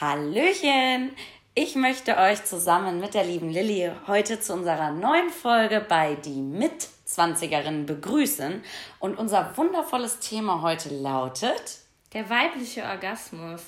Hallöchen! 0.00 1.14
Ich 1.54 1.76
möchte 1.76 2.16
euch 2.16 2.44
zusammen 2.44 2.98
mit 2.98 3.14
der 3.14 3.22
lieben 3.22 3.48
Lilly 3.48 3.92
heute 4.08 4.40
zu 4.40 4.52
unserer 4.52 4.90
neuen 4.90 5.30
Folge 5.30 5.86
bei 5.88 6.16
Die 6.16 6.42
Mitzwanzigerinnen 6.42 7.86
begrüßen. 7.86 8.64
Und 8.98 9.16
unser 9.16 9.56
wundervolles 9.56 10.18
Thema 10.18 10.62
heute 10.62 10.88
lautet 10.88 11.78
Der 12.12 12.28
weibliche 12.28 12.82
Orgasmus. 12.82 13.62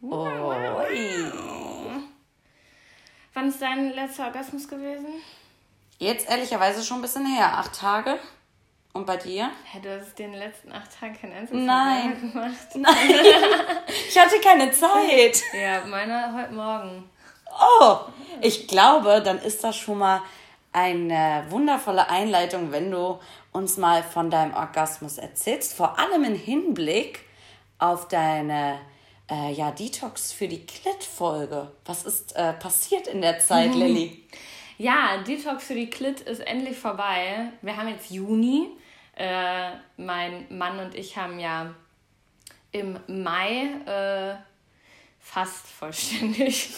Ui. 0.00 0.16
Wann 3.34 3.48
ist 3.50 3.60
dein 3.60 3.92
letzter 3.92 4.28
Orgasmus 4.28 4.66
gewesen? 4.66 5.08
Jetzt 5.98 6.30
ehrlicherweise 6.30 6.82
schon 6.82 7.00
ein 7.00 7.02
bisschen 7.02 7.26
her. 7.26 7.52
Acht 7.52 7.78
Tage. 7.78 8.18
Und 8.96 9.04
bei 9.04 9.18
dir? 9.18 9.50
Hä, 9.70 9.78
du 9.82 9.94
hast 9.94 10.18
den 10.18 10.32
letzten 10.32 10.72
acht 10.72 10.98
Tagen 10.98 11.14
kein 11.20 11.30
einziges 11.30 11.62
Nein. 11.62 12.18
Gemacht. 12.18 12.56
Nein, 12.74 13.14
ich 14.08 14.18
hatte 14.18 14.40
keine 14.40 14.72
Zeit. 14.72 15.42
Ja, 15.52 15.84
meiner 15.84 16.32
heute 16.34 16.54
Morgen. 16.54 17.10
Oh, 17.80 17.96
ich 18.40 18.66
glaube, 18.66 19.20
dann 19.22 19.38
ist 19.38 19.62
das 19.62 19.76
schon 19.76 19.98
mal 19.98 20.22
eine 20.72 21.44
wundervolle 21.50 22.08
Einleitung, 22.08 22.72
wenn 22.72 22.90
du 22.90 23.18
uns 23.52 23.76
mal 23.76 24.02
von 24.02 24.30
deinem 24.30 24.54
Orgasmus 24.54 25.18
erzählst. 25.18 25.74
Vor 25.74 25.98
allem 25.98 26.24
im 26.24 26.34
Hinblick 26.34 27.20
auf 27.78 28.08
deine 28.08 28.78
äh, 29.30 29.52
ja, 29.52 29.72
Detox 29.72 30.32
für 30.32 30.48
die 30.48 30.64
Klit-Folge. 30.64 31.70
Was 31.84 32.04
ist 32.04 32.34
äh, 32.34 32.54
passiert 32.54 33.08
in 33.08 33.20
der 33.20 33.40
Zeit, 33.40 33.74
Lilly? 33.74 34.24
Ja, 34.78 35.18
Detox 35.18 35.66
für 35.66 35.74
die 35.74 35.90
Klit 35.90 36.22
ist 36.22 36.40
endlich 36.40 36.78
vorbei. 36.78 37.50
Wir 37.60 37.76
haben 37.76 37.88
jetzt 37.88 38.10
Juni. 38.10 38.70
Äh, 39.16 39.70
mein 39.96 40.46
Mann 40.56 40.78
und 40.78 40.94
ich 40.94 41.16
haben 41.16 41.40
ja 41.40 41.74
im 42.70 43.00
Mai 43.06 43.62
äh, 43.86 44.36
fast 45.20 45.66
vollständig 45.78 46.68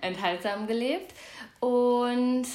enthaltsam 0.00 0.66
gelebt. 0.66 1.14
Und 1.60 2.46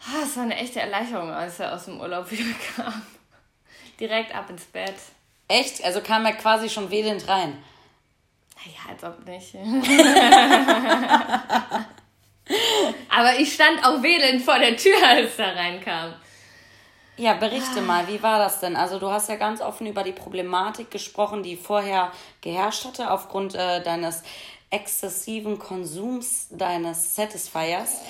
ah, 0.00 0.22
es 0.22 0.36
war 0.36 0.44
eine 0.44 0.56
echte 0.56 0.80
Erleichterung, 0.80 1.30
als 1.30 1.58
er 1.58 1.74
aus 1.74 1.86
dem 1.86 2.00
Urlaub 2.00 2.30
wieder 2.30 2.54
kam. 2.76 3.02
Direkt 3.98 4.34
ab 4.34 4.50
ins 4.50 4.64
Bett. 4.64 4.96
Echt? 5.48 5.82
Also 5.84 6.00
kam 6.02 6.24
er 6.26 6.34
quasi 6.34 6.68
schon 6.68 6.90
wedelnd 6.90 7.26
rein. 7.28 7.62
Ja, 8.64 8.90
als 8.90 9.02
ob 9.02 9.26
nicht. 9.26 9.54
Aber 13.08 13.38
ich 13.38 13.52
stand 13.52 13.84
auch 13.84 14.02
wedelnd 14.02 14.42
vor 14.42 14.58
der 14.58 14.76
Tür, 14.76 14.96
als 15.02 15.38
er 15.38 15.56
reinkam. 15.56 16.14
Ja, 17.22 17.34
berichte 17.34 17.80
mal, 17.82 18.08
wie 18.08 18.20
war 18.20 18.40
das 18.40 18.58
denn? 18.58 18.74
Also 18.74 18.98
du 18.98 19.08
hast 19.08 19.28
ja 19.28 19.36
ganz 19.36 19.60
offen 19.60 19.86
über 19.86 20.02
die 20.02 20.10
Problematik 20.10 20.90
gesprochen, 20.90 21.44
die 21.44 21.54
vorher 21.54 22.10
geherrscht 22.40 22.84
hatte 22.84 23.12
aufgrund 23.12 23.54
äh, 23.54 23.80
deines 23.80 24.24
exzessiven 24.70 25.60
Konsums 25.60 26.48
deines 26.50 27.14
Satisfiers. 27.14 28.00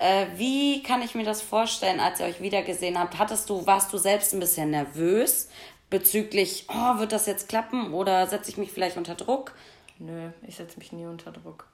Äh, 0.00 0.28
wie 0.36 0.82
kann 0.82 1.02
ich 1.02 1.14
mir 1.14 1.24
das 1.24 1.42
vorstellen, 1.42 2.00
als 2.00 2.20
ihr 2.20 2.24
euch 2.24 2.40
wiedergesehen 2.40 2.98
habt? 2.98 3.18
Hattest 3.18 3.50
du, 3.50 3.66
warst 3.66 3.92
du 3.92 3.98
selbst 3.98 4.32
ein 4.32 4.40
bisschen 4.40 4.70
nervös 4.70 5.50
bezüglich, 5.90 6.64
oh, 6.70 6.98
wird 6.98 7.12
das 7.12 7.26
jetzt 7.26 7.50
klappen 7.50 7.92
oder 7.92 8.26
setze 8.28 8.50
ich 8.50 8.56
mich 8.56 8.72
vielleicht 8.72 8.96
unter 8.96 9.14
Druck? 9.14 9.52
Nö, 9.98 10.30
ich 10.48 10.56
setze 10.56 10.78
mich 10.78 10.90
nie 10.90 11.04
unter 11.04 11.32
Druck. 11.32 11.66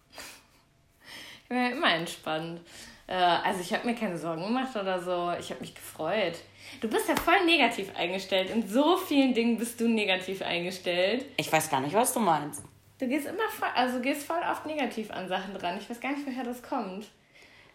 Ich 1.44 1.48
bin 1.50 1.56
ja 1.56 1.68
immer 1.68 1.94
entspannt. 1.94 2.62
Äh, 3.06 3.14
also 3.14 3.61
ich 3.61 3.72
habe 3.72 3.86
mir 3.86 3.94
keine 3.94 4.18
Sorgen 4.18 4.42
gemacht 4.42 4.74
oder 4.74 5.00
so. 5.00 5.33
Ich 5.38 5.50
habe 5.50 5.61
mich 5.61 5.77
gefreut. 5.77 6.34
Du 6.80 6.88
bist 6.88 7.08
ja 7.08 7.16
voll 7.16 7.44
negativ 7.44 7.90
eingestellt. 7.96 8.50
In 8.50 8.66
so 8.66 8.96
vielen 8.96 9.34
Dingen 9.34 9.58
bist 9.58 9.80
du 9.80 9.88
negativ 9.88 10.42
eingestellt. 10.42 11.27
Ich 11.36 11.52
weiß 11.52 11.70
gar 11.70 11.80
nicht, 11.80 11.94
was 11.94 12.12
du 12.12 12.20
meinst. 12.20 12.62
Du 12.98 13.08
gehst 13.08 13.27
immer 13.27 13.48
voll, 13.48 13.68
also 13.74 14.00
gehst 14.00 14.27
voll 14.27 14.40
oft 14.50 14.66
negativ 14.66 15.10
an 15.10 15.28
Sachen 15.28 15.54
dran. 15.54 15.78
Ich 15.78 15.88
weiß 15.88 16.00
gar 16.00 16.12
nicht, 16.12 16.27
woher 16.27 16.44
das 16.44 16.62
kommt. 16.62 17.06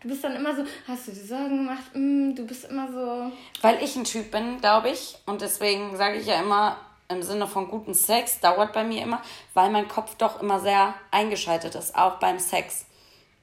Du 0.01 0.09
bist 0.09 0.23
dann 0.23 0.35
immer 0.35 0.55
so, 0.55 0.63
hast 0.87 1.07
du 1.07 1.11
dir 1.11 1.25
Sorgen 1.25 1.65
gemacht? 1.65 1.83
Mm, 1.93 2.35
du 2.35 2.45
bist 2.45 2.65
immer 2.65 2.91
so. 2.91 3.31
Weil 3.61 3.83
ich 3.83 3.95
ein 3.95 4.03
Typ 4.03 4.29
bin, 4.29 4.59
glaube 4.59 4.89
ich. 4.89 5.17
Und 5.25 5.41
deswegen 5.41 5.95
sage 5.97 6.17
ich 6.17 6.27
ja 6.27 6.39
immer, 6.39 6.77
im 7.09 7.23
Sinne 7.23 7.47
von 7.47 7.67
guten 7.67 7.93
Sex 7.93 8.39
dauert 8.39 8.73
bei 8.73 8.83
mir 8.83 9.01
immer, 9.01 9.21
weil 9.53 9.69
mein 9.69 9.87
Kopf 9.87 10.15
doch 10.15 10.41
immer 10.41 10.59
sehr 10.59 10.93
eingeschaltet 11.11 11.75
ist, 11.75 11.95
auch 11.95 12.19
beim 12.19 12.39
Sex. 12.39 12.85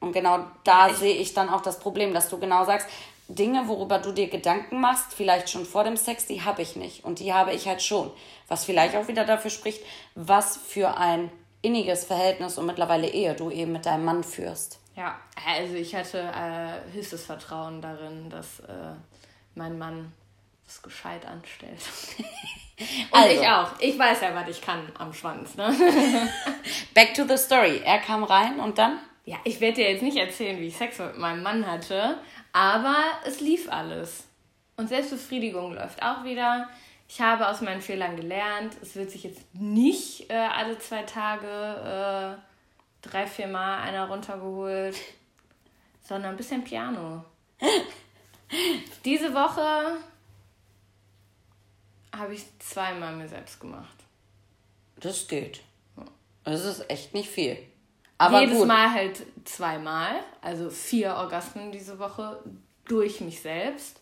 Und 0.00 0.12
genau 0.12 0.44
da 0.64 0.92
sehe 0.92 1.14
ich 1.14 1.32
dann 1.32 1.48
auch 1.48 1.62
das 1.62 1.78
Problem, 1.78 2.12
dass 2.12 2.28
du 2.28 2.38
genau 2.38 2.64
sagst, 2.64 2.88
Dinge, 3.34 3.68
worüber 3.68 3.98
du 3.98 4.12
dir 4.12 4.28
Gedanken 4.28 4.80
machst, 4.80 5.14
vielleicht 5.14 5.50
schon 5.50 5.64
vor 5.64 5.84
dem 5.84 5.96
Sex, 5.96 6.26
die 6.26 6.42
habe 6.42 6.62
ich 6.62 6.76
nicht. 6.76 7.04
Und 7.04 7.18
die 7.18 7.32
habe 7.32 7.52
ich 7.52 7.66
halt 7.66 7.82
schon. 7.82 8.10
Was 8.48 8.64
vielleicht 8.64 8.96
auch 8.96 9.08
wieder 9.08 9.24
dafür 9.24 9.50
spricht, 9.50 9.82
was 10.14 10.56
für 10.56 10.96
ein 10.96 11.30
inniges 11.62 12.04
Verhältnis 12.04 12.58
und 12.58 12.66
mittlerweile 12.66 13.08
Ehe 13.08 13.34
du 13.34 13.50
eben 13.50 13.72
mit 13.72 13.86
deinem 13.86 14.04
Mann 14.04 14.24
führst. 14.24 14.78
Ja, 14.96 15.18
also 15.46 15.74
ich 15.74 15.94
hatte 15.94 16.18
äh, 16.20 16.94
höchstes 16.94 17.24
Vertrauen 17.24 17.80
darin, 17.80 18.28
dass 18.28 18.60
äh, 18.60 18.94
mein 19.54 19.78
Mann 19.78 20.12
das 20.66 20.82
gescheit 20.82 21.24
anstellt. 21.26 21.80
Und 23.10 23.18
Also. 23.18 23.40
ich 23.40 23.48
auch. 23.48 23.70
Ich 23.78 23.98
weiß 23.98 24.22
ja, 24.22 24.34
was 24.34 24.48
ich 24.48 24.60
kann 24.60 24.90
am 24.98 25.12
Schwanz, 25.12 25.54
ne? 25.54 25.72
Back 26.94 27.14
to 27.14 27.24
the 27.26 27.36
story. 27.36 27.80
Er 27.84 27.98
kam 27.98 28.24
rein 28.24 28.58
und 28.58 28.78
dann? 28.78 28.98
Ja, 29.24 29.36
ich 29.44 29.60
werde 29.60 29.76
dir 29.76 29.90
jetzt 29.92 30.02
nicht 30.02 30.16
erzählen, 30.16 30.58
wie 30.58 30.66
ich 30.66 30.76
Sex 30.76 30.98
mit 30.98 31.16
meinem 31.16 31.42
Mann 31.42 31.64
hatte, 31.66 32.18
aber 32.52 32.96
es 33.26 33.40
lief 33.40 33.70
alles. 33.70 34.24
Und 34.76 34.88
Selbstbefriedigung 34.88 35.74
läuft 35.74 36.02
auch 36.02 36.24
wieder. 36.24 36.68
Ich 37.08 37.20
habe 37.20 37.48
aus 37.48 37.60
meinen 37.60 37.82
Fehlern 37.82 38.16
gelernt. 38.16 38.74
Es 38.80 38.96
wird 38.96 39.10
sich 39.10 39.24
jetzt 39.24 39.42
nicht 39.54 40.30
äh, 40.30 40.34
alle 40.34 40.78
zwei 40.78 41.02
Tage 41.02 41.46
äh, 41.46 43.08
drei, 43.08 43.26
vier 43.26 43.48
Mal 43.48 43.82
einer 43.82 44.08
runtergeholt, 44.08 44.96
sondern 46.02 46.32
ein 46.32 46.36
bisschen 46.36 46.64
Piano. 46.64 47.24
Diese 49.04 49.32
Woche 49.34 49.98
habe 52.16 52.34
ich 52.34 52.44
zweimal 52.58 53.14
mir 53.14 53.28
selbst 53.28 53.60
gemacht. 53.60 53.96
Das 54.96 55.26
geht. 55.26 55.60
Das 56.44 56.64
ist 56.64 56.90
echt 56.90 57.14
nicht 57.14 57.30
viel. 57.30 57.58
Aber 58.22 58.40
Jedes 58.40 58.58
gut. 58.58 58.68
Mal 58.68 58.92
halt 58.92 59.26
zweimal, 59.44 60.14
also 60.40 60.70
vier 60.70 61.14
Orgasmen 61.16 61.72
diese 61.72 61.98
Woche 61.98 62.40
durch 62.84 63.20
mich 63.20 63.42
selbst. 63.42 64.00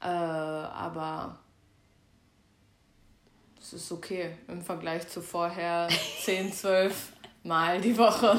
Äh, 0.00 0.06
aber 0.06 1.38
das 3.56 3.72
ist 3.72 3.92
okay 3.92 4.36
im 4.48 4.62
Vergleich 4.62 5.06
zu 5.06 5.22
vorher 5.22 5.88
10, 6.24 6.52
12 6.52 7.12
Mal 7.46 7.78
die 7.78 7.98
Woche. 7.98 8.34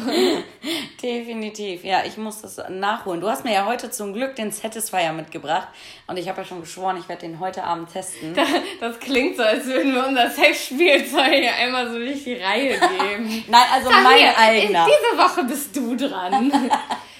Definitiv, 1.04 1.84
ja, 1.84 2.04
ich 2.04 2.18
muss 2.18 2.42
das 2.42 2.60
nachholen. 2.70 3.22
Du 3.22 3.30
hast 3.30 3.46
mir 3.46 3.54
ja 3.54 3.68
heute 3.68 3.92
zum 3.92 4.14
Glück 4.14 4.36
den 4.36 4.50
Satisfier 4.50 5.14
mitgebracht 5.14 5.68
und 6.08 6.18
ich 6.18 6.28
habe 6.28 6.42
ja 6.42 6.48
schon 6.48 6.62
geschworen, 6.62 6.98
ich 6.98 7.08
werde 7.08 7.22
den 7.22 7.40
heute 7.40 7.64
Abend 7.64 7.94
testen. 7.94 8.36
Das 8.80 9.00
klingt 9.00 9.38
so, 9.38 9.44
als 9.44 9.68
würden 9.68 9.94
wir 9.94 10.08
unser 10.08 10.28
Sexspielzeug 10.32 11.34
hier 11.34 11.54
einmal 11.54 11.88
so 11.88 12.00
durch 12.00 12.24
die 12.24 12.34
Reihe 12.34 12.80
geben. 12.80 13.44
Nein, 13.48 13.64
also 13.72 13.90
Sag 13.92 14.04
mein 14.04 14.22
mir, 14.22 14.38
eigener. 14.40 14.88
Diese 14.88 15.22
Woche 15.22 15.44
bist 15.44 15.76
du 15.76 15.96
dran. 15.96 16.52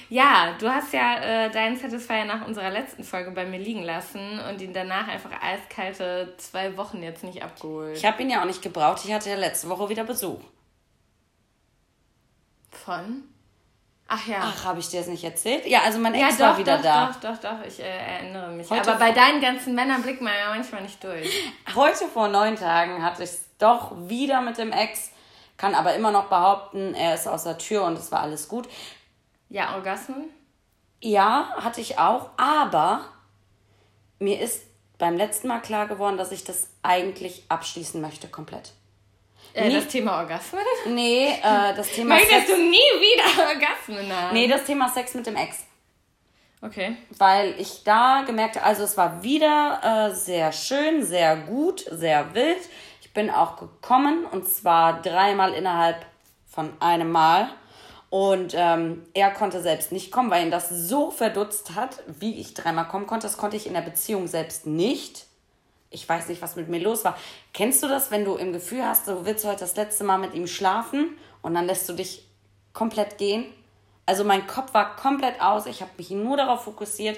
ja, 0.10 0.56
du 0.60 0.68
hast 0.68 0.92
ja 0.92 1.20
äh, 1.20 1.52
deinen 1.52 1.78
Satisfier 1.78 2.26
nach 2.26 2.48
unserer 2.48 2.72
letzten 2.72 3.04
Folge 3.04 3.30
bei 3.30 3.46
mir 3.46 3.60
liegen 3.60 3.84
lassen 3.84 4.40
und 4.50 4.60
ihn 4.60 4.74
danach 4.74 5.08
einfach 5.08 5.32
eiskalte 5.40 6.34
zwei 6.38 6.76
Wochen 6.78 7.04
jetzt 7.04 7.24
nicht 7.24 7.44
abgeholt. 7.44 7.96
Ich 7.96 8.06
habe 8.06 8.24
ihn 8.24 8.32
ja 8.32 8.42
auch 8.42 8.46
nicht 8.46 8.64
gebraucht. 8.64 9.04
Ich 9.06 9.14
hatte 9.14 9.30
ja 9.30 9.36
letzte 9.36 9.70
Woche 9.70 9.88
wieder 9.88 10.04
Besuch. 10.04 10.40
Von? 12.76 13.24
Ach 14.08 14.28
ja. 14.28 14.38
Ach, 14.42 14.66
habe 14.66 14.80
ich 14.80 14.90
dir 14.90 15.00
das 15.00 15.08
nicht 15.08 15.24
erzählt? 15.24 15.66
Ja, 15.66 15.82
also 15.82 15.98
mein 16.00 16.14
ja, 16.14 16.28
Ex 16.28 16.38
doch, 16.38 16.46
war 16.46 16.58
wieder 16.58 16.78
doch, 16.78 16.84
da. 16.84 17.08
doch, 17.08 17.20
doch, 17.20 17.38
doch, 17.38 17.66
ich 17.66 17.80
äh, 17.80 17.84
erinnere 17.84 18.52
mich. 18.52 18.70
Heute 18.70 18.92
Aber 18.92 19.00
bei 19.00 19.12
deinen 19.12 19.42
ganzen 19.42 19.74
Männern 19.74 20.04
blickt 20.04 20.22
man 20.22 20.34
ja 20.34 20.50
manchmal 20.50 20.84
nicht 20.84 21.04
durch. 21.04 21.28
Heute 21.76 22.06
vor 22.08 22.28
neun 22.28 22.56
Tagen 22.56 23.02
hatte 23.04 23.24
ich 23.24 23.32
es 23.32 23.46
doch 23.58 23.94
wieder 24.08 24.42
mit 24.42 24.60
dem 24.60 24.72
Ex, 24.72 25.12
kann 25.58 25.74
aber 25.74 25.96
immer 25.96 26.12
noch 26.12 26.26
behaupten, 26.26 26.94
er 26.94 27.16
ist 27.16 27.28
aus 27.28 27.46
der 27.46 27.58
Tür 27.58 27.84
und 27.86 27.98
es 27.98 28.12
war 28.12 28.22
alles 28.22 28.48
gut. 28.48 28.68
Ja, 29.50 29.74
Orgasmen? 29.76 30.26
Ja, 31.02 31.56
hatte 31.58 31.82
ich 31.82 31.98
auch, 31.98 32.30
aber 32.38 33.06
mir 34.20 34.40
ist 34.40 34.64
beim 34.98 35.18
letzten 35.18 35.48
Mal 35.48 35.62
klar 35.62 35.88
geworden, 35.88 36.18
dass 36.18 36.32
ich 36.32 36.44
das 36.44 36.70
eigentlich 36.84 37.44
abschließen 37.50 38.00
möchte, 38.02 38.28
komplett. 38.28 38.74
Äh, 39.56 39.72
das 39.72 39.88
Thema 39.88 40.20
Orgasmen? 40.20 40.62
Nee, 40.88 41.30
äh, 41.30 41.74
das 41.76 41.90
Thema 41.90 42.16
Möchtest 42.16 42.48
Sex. 42.48 42.50
du 42.50 42.58
nie 42.58 42.78
wieder 42.78 43.48
Orgasmen 43.48 44.14
haben? 44.14 44.34
Nee, 44.34 44.48
das 44.48 44.66
Thema 44.66 44.90
Sex 44.90 45.14
mit 45.14 45.26
dem 45.26 45.36
Ex. 45.38 45.64
Okay. 46.62 46.98
Weil 47.18 47.56
ich 47.60 47.84
da 47.84 48.24
gemerkt 48.26 48.56
habe, 48.58 48.66
also 48.66 48.84
es 48.84 48.98
war 48.98 49.24
wieder 49.24 50.10
äh, 50.12 50.16
sehr 50.16 50.52
schön, 50.52 51.06
sehr 51.06 51.38
gut, 51.38 51.86
sehr 51.90 52.34
wild. 52.34 52.58
Ich 53.02 53.14
bin 53.14 53.30
auch 53.30 53.58
gekommen 53.58 54.26
und 54.26 54.48
zwar 54.48 55.02
dreimal 55.02 55.54
innerhalb 55.54 56.06
von 56.48 56.74
einem 56.82 57.12
Mal. 57.12 57.50
Und 58.10 58.54
ähm, 58.56 59.04
er 59.14 59.32
konnte 59.32 59.62
selbst 59.62 59.92
nicht 59.92 60.12
kommen, 60.12 60.32
weil 60.32 60.46
ihn 60.46 60.52
das 60.52 60.70
so 60.70 61.12
verdutzt 61.12 61.76
hat, 61.76 62.02
wie 62.08 62.40
ich 62.40 62.54
dreimal 62.54 62.88
kommen 62.88 63.08
konnte. 63.08 63.28
Das 63.28 63.38
konnte 63.38 63.58
ich 63.58 63.68
in 63.68 63.74
der 63.74 63.82
Beziehung 63.82 64.28
selbst 64.28 64.66
nicht. 64.66 65.26
Ich 65.90 66.08
weiß 66.08 66.28
nicht, 66.30 66.42
was 66.42 66.56
mit 66.56 66.68
mir 66.68 66.80
los 66.80 67.06
war. 67.06 67.18
Kennst 67.56 67.82
du 67.82 67.88
das, 67.88 68.12
wenn 68.12 68.26
du 68.26 68.36
im 68.36 68.52
Gefühl 68.52 68.86
hast, 68.86 69.08
du 69.08 69.26
willst 69.26 69.46
heute 69.46 69.62
das 69.62 69.78
letzte 69.78 70.04
Mal 70.04 70.18
mit 70.18 70.34
ihm 70.34 70.46
schlafen 70.46 71.18
und 71.42 71.54
dann 71.54 71.66
lässt 71.66 71.88
du 71.88 71.94
dich 71.94 72.28
komplett 72.74 73.18
gehen. 73.18 73.46
Also 74.06 74.26
mein 74.26 74.46
Kopf 74.46 74.74
war 74.74 74.98
komplett 74.98 75.40
aus. 75.40 75.66
Ich 75.66 75.80
habe 75.80 75.92
mich 75.98 76.12
nur 76.12 76.36
darauf 76.36 76.66
fokussiert. 76.66 77.18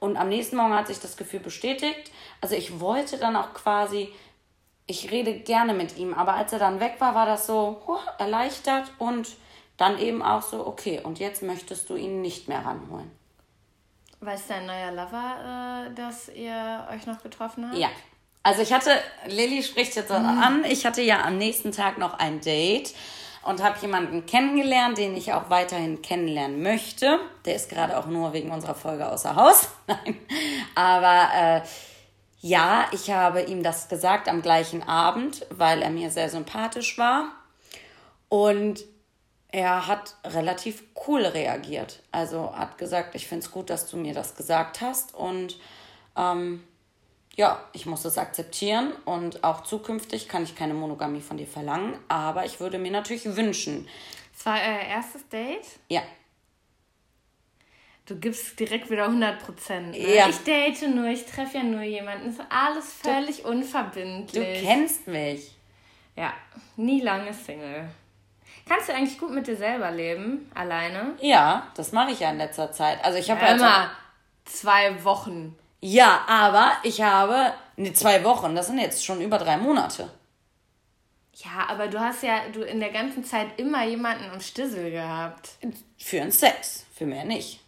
Und 0.00 0.16
am 0.16 0.28
nächsten 0.28 0.56
Morgen 0.56 0.74
hat 0.74 0.88
sich 0.88 0.98
das 0.98 1.16
Gefühl 1.16 1.38
bestätigt. 1.38 2.10
Also 2.40 2.56
ich 2.56 2.80
wollte 2.80 3.16
dann 3.16 3.36
auch 3.36 3.54
quasi, 3.54 4.12
ich 4.88 5.12
rede 5.12 5.38
gerne 5.38 5.72
mit 5.72 5.96
ihm. 5.96 6.14
Aber 6.14 6.34
als 6.34 6.52
er 6.52 6.58
dann 6.58 6.80
weg 6.80 6.96
war, 6.98 7.14
war 7.14 7.26
das 7.26 7.46
so 7.46 7.80
huh, 7.86 8.00
erleichtert 8.18 8.90
und 8.98 9.36
dann 9.76 10.00
eben 10.00 10.20
auch 10.20 10.42
so, 10.42 10.66
okay, 10.66 11.00
und 11.00 11.20
jetzt 11.20 11.44
möchtest 11.44 11.88
du 11.90 11.94
ihn 11.94 12.22
nicht 12.22 12.48
mehr 12.48 12.64
ranholen. 12.66 13.12
Weiß 14.18 14.48
dein 14.48 14.66
neuer 14.66 14.90
Lover, 14.90 15.86
äh, 15.86 15.94
dass 15.94 16.28
ihr 16.28 16.88
euch 16.90 17.06
noch 17.06 17.22
getroffen 17.22 17.68
habt? 17.68 17.78
Ja. 17.78 17.90
Also 18.46 18.62
ich 18.62 18.72
hatte, 18.72 18.92
Lilly 19.26 19.60
spricht 19.64 19.96
jetzt 19.96 20.10
mhm. 20.10 20.24
an, 20.24 20.64
ich 20.64 20.86
hatte 20.86 21.02
ja 21.02 21.24
am 21.24 21.36
nächsten 21.36 21.72
Tag 21.72 21.98
noch 21.98 22.20
ein 22.20 22.40
Date 22.40 22.94
und 23.42 23.60
habe 23.60 23.76
jemanden 23.80 24.24
kennengelernt, 24.24 24.98
den 24.98 25.16
ich 25.16 25.32
auch 25.32 25.50
weiterhin 25.50 26.00
kennenlernen 26.00 26.62
möchte. 26.62 27.18
Der 27.44 27.56
ist 27.56 27.68
gerade 27.68 27.98
auch 27.98 28.06
nur 28.06 28.32
wegen 28.34 28.52
unserer 28.52 28.76
Folge 28.76 29.10
außer 29.10 29.34
Haus. 29.34 29.70
Nein. 29.88 30.16
Aber 30.76 31.28
äh, 31.34 31.60
ja, 32.38 32.84
ich 32.92 33.10
habe 33.10 33.42
ihm 33.42 33.64
das 33.64 33.88
gesagt 33.88 34.28
am 34.28 34.42
gleichen 34.42 34.84
Abend, 34.84 35.44
weil 35.50 35.82
er 35.82 35.90
mir 35.90 36.12
sehr 36.12 36.30
sympathisch 36.30 36.98
war. 36.98 37.32
Und 38.28 38.84
er 39.48 39.88
hat 39.88 40.14
relativ 40.24 40.84
cool 41.08 41.24
reagiert. 41.24 42.00
Also 42.12 42.54
hat 42.54 42.78
gesagt, 42.78 43.16
ich 43.16 43.26
finde 43.26 43.44
es 43.44 43.50
gut, 43.50 43.70
dass 43.70 43.90
du 43.90 43.96
mir 43.96 44.14
das 44.14 44.36
gesagt 44.36 44.82
hast. 44.82 45.16
Und 45.16 45.58
ähm, 46.16 46.62
ja, 47.36 47.62
ich 47.72 47.86
muss 47.86 48.04
es 48.04 48.18
akzeptieren. 48.18 48.92
Und 49.04 49.44
auch 49.44 49.62
zukünftig 49.62 50.28
kann 50.28 50.42
ich 50.42 50.56
keine 50.56 50.74
Monogamie 50.74 51.20
von 51.20 51.36
dir 51.36 51.46
verlangen. 51.46 51.98
Aber 52.08 52.44
ich 52.44 52.60
würde 52.60 52.78
mir 52.78 52.90
natürlich 52.90 53.24
wünschen. 53.36 53.86
Es 54.36 54.44
war 54.44 54.54
euer 54.56 54.80
erstes 54.88 55.28
Date? 55.28 55.66
Ja. 55.88 56.02
Du 58.06 58.16
gibst 58.16 58.58
direkt 58.58 58.88
wieder 58.90 59.04
100 59.04 59.44
Prozent. 59.44 59.90
Ne? 59.90 60.16
Ja. 60.16 60.28
Ich 60.28 60.38
date 60.38 60.88
nur, 60.94 61.06
ich 61.06 61.26
treffe 61.26 61.58
ja 61.58 61.62
nur 61.62 61.82
jemanden. 61.82 62.26
Das 62.26 62.34
ist 62.36 62.46
alles 62.48 62.92
völlig 62.92 63.42
du, 63.42 63.48
unverbindlich. 63.48 64.60
Du 64.60 64.66
kennst 64.66 65.06
mich. 65.06 65.52
Ja, 66.14 66.32
nie 66.76 67.02
lange 67.02 67.34
Single. 67.34 67.88
Kannst 68.68 68.88
du 68.88 68.94
eigentlich 68.94 69.18
gut 69.18 69.30
mit 69.30 69.46
dir 69.46 69.56
selber 69.56 69.90
leben, 69.90 70.50
alleine? 70.54 71.14
Ja, 71.20 71.70
das 71.74 71.92
mache 71.92 72.12
ich 72.12 72.20
ja 72.20 72.30
in 72.30 72.38
letzter 72.38 72.72
Zeit. 72.72 73.04
Also 73.04 73.18
ich 73.18 73.30
habe 73.30 73.44
ja, 73.44 73.54
immer 73.54 73.90
zwei 74.44 75.04
Wochen. 75.04 75.56
Ja, 75.80 76.24
aber 76.26 76.72
ich 76.82 77.02
habe 77.02 77.52
ne, 77.76 77.92
zwei 77.92 78.24
Wochen. 78.24 78.54
Das 78.54 78.66
sind 78.66 78.78
jetzt 78.78 79.04
schon 79.04 79.20
über 79.20 79.38
drei 79.38 79.56
Monate. 79.56 80.10
Ja, 81.34 81.68
aber 81.68 81.88
du 81.88 82.00
hast 82.00 82.22
ja 82.22 82.48
du 82.50 82.62
in 82.62 82.80
der 82.80 82.90
ganzen 82.90 83.22
Zeit 83.22 83.58
immer 83.58 83.84
jemanden 83.84 84.30
am 84.30 84.40
Stissel 84.40 84.90
gehabt. 84.90 85.50
Für 85.98 86.22
einen 86.22 86.32
Sex, 86.32 86.86
für 86.94 87.04
mehr 87.04 87.24
nicht. 87.24 87.60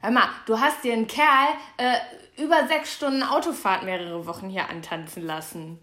Hör 0.00 0.10
mal, 0.10 0.28
du 0.46 0.58
hast 0.58 0.84
dir 0.84 0.94
einen 0.94 1.06
Kerl 1.06 1.48
äh, 1.76 1.98
über 2.36 2.66
sechs 2.66 2.94
Stunden 2.94 3.22
Autofahrt 3.22 3.82
mehrere 3.82 4.26
Wochen 4.26 4.48
hier 4.48 4.68
antanzen 4.70 5.26
lassen. 5.26 5.80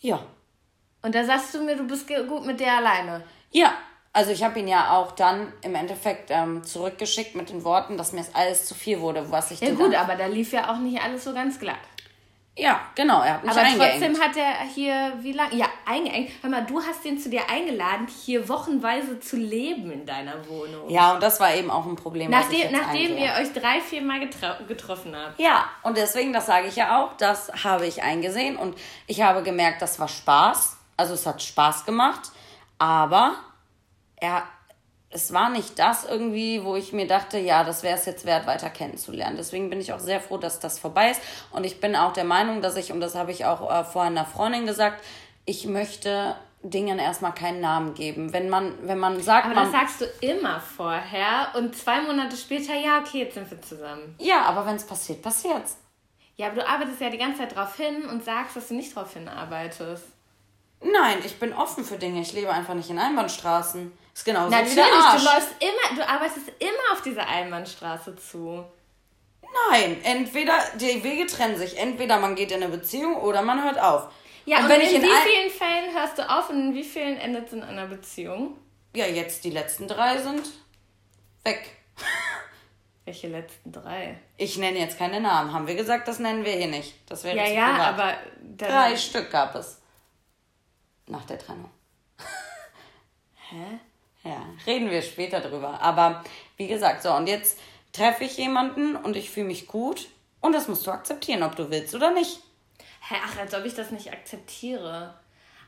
Ja. 0.00 0.26
Und 1.00 1.14
da 1.14 1.24
sagst 1.24 1.54
du 1.54 1.62
mir, 1.62 1.76
du 1.76 1.86
bist 1.86 2.08
gut 2.08 2.44
mit 2.44 2.60
der 2.60 2.78
alleine. 2.78 3.22
Ja, 3.50 3.74
also 4.14 4.30
ich 4.30 4.42
habe 4.44 4.60
ihn 4.60 4.68
ja 4.68 4.92
auch 4.92 5.12
dann 5.12 5.52
im 5.60 5.74
Endeffekt 5.74 6.30
ähm, 6.30 6.62
zurückgeschickt 6.64 7.34
mit 7.34 7.50
den 7.50 7.64
Worten, 7.64 7.98
dass 7.98 8.12
mir 8.12 8.20
es 8.20 8.34
alles 8.34 8.64
zu 8.64 8.74
viel 8.74 9.00
wurde, 9.00 9.30
was 9.30 9.50
ich 9.50 9.60
Ja 9.60 9.74
gut, 9.74 9.94
aber 9.94 10.14
da 10.14 10.26
lief 10.26 10.52
ja 10.52 10.72
auch 10.72 10.78
nicht 10.78 11.02
alles 11.02 11.24
so 11.24 11.34
ganz 11.34 11.58
glatt. 11.58 11.76
Ja, 12.56 12.80
genau, 12.94 13.20
er 13.22 13.34
hat 13.34 13.42
mich 13.42 13.50
Aber 13.50 13.62
eingeengt. 13.62 13.90
trotzdem 13.90 14.20
hat 14.20 14.36
er 14.36 14.68
hier, 14.72 15.14
wie 15.22 15.32
lange? 15.32 15.56
Ja, 15.56 15.66
eingeengt. 15.86 16.30
Hör 16.40 16.50
mal, 16.50 16.64
du 16.64 16.80
hast 16.80 17.04
ihn 17.04 17.18
zu 17.18 17.28
dir 17.28 17.50
eingeladen, 17.50 18.06
hier 18.06 18.48
wochenweise 18.48 19.18
zu 19.18 19.34
leben 19.36 19.90
in 19.90 20.06
deiner 20.06 20.48
Wohnung. 20.48 20.88
Ja, 20.88 21.14
und 21.14 21.22
das 21.22 21.40
war 21.40 21.52
eben 21.52 21.68
auch 21.68 21.84
ein 21.84 21.96
Problem. 21.96 22.30
Nachdem, 22.30 22.70
nachdem 22.70 23.18
ihr 23.18 23.32
euch 23.40 23.52
drei, 23.52 23.80
vier 23.80 24.02
Mal 24.02 24.20
getroffen 24.68 25.16
habt. 25.16 25.40
Ja, 25.40 25.64
und 25.82 25.96
deswegen, 25.96 26.32
das 26.32 26.46
sage 26.46 26.68
ich 26.68 26.76
ja 26.76 27.02
auch, 27.02 27.16
das 27.16 27.50
habe 27.64 27.86
ich 27.86 28.04
eingesehen 28.04 28.54
und 28.54 28.78
ich 29.08 29.20
habe 29.22 29.42
gemerkt, 29.42 29.82
das 29.82 29.98
war 29.98 30.06
Spaß. 30.06 30.76
Also 30.96 31.14
es 31.14 31.26
hat 31.26 31.42
Spaß 31.42 31.84
gemacht, 31.84 32.30
aber 32.78 33.34
er, 34.24 34.44
es 35.10 35.32
war 35.32 35.50
nicht 35.50 35.78
das 35.78 36.04
irgendwie, 36.04 36.64
wo 36.64 36.76
ich 36.76 36.92
mir 36.92 37.06
dachte, 37.06 37.38
ja, 37.38 37.62
das 37.62 37.82
wäre 37.82 37.96
es 37.96 38.06
jetzt 38.06 38.24
wert, 38.24 38.46
weiter 38.46 38.70
kennenzulernen. 38.70 39.36
Deswegen 39.36 39.70
bin 39.70 39.80
ich 39.80 39.92
auch 39.92 40.00
sehr 40.00 40.20
froh, 40.20 40.38
dass 40.38 40.60
das 40.60 40.78
vorbei 40.78 41.10
ist. 41.10 41.20
Und 41.50 41.64
ich 41.64 41.80
bin 41.80 41.94
auch 41.94 42.12
der 42.12 42.24
Meinung, 42.24 42.62
dass 42.62 42.76
ich, 42.76 42.90
und 42.90 43.00
das 43.00 43.14
habe 43.14 43.30
ich 43.30 43.44
auch 43.44 43.70
äh, 43.70 43.84
vorhin 43.84 44.16
einer 44.16 44.26
Freundin 44.26 44.66
gesagt, 44.66 45.04
ich 45.44 45.66
möchte 45.66 46.34
Dingen 46.62 46.98
erstmal 46.98 47.34
keinen 47.34 47.60
Namen 47.60 47.92
geben. 47.94 48.32
Wenn 48.32 48.48
man, 48.48 48.72
wenn 48.82 48.98
man 48.98 49.20
sagt. 49.20 49.46
Aber 49.46 49.54
man, 49.54 49.70
das 49.70 49.72
sagst 49.72 50.00
du 50.00 50.26
immer 50.26 50.58
vorher 50.60 51.48
und 51.54 51.76
zwei 51.76 52.00
Monate 52.00 52.36
später, 52.36 52.74
ja, 52.74 53.00
okay, 53.00 53.24
jetzt 53.24 53.34
sind 53.34 53.50
wir 53.50 53.60
zusammen. 53.60 54.14
Ja, 54.18 54.42
aber 54.46 54.64
wenn 54.64 54.76
es 54.76 54.86
passiert, 54.86 55.20
passiert's. 55.20 55.76
Ja, 56.36 56.46
aber 56.46 56.56
du 56.56 56.68
arbeitest 56.68 57.00
ja 57.00 57.10
die 57.10 57.18
ganze 57.18 57.40
Zeit 57.40 57.54
darauf 57.54 57.76
hin 57.76 58.06
und 58.06 58.24
sagst, 58.24 58.56
dass 58.56 58.68
du 58.68 58.74
nicht 58.74 58.96
darauf 58.96 59.12
hinarbeitest. 59.12 60.04
Nein, 60.80 61.18
ich 61.24 61.38
bin 61.38 61.52
offen 61.52 61.84
für 61.84 61.96
Dinge. 61.96 62.20
Ich 62.20 62.32
lebe 62.32 62.52
einfach 62.52 62.74
nicht 62.74 62.90
in 62.90 62.98
Einbahnstraßen. 62.98 63.92
Ist 64.14 64.24
genauso 64.24 64.50
Natürlich, 64.50 64.76
du 64.76 65.24
läufst 65.24 65.54
immer, 65.58 65.96
du 65.96 66.08
arbeitest 66.08 66.48
immer 66.60 66.92
auf 66.92 67.02
diese 67.02 67.26
Einbahnstraße 67.26 68.14
zu. 68.16 68.64
Nein, 69.70 70.00
entweder 70.04 70.54
die 70.76 71.02
Wege 71.02 71.26
trennen 71.26 71.56
sich. 71.56 71.78
Entweder 71.78 72.18
man 72.18 72.36
geht 72.36 72.52
in 72.52 72.62
eine 72.62 72.68
Beziehung 72.68 73.16
oder 73.16 73.42
man 73.42 73.62
hört 73.64 73.78
auf. 73.78 74.08
Ja, 74.46 74.58
und, 74.58 74.64
und 74.66 74.72
in, 74.72 74.80
in 74.80 75.02
wie 75.02 75.06
vielen 75.06 75.50
Fällen 75.50 75.96
hörst 75.96 76.18
du 76.18 76.30
auf 76.30 76.50
und 76.50 76.60
in 76.60 76.74
wie 76.74 76.84
vielen 76.84 77.16
endet 77.18 77.46
es 77.46 77.52
in 77.54 77.62
einer 77.62 77.86
Beziehung? 77.86 78.56
Ja, 78.94 79.06
jetzt 79.06 79.42
die 79.44 79.50
letzten 79.50 79.88
drei 79.88 80.18
sind 80.18 80.48
weg. 81.42 81.70
Welche 83.04 83.28
letzten 83.28 83.72
drei? 83.72 84.18
Ich 84.36 84.56
nenne 84.56 84.78
jetzt 84.78 84.96
keine 84.96 85.20
Namen. 85.20 85.52
Haben 85.52 85.66
wir 85.66 85.74
gesagt, 85.74 86.08
das 86.08 86.20
nennen 86.20 86.44
wir 86.44 86.52
hier 86.52 86.68
nicht. 86.68 86.94
Das 87.10 87.24
wäre 87.24 87.36
ja, 87.36 87.46
ja, 87.46 87.70
privat. 87.70 87.86
aber 87.88 88.16
drei 88.56 88.96
Stück 88.96 89.30
gab 89.30 89.54
es 89.56 89.80
nach 91.06 91.24
der 91.24 91.38
Trennung. 91.38 91.70
Hä? 93.50 93.80
Ja, 94.24 94.46
reden 94.66 94.90
wir 94.90 95.02
später 95.02 95.40
drüber. 95.40 95.80
Aber 95.80 96.24
wie 96.56 96.66
gesagt, 96.66 97.02
so 97.02 97.12
und 97.12 97.26
jetzt 97.26 97.58
treffe 97.92 98.24
ich 98.24 98.36
jemanden 98.36 98.96
und 98.96 99.16
ich 99.16 99.30
fühle 99.30 99.46
mich 99.46 99.66
gut 99.66 100.08
und 100.40 100.52
das 100.52 100.68
musst 100.68 100.86
du 100.86 100.90
akzeptieren, 100.90 101.42
ob 101.42 101.56
du 101.56 101.70
willst 101.70 101.94
oder 101.94 102.10
nicht. 102.10 102.40
Hä, 103.08 103.16
ach, 103.22 103.38
als 103.38 103.54
ob 103.54 103.64
ich 103.64 103.74
das 103.74 103.90
nicht 103.90 104.12
akzeptiere. 104.12 105.14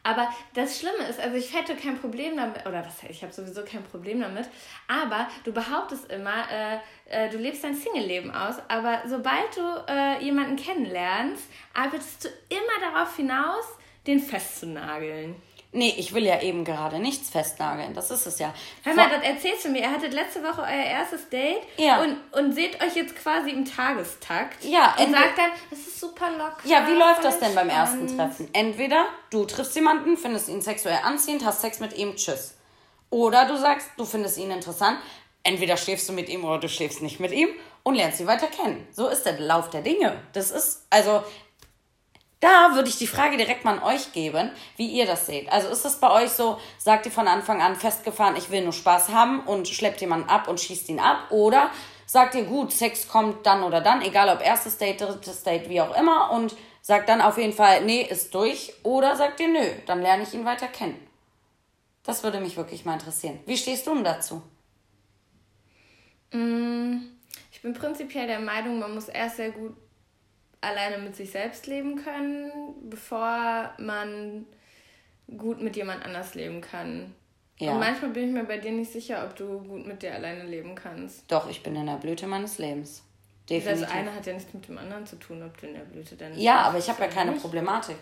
Aber 0.03 0.33
das 0.55 0.79
Schlimme 0.79 1.05
ist, 1.11 1.19
also 1.19 1.37
ich 1.37 1.53
hätte 1.53 1.75
kein 1.75 1.99
Problem 1.99 2.37
damit, 2.37 2.65
oder 2.65 2.87
was, 2.87 3.03
ich 3.11 3.23
habe 3.23 3.33
sowieso 3.33 3.65
kein 3.65 3.83
Problem 3.83 4.21
damit, 4.21 4.49
aber 4.87 5.27
du 5.43 5.53
behauptest 5.53 6.13
immer, 6.13 6.45
äh, 6.49 6.79
äh, 7.07 7.29
du 7.29 7.39
lebst 7.39 7.65
dein 7.65 7.75
Single-Leben 7.75 8.31
aus, 8.31 8.55
aber 8.69 9.03
sobald 9.09 9.57
du 9.57 9.85
äh, 9.89 10.23
jemanden 10.23 10.55
kennenlernst, 10.55 11.49
arbeitest 11.75 12.25
du 12.25 12.29
immer 12.51 12.93
darauf 12.93 13.17
hinaus, 13.17 13.65
den 14.07 14.21
festzunageln. 14.21 15.35
Nee, 15.77 15.95
ich 15.99 16.15
will 16.15 16.25
ja 16.25 16.41
eben 16.41 16.65
gerade 16.65 16.99
nichts 16.99 17.29
festnageln. 17.29 17.93
Das 17.93 18.11
ist 18.11 18.25
es 18.25 18.39
ja. 18.39 18.55
Hör 18.83 18.95
mal, 18.95 19.11
das 19.11 19.23
erzählst 19.23 19.67
du 19.67 19.69
mir. 19.69 19.83
Ihr 19.83 19.93
hattet 19.93 20.15
letzte 20.15 20.43
Woche 20.43 20.63
euer 20.63 20.85
erstes 20.85 21.29
Date 21.29 21.61
ja. 21.77 22.01
und, 22.01 22.17
und 22.33 22.55
seht 22.55 22.83
euch 22.83 22.97
jetzt 22.97 23.15
quasi 23.15 23.51
im 23.51 23.67
Tagestakt. 23.67 24.65
Ja, 24.65 24.97
und 24.99 25.13
sagt 25.13 25.37
dann, 25.37 25.51
das 25.69 25.81
ist 25.81 26.01
super 26.01 26.31
locker. 26.31 26.63
Ja, 26.65 26.89
wie 26.89 26.95
läuft 26.95 27.23
das 27.23 27.39
denn 27.41 27.55
beim 27.55 27.69
ersten 27.69 28.17
Treffen? 28.17 28.49
Entweder 28.55 29.05
du 29.29 29.45
triffst 29.45 29.75
jemanden, 29.75 30.17
findest 30.17 30.49
ihn 30.49 30.63
sexuell 30.63 30.99
anziehend, 31.05 31.45
hast 31.45 31.61
Sex 31.61 31.79
mit 31.79 31.95
ihm, 31.95 32.17
tschüss. 32.17 32.55
Oder 33.11 33.45
du 33.45 33.59
sagst, 33.59 33.91
du 33.99 34.07
findest 34.07 34.39
ihn 34.39 34.51
interessant. 34.51 34.97
Entweder 35.43 35.77
schläfst 35.77 36.09
du 36.09 36.15
mit 36.15 36.31
ihm 36.31 36.43
oder 36.47 36.59
du 36.59 36.71
schläfst 36.71 37.03
nicht 37.03 37.21
mit 37.21 37.33
ihm 37.33 37.51
und 37.83 37.97
lernst 37.97 38.19
ihn 38.19 38.27
weiter 38.27 38.47
kennen. 38.47 38.89
So 38.93 39.09
ist 39.09 39.25
der 39.25 39.39
Lauf 39.41 39.69
der 39.69 39.83
Dinge. 39.83 40.23
Das 40.33 40.51
ist, 40.51 40.87
also, 40.89 41.23
da 42.41 42.75
würde 42.75 42.89
ich 42.89 42.99
die 42.99 43.07
Frage 43.07 43.37
direkt 43.37 43.65
mal 43.65 43.79
an 43.79 43.83
euch 43.83 44.13
geben, 44.13 44.51
wie 44.77 44.89
ihr 44.89 45.07
das 45.07 45.27
seht. 45.27 45.51
Also 45.51 45.69
ist 45.69 45.87
es 45.87 45.97
bei 45.97 46.11
euch 46.11 46.31
so, 46.31 46.59
sagt 46.79 47.07
ihr 47.07 47.13
von 47.13 47.29
Anfang 47.29 47.63
an 47.63 47.77
festgefahren, 47.77 48.37
ich 48.37 48.51
will 48.51 48.63
nur 48.63 48.75
Spaß 48.75 49.09
haben 49.09 49.41
und 49.41 49.69
schleppt 49.69 50.01
jemanden 50.03 50.29
ab 50.29 50.47
und 50.49 50.61
schießt 50.61 50.89
ihn 50.91 51.01
ab? 51.01 51.31
Oder 51.31 51.71
sagt 52.05 52.35
ihr, 52.35 52.45
gut, 52.45 52.73
Sex 52.73 53.09
kommt 53.09 53.47
dann 53.47 53.63
oder 53.63 53.81
dann, 53.81 54.03
egal 54.03 54.29
ob 54.29 54.45
erstes 54.45 54.77
Date, 54.77 55.01
drittes 55.01 55.43
Date, 55.45 55.69
wie 55.69 55.81
auch 55.81 55.97
immer, 55.97 56.31
und 56.31 56.55
sagt 56.83 57.09
dann 57.09 57.23
auf 57.23 57.39
jeden 57.39 57.55
Fall, 57.55 57.85
nee, 57.85 58.03
ist 58.03 58.35
durch? 58.35 58.75
Oder 58.83 59.17
sagt 59.17 59.41
ihr, 59.41 59.49
nö, 59.49 59.71
dann 59.87 60.03
lerne 60.03 60.23
ich 60.23 60.35
ihn 60.35 60.45
weiter 60.45 60.69
kennen? 60.69 61.01
Das 62.05 62.23
würde 62.23 62.39
mich 62.41 62.57
wirklich 62.57 62.85
mal 62.85 62.93
interessieren. 62.93 63.41
Wie 63.47 63.57
stehst 63.57 63.87
du 63.87 63.95
denn 63.95 64.05
dazu? 64.05 64.43
Mm, 66.33 66.99
ich 67.51 67.63
bin 67.63 67.73
prinzipiell 67.73 68.27
der 68.27 68.41
Meinung, 68.41 68.79
man 68.79 68.95
muss 68.95 69.09
erst 69.09 69.37
sehr 69.37 69.51
gut 69.51 69.75
alleine 70.61 70.99
mit 70.99 71.17
sich 71.17 71.31
selbst 71.31 71.67
leben 71.67 71.97
können, 72.03 72.51
bevor 72.89 73.73
man 73.79 74.47
gut 75.37 75.61
mit 75.61 75.77
jemand 75.77 76.05
anders 76.05 76.35
leben 76.35 76.61
kann. 76.61 77.15
Ja. 77.59 77.73
Und 77.73 77.81
manchmal 77.81 78.11
bin 78.11 78.29
ich 78.29 78.33
mir 78.35 78.45
bei 78.45 78.59
dir 78.59 78.73
nicht 78.73 78.93
sicher, 78.93 79.25
ob 79.25 79.35
du 79.37 79.61
gut 79.61 79.87
mit 79.87 80.03
dir 80.03 80.15
alleine 80.15 80.45
leben 80.45 80.75
kannst. 80.75 81.31
Doch, 81.31 81.49
ich 81.49 81.63
bin 81.63 81.75
in 81.77 81.87
der 81.87 81.95
Blüte 81.95 82.27
meines 82.27 82.59
Lebens. 82.59 83.03
Definitiv. 83.49 83.83
Das 83.87 83.91
eine 83.93 84.15
hat 84.15 84.27
ja 84.27 84.33
nichts 84.35 84.53
mit 84.53 84.67
dem 84.69 84.77
anderen 84.77 85.07
zu 85.07 85.17
tun, 85.17 85.43
ob 85.43 85.57
du 85.61 85.67
in 85.67 85.75
der 85.75 85.81
Blüte 85.83 86.17
deines 86.17 86.41
Ja, 86.41 86.63
aber 86.63 86.79
ich 86.79 86.89
habe 86.89 87.01
ja 87.03 87.09
keine 87.09 87.31
nicht. 87.33 87.41
Problematik. 87.41 87.97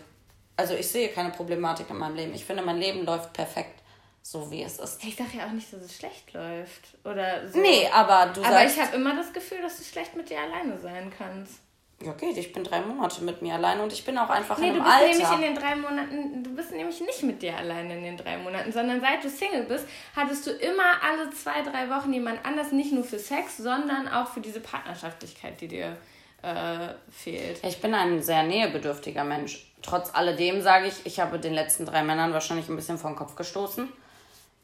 Also 0.57 0.73
ich 0.73 0.87
sehe 0.87 1.09
keine 1.09 1.29
Problematik 1.29 1.89
in 1.89 1.97
meinem 1.97 2.15
Leben. 2.15 2.33
Ich 2.33 2.43
finde, 2.45 2.63
mein 2.63 2.77
Leben 2.77 3.05
läuft 3.05 3.31
perfekt. 3.33 3.81
so 4.21 4.49
wie 4.49 4.63
es 4.63 4.79
ist. 4.79 5.03
Ich 5.03 5.15
sage 5.15 5.37
ja 5.37 5.45
auch 5.45 5.51
nicht, 5.51 5.71
dass 5.71 5.81
es 5.81 5.95
schlecht 5.97 6.33
läuft. 6.33 6.97
Oder 7.03 7.47
so. 7.47 7.59
Nee, 7.59 7.87
aber 7.93 8.31
du 8.33 8.41
Aber 8.41 8.53
sagst. 8.53 8.75
ich 8.75 8.81
habe 8.81 8.95
immer 8.95 9.15
das 9.15 9.31
Gefühl, 9.31 9.61
dass 9.61 9.77
du 9.77 9.83
schlecht 9.83 10.15
mit 10.15 10.29
dir 10.29 10.39
alleine 10.39 10.79
sein 10.79 11.11
kannst. 11.15 11.59
Ja, 12.03 12.11
geht, 12.11 12.37
ich 12.37 12.51
bin 12.51 12.63
drei 12.63 12.81
Monate 12.81 13.23
mit 13.23 13.41
mir 13.41 13.53
allein 13.53 13.79
und 13.79 13.91
ich 13.93 14.03
bin 14.03 14.17
auch 14.17 14.29
einfach 14.29 14.57
Nee, 14.57 14.67
in 14.69 14.75
du 14.75 14.81
einem 14.83 15.09
bist 15.11 15.21
Alter. 15.23 15.37
nämlich 15.37 15.47
in 15.47 15.55
den 15.55 15.63
drei 15.63 15.75
Monaten, 15.75 16.43
du 16.43 16.49
bist 16.53 16.71
nämlich 16.71 16.99
nicht 17.01 17.23
mit 17.23 17.41
dir 17.41 17.55
alleine 17.57 17.95
in 17.97 18.03
den 18.03 18.17
drei 18.17 18.37
Monaten, 18.37 18.71
sondern 18.71 18.99
seit 18.99 19.23
du 19.23 19.29
Single 19.29 19.63
bist, 19.63 19.85
hattest 20.15 20.45
du 20.45 20.51
immer 20.51 20.83
alle 21.01 21.29
zwei, 21.29 21.61
drei 21.61 21.89
Wochen 21.89 22.11
jemand 22.11 22.45
anders, 22.45 22.73
nicht 22.73 22.91
nur 22.91 23.03
für 23.05 23.17
Sex, 23.17 23.57
sondern 23.57 24.09
auch 24.09 24.27
für 24.27 24.41
diese 24.41 24.59
Partnerschaftlichkeit, 24.59 25.59
die 25.61 25.69
dir 25.69 25.95
äh, 26.41 26.89
fehlt. 27.09 27.63
Ich 27.63 27.79
bin 27.81 27.93
ein 27.93 28.21
sehr 28.21 28.43
nähebedürftiger 28.43 29.23
Mensch. 29.23 29.71
Trotz 29.81 30.13
alledem 30.13 30.61
sage 30.61 30.87
ich, 30.87 31.05
ich 31.05 31.19
habe 31.21 31.39
den 31.39 31.53
letzten 31.53 31.85
drei 31.85 32.03
Männern 32.03 32.33
wahrscheinlich 32.33 32.67
ein 32.67 32.75
bisschen 32.75 32.97
vor 32.97 33.11
den 33.11 33.15
Kopf 33.15 33.35
gestoßen, 33.35 33.87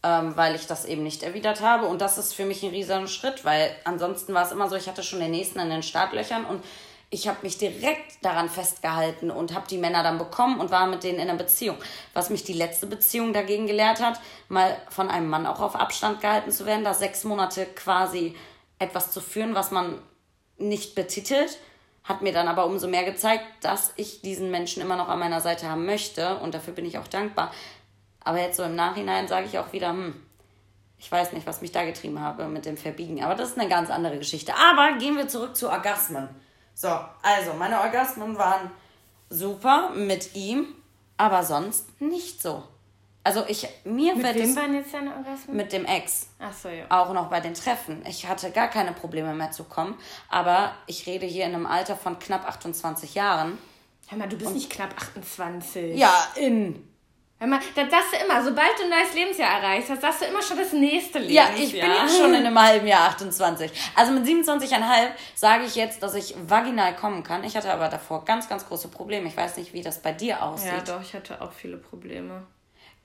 ähm, 0.03 0.35
weil 0.35 0.55
ich 0.55 0.67
das 0.67 0.83
eben 0.85 1.03
nicht 1.03 1.23
erwidert 1.23 1.61
habe. 1.61 1.87
Und 1.87 2.01
das 2.01 2.17
ist 2.17 2.33
für 2.33 2.45
mich 2.45 2.61
ein 2.63 2.71
riesiger 2.71 3.07
Schritt, 3.07 3.45
weil 3.45 3.73
ansonsten 3.85 4.33
war 4.33 4.45
es 4.45 4.51
immer 4.51 4.67
so, 4.67 4.75
ich 4.75 4.89
hatte 4.89 5.01
schon 5.01 5.21
den 5.21 5.31
nächsten 5.31 5.59
in 5.59 5.69
den 5.69 5.81
Startlöchern 5.83 6.43
und 6.45 6.61
ich 7.13 7.27
habe 7.27 7.39
mich 7.43 7.57
direkt 7.57 8.23
daran 8.23 8.49
festgehalten 8.49 9.31
und 9.31 9.53
habe 9.53 9.67
die 9.67 9.77
Männer 9.77 10.01
dann 10.01 10.17
bekommen 10.17 10.61
und 10.61 10.71
war 10.71 10.87
mit 10.87 11.03
denen 11.03 11.19
in 11.19 11.29
einer 11.29 11.37
Beziehung. 11.37 11.77
Was 12.13 12.29
mich 12.29 12.45
die 12.45 12.53
letzte 12.53 12.87
Beziehung 12.87 13.33
dagegen 13.33 13.67
gelehrt 13.67 14.01
hat, 14.01 14.19
mal 14.47 14.77
von 14.89 15.09
einem 15.09 15.27
Mann 15.27 15.45
auch 15.45 15.59
auf 15.59 15.75
Abstand 15.75 16.21
gehalten 16.21 16.51
zu 16.51 16.65
werden, 16.65 16.85
da 16.85 16.93
sechs 16.93 17.25
Monate 17.25 17.65
quasi 17.65 18.35
etwas 18.79 19.11
zu 19.11 19.19
führen, 19.19 19.55
was 19.55 19.71
man 19.71 20.01
nicht 20.57 20.95
betitelt, 20.95 21.57
hat 22.05 22.21
mir 22.21 22.31
dann 22.31 22.47
aber 22.47 22.65
umso 22.65 22.87
mehr 22.87 23.03
gezeigt, 23.03 23.45
dass 23.59 23.91
ich 23.97 24.21
diesen 24.21 24.49
Menschen 24.49 24.81
immer 24.81 24.95
noch 24.95 25.09
an 25.09 25.19
meiner 25.19 25.41
Seite 25.41 25.69
haben 25.69 25.85
möchte 25.85 26.37
und 26.37 26.55
dafür 26.55 26.73
bin 26.73 26.85
ich 26.85 26.97
auch 26.97 27.07
dankbar. 27.07 27.51
Aber 28.23 28.39
jetzt 28.39 28.55
so 28.55 28.63
im 28.63 28.75
Nachhinein 28.75 29.27
sage 29.27 29.47
ich 29.47 29.59
auch 29.59 29.73
wieder, 29.73 29.89
hm, 29.89 30.15
ich 30.97 31.11
weiß 31.11 31.33
nicht, 31.33 31.45
was 31.45 31.61
mich 31.61 31.73
da 31.73 31.83
getrieben 31.83 32.21
habe 32.21 32.45
mit 32.45 32.65
dem 32.65 32.77
Verbiegen, 32.77 33.21
aber 33.21 33.35
das 33.35 33.49
ist 33.49 33.59
eine 33.59 33.67
ganz 33.67 33.89
andere 33.89 34.17
Geschichte. 34.17 34.53
Aber 34.55 34.97
gehen 34.97 35.17
wir 35.17 35.27
zurück 35.27 35.57
zu 35.57 35.69
Orgasmen. 35.69 36.29
So, 36.73 36.87
also 37.21 37.53
meine 37.57 37.79
Orgasmen 37.79 38.37
waren 38.37 38.71
super 39.29 39.89
mit 39.91 40.35
ihm, 40.35 40.67
aber 41.17 41.43
sonst 41.43 42.01
nicht 42.01 42.41
so. 42.41 42.63
Also 43.23 43.43
ich 43.47 43.67
mir 43.83 44.15
Mit 44.15 44.23
wird 44.25 44.35
wem 44.35 44.49
es 44.49 44.55
waren 44.55 44.73
jetzt 44.73 44.93
deine 44.95 45.15
Orgasmen? 45.15 45.55
mit 45.55 45.71
dem 45.71 45.85
Ex 45.85 46.29
Ach 46.39 46.51
so, 46.51 46.69
ja. 46.69 46.85
auch 46.89 47.13
noch 47.13 47.29
bei 47.29 47.39
den 47.39 47.53
Treffen. 47.53 48.03
Ich 48.07 48.27
hatte 48.27 48.49
gar 48.49 48.67
keine 48.67 48.93
Probleme 48.93 49.35
mehr 49.35 49.51
zu 49.51 49.63
kommen, 49.65 49.95
aber 50.27 50.73
ich 50.87 51.05
rede 51.05 51.27
hier 51.27 51.45
in 51.45 51.53
einem 51.53 51.67
Alter 51.67 51.95
von 51.95 52.17
knapp 52.17 52.47
28 52.47 53.13
Jahren. 53.13 53.59
Hör 54.07 54.17
mal, 54.17 54.27
du 54.27 54.37
bist 54.37 54.53
nicht 54.53 54.71
knapp 54.71 54.95
28. 54.97 55.95
Ja, 55.97 56.11
in. 56.35 56.90
Das 57.41 57.89
sagst 57.89 58.13
du 58.13 58.17
immer, 58.23 58.43
sobald 58.43 58.69
du 58.77 58.83
ein 58.83 58.89
neues 58.91 59.13
Lebensjahr 59.15 59.59
erreichst, 59.61 59.89
das 59.89 59.99
sagst 59.99 60.21
du 60.21 60.25
immer 60.25 60.41
schon 60.43 60.57
das 60.57 60.73
nächste 60.73 61.19
Ja, 61.19 61.45
Lebensjahr. 61.49 61.63
ich 61.63 61.71
bin 61.71 61.91
jetzt 61.91 62.17
schon 62.17 62.33
in 62.35 62.45
einem 62.45 62.59
halben 62.61 62.85
Jahr 62.85 63.09
28. 63.09 63.71
Also 63.95 64.11
mit 64.11 64.23
27,5 64.25 65.09
sage 65.33 65.63
ich 65.65 65.73
jetzt, 65.75 66.03
dass 66.03 66.13
ich 66.13 66.35
vaginal 66.47 66.95
kommen 66.95 67.23
kann. 67.23 67.43
Ich 67.43 67.57
hatte 67.57 67.73
aber 67.73 67.89
davor 67.89 68.23
ganz, 68.25 68.47
ganz 68.47 68.67
große 68.67 68.89
Probleme. 68.89 69.27
Ich 69.27 69.35
weiß 69.35 69.57
nicht, 69.57 69.73
wie 69.73 69.81
das 69.81 69.99
bei 70.01 70.11
dir 70.11 70.43
aussieht. 70.43 70.71
Ja, 70.87 70.95
doch, 70.95 71.01
ich 71.01 71.13
hatte 71.15 71.41
auch 71.41 71.51
viele 71.51 71.77
Probleme. 71.77 72.45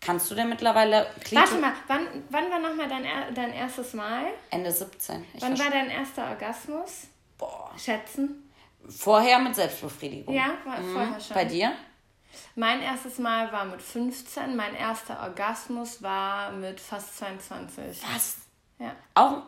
Kannst 0.03 0.31
du 0.31 0.35
denn 0.35 0.51
mittlerweile 0.51 1.07
Klito- 1.25 1.41
Warte 1.41 1.55
mal, 1.57 1.73
wann, 1.87 2.07
wann 2.29 2.51
war 2.51 2.59
nochmal 2.59 2.87
dein, 2.89 3.05
dein 3.35 3.53
erstes 3.55 3.95
Mal? 3.95 4.27
Ende 4.51 4.71
17. 4.71 5.25
Ich 5.33 5.41
Wann 5.43 5.59
war 5.59 5.71
dein 5.71 5.89
erster 5.89 6.29
Orgasmus? 6.29 7.07
Boah. 7.39 7.71
Schätzen? 7.83 8.51
Vorher 8.87 9.39
mit 9.39 9.55
Selbstbefriedigung. 9.57 10.35
Ja, 10.35 10.51
war 10.67 10.79
Mhm. 10.79 10.93
vorher 10.93 11.21
schon. 11.21 11.35
Bei 11.35 11.45
dir? 11.47 11.73
Mein 12.55 12.81
erstes 12.83 13.19
Mal 13.19 13.53
war 13.53 13.65
mit 13.65 13.83
15, 13.83 14.57
mein 14.57 14.75
erster 14.75 15.21
Orgasmus 15.23 16.03
war 16.03 16.53
mit 16.53 16.81
fast 16.81 17.17
22. 17.19 18.03
Was? 18.15 18.37
Ja. 18.79 18.95
Auch 19.15 19.43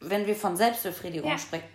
wenn 0.00 0.26
wir 0.26 0.36
von 0.36 0.56
Selbstbefriedigung 0.56 1.30
Ja. 1.30 1.38
sprechen. 1.38 1.68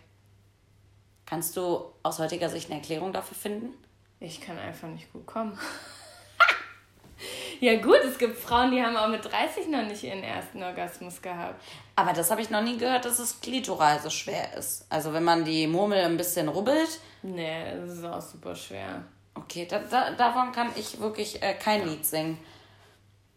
Kannst 1.25 1.55
du 1.55 1.85
aus 2.03 2.19
heutiger 2.19 2.49
Sicht 2.49 2.69
eine 2.69 2.79
Erklärung 2.79 3.13
dafür 3.13 3.37
finden? 3.37 3.73
Ich 4.19 4.41
kann 4.41 4.59
einfach 4.59 4.89
nicht 4.89 5.11
gut 5.13 5.25
kommen. 5.25 5.57
ja 7.59 7.79
gut, 7.81 7.99
es 8.05 8.17
gibt 8.17 8.37
Frauen, 8.37 8.71
die 8.71 8.81
haben 8.83 8.97
auch 8.97 9.07
mit 9.07 9.23
30 9.23 9.67
noch 9.69 9.83
nicht 9.83 10.03
ihren 10.03 10.23
ersten 10.23 10.61
Orgasmus 10.61 11.21
gehabt. 11.21 11.61
Aber 11.95 12.11
das 12.13 12.29
habe 12.31 12.41
ich 12.41 12.49
noch 12.49 12.61
nie 12.61 12.77
gehört, 12.77 13.05
dass 13.05 13.19
es 13.19 13.39
klitoral 13.39 13.99
so 14.01 14.09
schwer 14.09 14.53
ist. 14.57 14.85
Also 14.89 15.13
wenn 15.13 15.23
man 15.23 15.45
die 15.45 15.67
Murmel 15.67 16.03
ein 16.03 16.17
bisschen 16.17 16.49
rubbelt. 16.49 16.99
Nee, 17.23 17.73
das 17.79 17.91
ist 17.97 18.03
auch 18.03 18.21
super 18.21 18.55
schwer. 18.55 19.03
Okay, 19.33 19.67
da, 19.69 19.79
da, 19.79 20.11
davon 20.11 20.51
kann 20.51 20.71
ich 20.75 20.99
wirklich 20.99 21.41
äh, 21.41 21.53
kein 21.53 21.87
Lied 21.87 22.05
singen. 22.05 22.37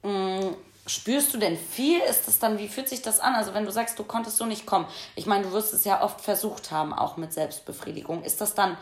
Mm, 0.02 0.54
spürst 0.86 1.32
du 1.32 1.38
denn 1.38 1.56
viel? 1.56 2.00
Ist 2.00 2.26
das 2.28 2.38
dann, 2.38 2.58
wie 2.58 2.68
fühlt 2.68 2.88
sich 2.88 3.02
das 3.02 3.20
an? 3.20 3.34
Also 3.34 3.54
wenn 3.54 3.64
du 3.64 3.72
sagst, 3.72 3.98
du 3.98 4.04
konntest 4.04 4.36
so 4.36 4.46
nicht 4.46 4.66
kommen. 4.66 4.86
Ich 5.16 5.26
meine, 5.26 5.44
du 5.44 5.52
wirst 5.52 5.72
es 5.72 5.84
ja 5.84 6.02
oft 6.02 6.20
versucht 6.20 6.70
haben, 6.70 6.92
auch 6.92 7.16
mit 7.16 7.32
Selbstbefriedigung. 7.32 8.22
Ist 8.22 8.40
das 8.40 8.54
dann 8.54 8.76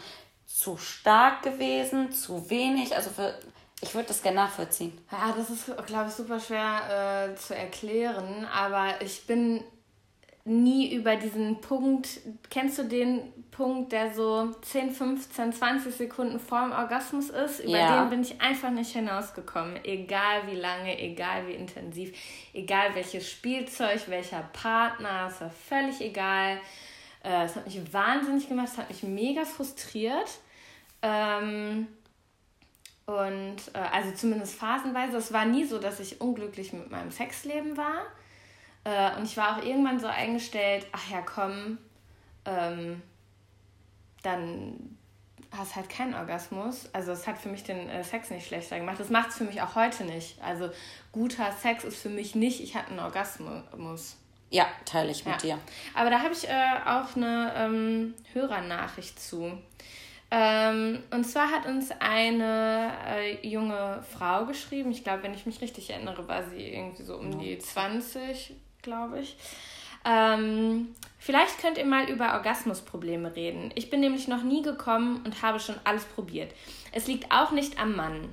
zu 0.47 0.76
stark 0.76 1.42
gewesen, 1.42 2.12
zu 2.12 2.50
wenig? 2.50 2.97
Also 2.97 3.11
für, 3.11 3.38
ich 3.81 3.95
würde 3.95 4.09
das 4.09 4.23
gerne 4.23 4.37
nachvollziehen. 4.37 4.99
Ja, 5.11 5.35
das 5.37 5.50
ist, 5.50 5.66
glaube 5.87 6.09
ich, 6.09 6.14
super 6.14 6.40
schwer 6.40 7.31
äh, 7.31 7.37
zu 7.37 7.54
erklären, 7.54 8.47
aber 8.52 9.00
ich 9.02 9.26
bin 9.26 9.62
nie 10.45 10.93
über 10.95 11.15
diesen 11.17 11.61
Punkt, 11.61 12.09
kennst 12.51 12.79
du 12.79 12.85
den 12.85 13.21
Punkt, 13.53 13.93
der 13.93 14.13
so 14.13 14.51
10, 14.63 14.91
15, 14.91 15.53
20 15.53 15.95
Sekunden 15.95 16.41
vor 16.41 16.63
dem 16.63 16.73
Orgasmus 16.73 17.31
ist? 17.31 17.61
Über 17.61 17.79
Ja. 17.79 18.01
den 18.03 18.11
bin 18.11 18.23
ich 18.23 18.41
einfach 18.41 18.71
nicht 18.71 18.93
hinausgekommen. 18.93 19.79
Egal 19.85 20.47
wie 20.49 20.57
lange, 20.57 20.99
egal 20.99 21.47
wie 21.47 21.53
intensiv, 21.53 22.13
egal 22.53 22.95
welches 22.95 23.31
Spielzeug, 23.31 24.01
welcher 24.09 24.43
Partner, 24.53 25.29
es 25.31 25.41
war 25.41 25.51
völlig 25.51 26.01
egal. 26.01 26.59
Äh, 27.25 27.45
Es 27.45 27.55
hat 27.55 27.67
mich 27.67 27.93
wahnsinnig 27.93 28.49
gemacht, 28.49 28.69
es 28.73 28.79
hat 28.79 28.89
mich 28.89 29.03
mega 29.05 29.45
frustriert. 29.45 30.29
Ähm, 31.03 31.87
und 33.07 33.57
äh, 33.75 33.79
also 33.93 34.13
zumindest 34.13 34.55
phasenweise. 34.57 35.17
Es 35.19 35.33
war 35.33 35.45
nie 35.45 35.65
so, 35.65 35.79
dass 35.79 36.01
ich 36.01 36.21
unglücklich 36.21 36.73
mit 36.73 36.91
meinem 36.91 37.11
Sexleben 37.11 37.77
war. 37.77 38.03
Äh, 38.85 39.17
und 39.17 39.25
ich 39.25 39.37
war 39.37 39.57
auch 39.57 39.62
irgendwann 39.65 40.01
so 40.01 40.07
eingestellt, 40.07 40.87
ach 40.93 41.11
ja, 41.11 41.21
komm, 41.23 41.79
ähm, 42.45 43.03
dann 44.23 44.99
hast 45.57 45.77
halt 45.77 45.89
keinen 45.89 46.15
Orgasmus. 46.15 46.89
Also 46.93 47.12
es 47.12 47.27
hat 47.27 47.39
für 47.39 47.49
mich 47.49 47.62
den 47.62 47.89
äh, 47.89 48.03
Sex 48.05 48.31
nicht 48.31 48.47
schlechter 48.47 48.79
gemacht. 48.79 48.99
Das 48.99 49.11
macht 49.11 49.31
es 49.31 49.37
für 49.37 49.45
mich 49.45 49.61
auch 49.61 49.75
heute 49.75 50.05
nicht. 50.05 50.41
Also 50.43 50.71
guter 51.12 51.53
Sex 51.53 51.85
ist 51.85 52.01
für 52.01 52.09
mich 52.09 52.35
nicht, 52.35 52.61
ich 52.61 52.75
hatte 52.75 52.91
einen 52.91 53.01
Orgasmus. 53.01 54.17
Ja, 54.51 54.67
teile 54.85 55.11
ich 55.11 55.25
mit 55.25 55.35
Ja. 55.43 55.57
dir. 55.57 55.59
Aber 55.95 56.11
da 56.11 56.21
habe 56.21 56.33
ich 56.33 56.49
äh, 56.49 56.53
auch 56.87 57.17
eine 57.17 57.53
ähm, 57.57 58.15
Hörernachricht 58.33 59.19
zu. 59.21 59.59
Ähm, 60.31 61.03
und 61.11 61.25
zwar 61.25 61.51
hat 61.51 61.67
uns 61.67 61.91
eine 62.01 62.91
äh, 63.07 63.47
junge 63.47 64.03
Frau 64.11 64.47
geschrieben. 64.47 64.91
Ich 64.91 65.05
glaube, 65.05 65.23
wenn 65.25 65.35
ich 65.35 65.45
mich 65.45 65.61
richtig 65.61 65.91
erinnere, 65.91 66.27
war 66.27 66.43
sie 66.49 66.69
irgendwie 66.73 67.03
so 67.03 67.17
um 67.19 67.39
die 67.39 67.59
20, 67.59 68.55
glaube 68.83 69.21
ich. 69.21 69.37
Ähm, 70.05 70.95
vielleicht 71.19 71.59
könnt 71.61 71.79
ihr 71.79 71.87
mal 71.87 72.11
über 72.11 72.35
Orgasmusprobleme 72.35 73.35
reden. 73.37 73.71
Ich 73.75 73.91
bin 73.91 74.01
nämlich 74.01 74.29
noch 74.29 74.43
nie 74.43 74.62
gekommen 74.62 75.23
und 75.25 75.43
habe 75.43 75.61
schon 75.61 75.77
alles 75.85 76.05
probiert. 76.05 76.53
Es 76.93 77.07
liegt 77.07 77.31
auch 77.33 77.53
nicht 77.53 77.81
am 77.81 77.95
Mann. 77.95 78.29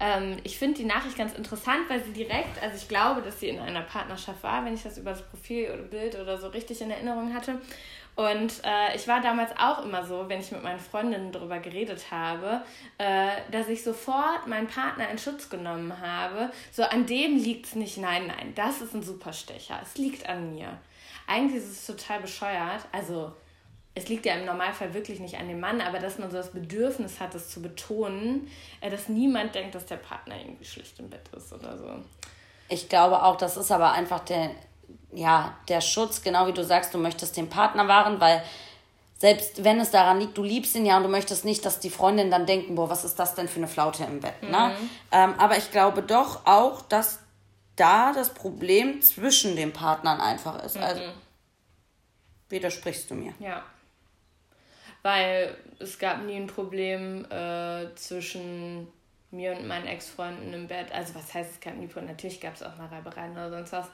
Ähm, 0.00 0.36
ich 0.44 0.58
finde 0.58 0.78
die 0.78 0.84
Nachricht 0.84 1.16
ganz 1.16 1.32
interessant, 1.34 1.88
weil 1.88 2.02
sie 2.04 2.12
direkt, 2.12 2.62
also 2.62 2.76
ich 2.76 2.88
glaube, 2.88 3.22
dass 3.22 3.40
sie 3.40 3.48
in 3.48 3.60
einer 3.60 3.82
Partnerschaft 3.82 4.42
war, 4.42 4.64
wenn 4.64 4.74
ich 4.74 4.82
das 4.82 4.98
über 4.98 5.10
das 5.10 5.22
Profil 5.22 5.70
oder 5.72 5.82
Bild 5.82 6.18
oder 6.18 6.36
so 6.36 6.48
richtig 6.48 6.80
in 6.80 6.90
Erinnerung 6.90 7.32
hatte. 7.32 7.60
Und 8.16 8.62
äh, 8.62 8.94
ich 8.94 9.08
war 9.08 9.20
damals 9.20 9.50
auch 9.58 9.84
immer 9.84 10.04
so, 10.04 10.28
wenn 10.28 10.40
ich 10.40 10.52
mit 10.52 10.62
meinen 10.62 10.78
Freundinnen 10.78 11.32
darüber 11.32 11.58
geredet 11.58 12.12
habe, 12.12 12.62
äh, 12.98 13.28
dass 13.50 13.68
ich 13.68 13.82
sofort 13.82 14.46
meinen 14.46 14.68
Partner 14.68 15.10
in 15.10 15.18
Schutz 15.18 15.48
genommen 15.48 16.00
habe. 16.00 16.50
So, 16.70 16.84
an 16.84 17.06
dem 17.06 17.36
liegt 17.36 17.66
es 17.66 17.74
nicht. 17.74 17.98
Nein, 17.98 18.28
nein, 18.28 18.52
das 18.54 18.80
ist 18.80 18.94
ein 18.94 19.02
Superstecher. 19.02 19.80
Es 19.82 19.98
liegt 19.98 20.28
an 20.28 20.54
mir. 20.54 20.78
Eigentlich 21.26 21.62
ist 21.62 21.70
es 21.70 21.86
total 21.86 22.20
bescheuert. 22.20 22.86
Also, 22.92 23.32
es 23.96 24.08
liegt 24.08 24.26
ja 24.26 24.34
im 24.34 24.44
Normalfall 24.44 24.94
wirklich 24.94 25.18
nicht 25.18 25.36
an 25.36 25.48
dem 25.48 25.58
Mann, 25.58 25.80
aber 25.80 25.98
dass 25.98 26.18
man 26.18 26.30
so 26.30 26.36
das 26.36 26.52
Bedürfnis 26.52 27.20
hat, 27.20 27.34
es 27.34 27.50
zu 27.50 27.62
betonen, 27.62 28.48
äh, 28.80 28.90
dass 28.90 29.08
niemand 29.08 29.56
denkt, 29.56 29.74
dass 29.74 29.86
der 29.86 29.96
Partner 29.96 30.36
irgendwie 30.38 30.64
schlicht 30.64 31.00
im 31.00 31.10
Bett 31.10 31.28
ist 31.36 31.52
oder 31.52 31.76
so. 31.76 31.96
Ich 32.68 32.88
glaube 32.88 33.22
auch, 33.22 33.36
das 33.36 33.56
ist 33.56 33.72
aber 33.72 33.92
einfach 33.92 34.20
der, 34.20 34.50
ja, 35.12 35.56
der 35.68 35.80
Schutz, 35.80 36.22
genau 36.22 36.46
wie 36.46 36.52
du 36.52 36.64
sagst, 36.64 36.92
du 36.94 36.98
möchtest 36.98 37.36
den 37.36 37.48
Partner 37.48 37.88
wahren, 37.88 38.20
weil 38.20 38.42
selbst 39.18 39.64
wenn 39.64 39.80
es 39.80 39.90
daran 39.90 40.20
liegt, 40.20 40.36
du 40.36 40.42
liebst 40.42 40.74
ihn 40.74 40.84
ja 40.84 40.96
und 40.96 41.04
du 41.04 41.08
möchtest 41.08 41.44
nicht, 41.44 41.64
dass 41.64 41.80
die 41.80 41.90
Freundinnen 41.90 42.30
dann 42.30 42.46
denken, 42.46 42.74
boah, 42.74 42.90
was 42.90 43.04
ist 43.04 43.18
das 43.18 43.34
denn 43.34 43.48
für 43.48 43.56
eine 43.56 43.68
Flaute 43.68 44.04
im 44.04 44.20
Bett, 44.20 44.42
ne? 44.42 44.76
Ähm, 45.12 45.34
aber 45.38 45.56
ich 45.56 45.70
glaube 45.70 46.02
doch 46.02 46.46
auch, 46.46 46.82
dass 46.82 47.20
da 47.76 48.12
das 48.12 48.34
Problem 48.34 49.02
zwischen 49.02 49.56
den 49.56 49.72
Partnern 49.72 50.20
einfach 50.20 50.62
ist. 50.62 50.76
Also 50.76 51.02
widersprichst 52.48 53.10
du 53.10 53.14
mir. 53.14 53.34
Ja. 53.38 53.62
Weil 55.02 55.56
es 55.78 55.98
gab 55.98 56.22
nie 56.22 56.36
ein 56.36 56.46
Problem 56.46 57.24
äh, 57.30 57.94
zwischen 57.94 58.88
mir 59.30 59.52
und 59.52 59.66
meinen 59.66 59.86
Ex-Freunden 59.86 60.52
im 60.52 60.68
Bett. 60.68 60.92
Also 60.92 61.14
was 61.14 61.34
heißt, 61.34 61.50
es 61.52 61.60
gab 61.60 61.76
nie, 61.76 61.88
natürlich 61.94 62.40
gab 62.40 62.54
es 62.54 62.62
auch 62.62 62.76
mal 62.76 62.86
Reibereien 62.86 63.32
oder 63.32 63.50
sonst 63.50 63.72
was. 63.72 63.86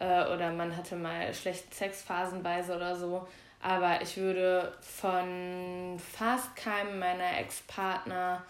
Äh, 0.00 0.32
oder 0.34 0.50
man 0.50 0.76
hatte 0.76 0.96
mal 0.96 1.32
schlechte 1.34 1.72
Sex 1.72 2.02
phasenweise 2.02 2.74
oder 2.74 2.96
so. 2.96 3.28
Aber 3.62 4.00
ich 4.00 4.16
würde 4.16 4.72
von 4.80 5.98
fast 5.98 6.56
keinem 6.56 6.98
meiner 6.98 7.38
Ex-Partner 7.38 8.42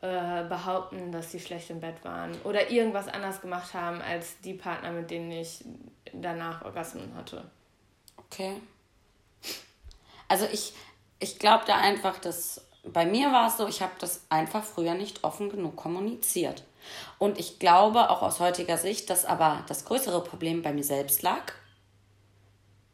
äh, 0.00 0.44
behaupten, 0.44 1.10
dass 1.10 1.32
sie 1.32 1.40
schlecht 1.40 1.68
im 1.70 1.80
Bett 1.80 2.04
waren 2.04 2.40
oder 2.44 2.70
irgendwas 2.70 3.08
anders 3.08 3.40
gemacht 3.40 3.74
haben 3.74 4.00
als 4.00 4.40
die 4.40 4.54
Partner, 4.54 4.92
mit 4.92 5.10
denen 5.10 5.32
ich 5.32 5.64
danach 6.12 6.64
Orgasmen 6.64 7.12
hatte. 7.16 7.42
Okay. 8.16 8.60
Also 10.28 10.46
ich, 10.52 10.72
ich 11.18 11.38
glaube 11.40 11.64
da 11.66 11.76
einfach, 11.78 12.18
dass 12.18 12.64
bei 12.84 13.04
mir 13.04 13.32
war 13.32 13.48
es 13.48 13.56
so, 13.56 13.66
ich 13.66 13.82
habe 13.82 13.92
das 13.98 14.22
einfach 14.28 14.64
früher 14.64 14.94
nicht 14.94 15.24
offen 15.24 15.50
genug 15.50 15.76
kommuniziert. 15.76 16.62
Und 17.18 17.38
ich 17.38 17.58
glaube 17.58 18.10
auch 18.10 18.22
aus 18.22 18.40
heutiger 18.40 18.78
Sicht, 18.78 19.10
dass 19.10 19.24
aber 19.24 19.64
das 19.68 19.84
größere 19.84 20.22
Problem 20.22 20.62
bei 20.62 20.72
mir 20.72 20.84
selbst 20.84 21.22
lag, 21.22 21.52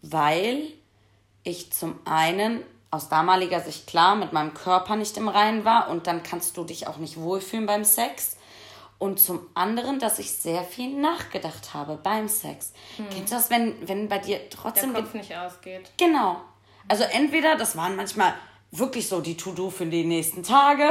weil 0.03 0.63
ich 1.45 1.73
zum 1.73 1.99
einen 2.05 2.63
aus 2.91 3.09
damaliger 3.09 3.61
Sicht 3.61 3.87
klar 3.87 4.17
mit 4.17 4.33
meinem 4.33 4.55
Körper 4.55 4.97
nicht 4.97 5.17
im 5.17 5.29
Reinen 5.29 5.65
war 5.65 5.89
und 5.89 6.07
dann 6.07 6.23
kannst 6.23 6.57
du 6.57 6.65
dich 6.65 6.87
auch 6.87 6.97
nicht 6.97 7.19
wohlfühlen 7.19 7.67
beim 7.67 7.85
Sex. 7.85 8.37
Und 8.99 9.21
zum 9.21 9.47
anderen, 9.55 10.01
dass 10.01 10.19
ich 10.19 10.33
sehr 10.33 10.65
viel 10.65 10.99
nachgedacht 10.99 11.73
habe 11.73 11.99
beim 12.03 12.29
Sex. 12.29 12.73
Hm. 12.97 13.07
Kennst 13.11 13.33
du 13.33 13.37
das, 13.37 13.51
wenn, 13.51 13.87
wenn 13.87 14.09
bei 14.09 14.19
dir 14.19 14.51
trotzdem. 14.51 14.93
Der 14.93 15.03
Kopf 15.03 15.15
nicht 15.15 15.37
ausgeht. 15.37 15.91
Genau. 15.97 16.41
Also 16.89 17.05
entweder, 17.05 17.57
das 17.57 17.77
waren 17.77 17.95
manchmal 17.95 18.35
wirklich 18.73 19.09
so 19.09 19.21
die 19.21 19.37
To-Do 19.37 19.71
für 19.71 19.87
die 19.87 20.05
nächsten 20.05 20.43
Tage, 20.43 20.91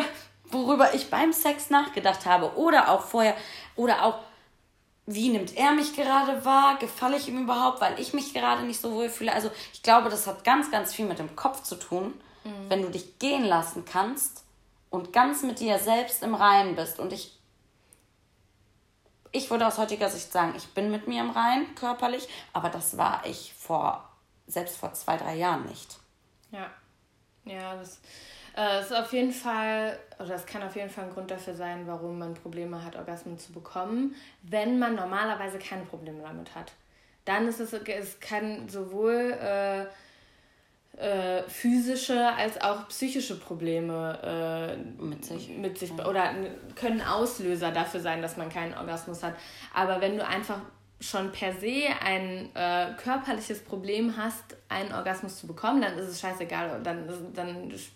worüber 0.49 0.93
ich 0.93 1.09
beim 1.09 1.33
Sex 1.33 1.69
nachgedacht 1.69 2.25
habe. 2.25 2.57
Oder 2.57 2.89
auch 2.89 3.01
vorher, 3.01 3.35
oder 3.75 4.03
auch, 4.03 4.19
wie 5.05 5.29
nimmt 5.29 5.55
er 5.55 5.71
mich 5.71 5.95
gerade 5.95 6.43
wahr? 6.43 6.77
Gefalle 6.79 7.17
ich 7.17 7.27
ihm 7.29 7.43
überhaupt, 7.43 7.81
weil 7.81 7.99
ich 7.99 8.13
mich 8.13 8.33
gerade 8.33 8.63
nicht 8.63 8.81
so 8.81 8.93
wohl 8.93 9.09
fühle? 9.09 9.33
Also 9.33 9.49
ich 9.73 9.81
glaube, 9.83 10.09
das 10.09 10.27
hat 10.27 10.43
ganz, 10.43 10.69
ganz 10.69 10.93
viel 10.93 11.05
mit 11.05 11.19
dem 11.19 11.35
Kopf 11.35 11.63
zu 11.63 11.75
tun, 11.75 12.13
mhm. 12.43 12.69
wenn 12.69 12.81
du 12.81 12.89
dich 12.89 13.17
gehen 13.19 13.45
lassen 13.45 13.85
kannst 13.85 14.43
und 14.89 15.13
ganz 15.13 15.43
mit 15.43 15.59
dir 15.59 15.79
selbst 15.79 16.23
im 16.23 16.35
Reinen 16.35 16.75
bist. 16.75 16.99
Und 16.99 17.13
ich, 17.13 17.37
ich 19.31 19.49
würde 19.49 19.67
aus 19.67 19.77
heutiger 19.77 20.09
Sicht 20.09 20.31
sagen, 20.31 20.53
ich 20.57 20.67
bin 20.73 20.91
mit 20.91 21.07
mir 21.07 21.21
im 21.21 21.29
Reinen, 21.29 21.73
körperlich, 21.75 22.27
aber 22.53 22.69
das 22.69 22.97
war 22.97 23.25
ich 23.25 23.53
vor, 23.57 24.09
selbst 24.45 24.77
vor 24.77 24.93
zwei, 24.93 25.17
drei 25.17 25.35
Jahren 25.35 25.65
nicht. 25.65 25.99
Ja, 26.51 26.69
ja, 27.45 27.75
das 27.75 27.99
äh, 28.57 28.81
ist 28.81 28.93
auf 28.93 29.13
jeden 29.13 29.31
Fall, 29.31 29.97
oder 30.19 30.35
es 30.35 30.45
kann 30.45 30.63
auf 30.63 30.75
jeden 30.75 30.89
Fall 30.89 31.05
ein 31.05 31.13
Grund 31.13 31.29
dafür 31.31 31.53
sein, 31.53 31.85
warum 31.85 32.17
man 32.17 32.33
Probleme 32.33 32.83
hat, 32.83 32.95
Orgasmen 32.95 33.37
zu 33.37 33.53
bekommen, 33.53 34.15
wenn 34.41 34.79
man 34.79 34.95
normalerweise 34.95 35.59
keine 35.59 35.83
Probleme 35.83 36.23
damit 36.23 36.55
hat. 36.55 36.71
Dann 37.23 37.47
ist 37.47 37.59
es, 37.59 37.73
es 37.73 38.19
kann 38.19 38.67
sowohl 38.67 39.37
äh, 39.39 39.85
äh, 40.97 41.43
physische 41.47 42.33
als 42.33 42.59
auch 42.59 42.87
psychische 42.87 43.39
Probleme 43.39 44.17
äh, 44.23 45.03
mit 45.03 45.23
sich, 45.23 45.49
mit 45.49 45.77
sich 45.77 45.91
oder 45.93 46.33
können 46.75 47.01
Auslöser 47.01 47.71
dafür 47.71 47.99
sein, 47.99 48.21
dass 48.21 48.37
man 48.37 48.49
keinen 48.49 48.73
Orgasmus 48.73 49.21
hat. 49.21 49.35
Aber 49.75 50.01
wenn 50.01 50.17
du 50.17 50.25
einfach 50.25 50.59
schon 50.99 51.31
per 51.31 51.53
se 51.53 51.83
ein 52.03 52.49
äh, 52.55 52.93
körperliches 53.01 53.63
Problem 53.63 54.17
hast, 54.17 54.55
einen 54.67 54.93
Orgasmus 54.93 55.39
zu 55.39 55.47
bekommen, 55.47 55.81
dann 55.81 55.97
ist 55.97 56.07
es 56.07 56.19
scheißegal. 56.19 56.81
Dann, 56.83 57.07
dann 57.33 57.69
ist, 57.69 57.91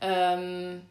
ähm, 0.00 0.82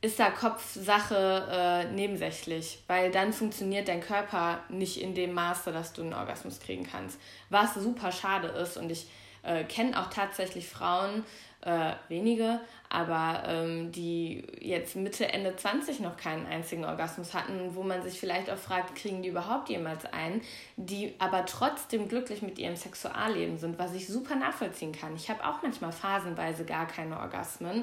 ist 0.00 0.18
da 0.18 0.30
Kopfsache 0.30 1.46
äh, 1.50 1.92
nebensächlich, 1.92 2.82
weil 2.86 3.10
dann 3.10 3.32
funktioniert 3.32 3.88
dein 3.88 4.00
Körper 4.00 4.60
nicht 4.68 5.00
in 5.00 5.14
dem 5.14 5.32
Maße, 5.32 5.72
dass 5.72 5.92
du 5.92 6.02
einen 6.02 6.14
Orgasmus 6.14 6.60
kriegen 6.60 6.86
kannst. 6.90 7.18
Was 7.50 7.74
super 7.74 8.12
schade 8.12 8.48
ist 8.48 8.76
und 8.76 8.90
ich 8.90 9.08
äh, 9.42 9.64
kenne 9.64 9.98
auch 10.00 10.10
tatsächlich 10.10 10.68
Frauen, 10.68 11.24
äh, 11.62 11.92
wenige, 12.08 12.60
aber 12.94 13.42
ähm, 13.48 13.90
die 13.90 14.44
jetzt 14.60 14.94
Mitte, 14.94 15.26
Ende 15.32 15.56
20 15.56 15.98
noch 15.98 16.16
keinen 16.16 16.46
einzigen 16.46 16.84
Orgasmus 16.84 17.34
hatten, 17.34 17.74
wo 17.74 17.82
man 17.82 18.02
sich 18.04 18.20
vielleicht 18.20 18.48
auch 18.50 18.56
fragt, 18.56 18.94
kriegen 18.94 19.20
die 19.20 19.30
überhaupt 19.30 19.68
jemals 19.68 20.06
einen, 20.06 20.42
die 20.76 21.12
aber 21.18 21.44
trotzdem 21.44 22.08
glücklich 22.08 22.40
mit 22.40 22.58
ihrem 22.58 22.76
Sexualleben 22.76 23.58
sind, 23.58 23.80
was 23.80 23.94
ich 23.94 24.06
super 24.06 24.36
nachvollziehen 24.36 24.92
kann. 24.92 25.16
Ich 25.16 25.28
habe 25.28 25.44
auch 25.44 25.60
manchmal 25.62 25.90
phasenweise 25.90 26.64
gar 26.64 26.86
keine 26.86 27.18
Orgasmen 27.18 27.82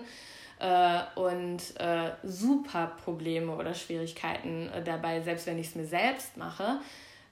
äh, 0.60 1.02
und 1.16 1.60
äh, 1.78 2.12
super 2.24 2.94
Probleme 3.04 3.54
oder 3.54 3.74
Schwierigkeiten 3.74 4.70
äh, 4.70 4.82
dabei, 4.82 5.22
selbst 5.22 5.46
wenn 5.46 5.60
ich 5.60 5.68
es 5.68 5.76
mir 5.76 5.86
selbst 5.86 6.38
mache. 6.38 6.80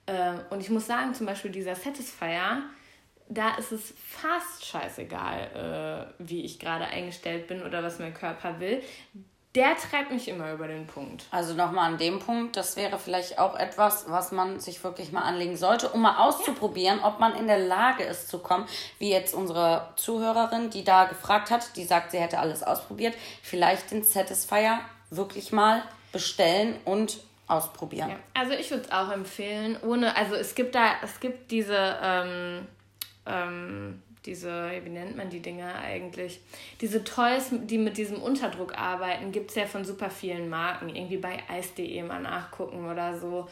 Äh, 0.06 0.34
und 0.50 0.60
ich 0.60 0.70
muss 0.70 0.86
sagen, 0.86 1.14
zum 1.14 1.28
Beispiel 1.28 1.52
dieser 1.52 1.76
Satisfier, 1.76 2.64
da 3.30 3.56
ist 3.56 3.72
es 3.72 3.94
fast 4.04 4.66
scheißegal, 4.66 6.10
äh, 6.20 6.24
wie 6.24 6.44
ich 6.44 6.60
gerade 6.60 6.86
eingestellt 6.86 7.48
bin 7.48 7.64
oder 7.64 7.84
was 7.84 8.00
mein 8.00 8.14
Körper 8.14 8.60
will. 8.60 8.82
Der 9.56 9.76
treibt 9.78 10.12
mich 10.12 10.28
immer 10.28 10.52
über 10.54 10.68
den 10.68 10.86
Punkt. 10.86 11.26
Also 11.32 11.54
nochmal 11.54 11.92
an 11.92 11.98
dem 11.98 12.20
Punkt, 12.20 12.56
das 12.56 12.76
wäre 12.76 13.00
vielleicht 13.00 13.40
auch 13.40 13.56
etwas, 13.56 14.06
was 14.08 14.32
man 14.32 14.60
sich 14.60 14.84
wirklich 14.84 15.12
mal 15.12 15.22
anlegen 15.22 15.58
sollte, 15.58 15.90
um 15.90 16.02
mal 16.02 16.18
auszuprobieren, 16.18 17.00
ja. 17.00 17.08
ob 17.08 17.20
man 17.20 17.36
in 17.36 17.48
der 17.48 17.58
Lage 17.58 18.04
ist 18.04 18.30
zu 18.30 18.40
kommen, 18.40 18.68
wie 19.00 19.10
jetzt 19.10 19.34
unsere 19.34 19.90
Zuhörerin, 19.96 20.70
die 20.70 20.84
da 20.84 21.06
gefragt 21.06 21.50
hat, 21.50 21.76
die 21.76 21.84
sagt, 21.84 22.12
sie 22.12 22.20
hätte 22.20 22.40
alles 22.40 22.62
ausprobiert, 22.62 23.16
vielleicht 23.42 23.90
den 23.90 24.04
Satisfier 24.04 24.82
wirklich 25.10 25.52
mal 25.52 25.84
bestellen 26.12 26.76
und 26.86 27.20
ausprobieren. 27.48 28.10
Ja. 28.10 28.16
Also 28.36 28.54
ich 28.54 28.70
würde 28.70 28.84
es 28.84 28.92
auch 28.92 29.12
empfehlen, 29.12 29.78
ohne, 29.82 30.16
also 30.16 30.36
es 30.36 30.54
gibt 30.54 30.76
da, 30.76 30.92
es 31.04 31.20
gibt 31.20 31.50
diese 31.50 31.98
ähm, 32.04 32.68
ähm, 33.26 34.02
diese, 34.26 34.72
wie 34.84 34.90
nennt 34.90 35.16
man 35.16 35.30
die 35.30 35.40
Dinger 35.40 35.76
eigentlich? 35.76 36.42
Diese 36.82 37.04
Toys, 37.04 37.50
die 37.52 37.78
mit 37.78 37.98
diesem 37.98 38.22
Unterdruck 38.22 38.78
arbeiten, 38.78 39.32
gibt 39.32 39.52
es 39.52 39.56
ja 39.56 39.66
von 39.66 39.86
super 39.86 40.10
vielen 40.10 40.50
Marken. 40.50 40.90
Irgendwie 40.90 41.18
bei 41.18 41.40
Eis.de 41.48 42.04
mal 42.04 42.22
nachgucken 42.22 42.90
oder 42.90 43.18
so. 43.18 43.48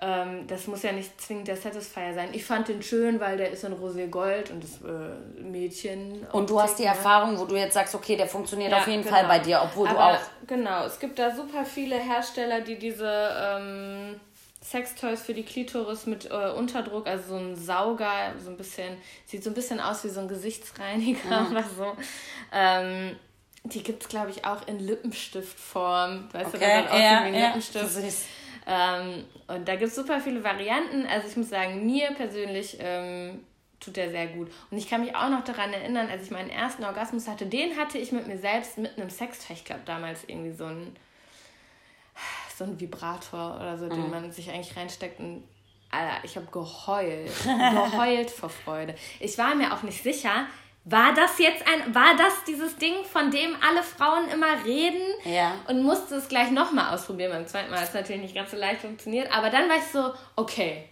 Ähm, 0.00 0.46
das 0.48 0.66
muss 0.66 0.82
ja 0.82 0.92
nicht 0.92 1.20
zwingend 1.20 1.48
der 1.48 1.56
Satisfier 1.56 2.14
sein. 2.14 2.30
Ich 2.32 2.44
fand 2.44 2.68
den 2.68 2.82
schön, 2.82 3.20
weil 3.20 3.36
der 3.36 3.50
ist 3.50 3.62
in 3.62 3.72
Rosé 3.72 4.08
Gold 4.08 4.50
und 4.50 4.62
das 4.62 4.80
äh, 4.82 5.40
Mädchen. 5.40 6.26
Und 6.32 6.50
du 6.50 6.60
hast 6.60 6.78
die 6.78 6.84
Erfahrung, 6.84 7.38
wo 7.38 7.44
du 7.44 7.56
jetzt 7.56 7.74
sagst, 7.74 7.94
okay, 7.94 8.16
der 8.16 8.26
funktioniert 8.26 8.72
ja, 8.72 8.78
auf 8.78 8.88
jeden 8.88 9.04
genau. 9.04 9.14
Fall 9.14 9.26
bei 9.26 9.38
dir, 9.38 9.60
obwohl 9.62 9.86
Aber, 9.88 9.96
du 9.96 10.04
auch. 10.04 10.20
Genau, 10.46 10.86
es 10.86 10.98
gibt 10.98 11.18
da 11.18 11.34
super 11.34 11.64
viele 11.64 11.96
Hersteller, 11.96 12.60
die 12.62 12.78
diese. 12.78 13.08
Ähm, 13.08 14.20
Sextoys 14.62 15.22
für 15.22 15.34
die 15.34 15.42
Klitoris 15.42 16.06
mit 16.06 16.30
äh, 16.30 16.52
Unterdruck, 16.56 17.06
also 17.06 17.30
so 17.30 17.36
ein 17.36 17.56
Sauger, 17.56 18.34
so 18.38 18.50
ein 18.50 18.56
bisschen, 18.56 18.96
sieht 19.26 19.42
so 19.42 19.50
ein 19.50 19.54
bisschen 19.54 19.80
aus 19.80 20.04
wie 20.04 20.08
so 20.08 20.20
ein 20.20 20.28
Gesichtsreiniger 20.28 21.40
mhm. 21.40 21.46
oder 21.50 21.64
so. 21.64 21.96
Ähm, 22.52 23.16
die 23.64 23.82
gibt 23.82 24.02
es, 24.02 24.08
glaube 24.08 24.30
ich, 24.30 24.44
auch 24.44 24.66
in 24.66 24.78
Lippenstiftform. 24.78 26.28
Weißt 26.32 26.54
okay, 26.54 26.58
du, 26.58 26.82
das 26.82 26.90
aussieht 26.90 27.04
ja, 27.04 27.22
wie 27.22 27.26
ein 27.26 27.34
ja. 27.34 27.46
Lippenstift. 27.46 28.26
Ähm, 28.66 29.24
und 29.48 29.66
da 29.66 29.76
gibt 29.76 29.90
es 29.90 29.96
super 29.96 30.20
viele 30.20 30.44
Varianten. 30.44 31.06
Also 31.06 31.28
ich 31.28 31.36
muss 31.36 31.48
sagen, 31.48 31.84
mir 31.84 32.12
persönlich 32.12 32.76
ähm, 32.80 33.44
tut 33.80 33.96
der 33.96 34.10
sehr 34.10 34.28
gut. 34.28 34.50
Und 34.70 34.78
ich 34.78 34.88
kann 34.88 35.00
mich 35.00 35.16
auch 35.16 35.28
noch 35.28 35.44
daran 35.44 35.72
erinnern, 35.72 36.08
als 36.10 36.24
ich 36.24 36.30
meinen 36.30 36.50
ersten 36.50 36.84
Orgasmus 36.84 37.28
hatte, 37.28 37.46
den 37.46 37.76
hatte 37.76 37.98
ich 37.98 38.12
mit 38.12 38.26
mir 38.26 38.38
selbst 38.38 38.78
mit 38.78 38.96
einem 38.96 39.10
Sextoy. 39.10 39.56
Ich 39.56 39.64
glaube, 39.64 39.82
damals 39.84 40.24
irgendwie 40.26 40.52
so 40.52 40.64
ein 40.64 40.96
so 42.64 42.72
ein 42.72 42.80
Vibrator 42.80 43.56
oder 43.56 43.78
so, 43.78 43.86
mhm. 43.86 43.90
den 43.90 44.10
man 44.10 44.32
sich 44.32 44.50
eigentlich 44.50 44.76
reinsteckt 44.76 45.20
und 45.20 45.44
Alter, 45.90 46.24
ich 46.24 46.36
habe 46.36 46.46
geheult. 46.46 47.30
geheult 47.44 48.30
vor 48.30 48.48
Freude. 48.48 48.94
Ich 49.20 49.36
war 49.36 49.54
mir 49.54 49.74
auch 49.74 49.82
nicht 49.82 50.02
sicher, 50.02 50.46
war 50.84 51.14
das 51.14 51.38
jetzt 51.38 51.64
ein, 51.66 51.94
war 51.94 52.16
das 52.16 52.44
dieses 52.46 52.76
Ding, 52.76 53.04
von 53.04 53.30
dem 53.30 53.54
alle 53.62 53.82
Frauen 53.84 54.28
immer 54.30 54.64
reden? 54.64 55.02
Ja. 55.24 55.54
Und 55.68 55.82
musste 55.82 56.16
es 56.16 56.28
gleich 56.28 56.50
nochmal 56.50 56.92
ausprobieren. 56.92 57.30
Beim 57.30 57.46
zweiten 57.46 57.70
Mal 57.70 57.80
hat 57.80 57.88
es 57.88 57.94
natürlich 57.94 58.22
nicht 58.22 58.34
ganz 58.34 58.50
so 58.50 58.56
leicht 58.56 58.80
funktioniert. 58.80 59.30
Aber 59.32 59.48
dann 59.48 59.68
war 59.68 59.76
ich 59.76 59.84
so, 59.84 60.12
okay, 60.34 60.88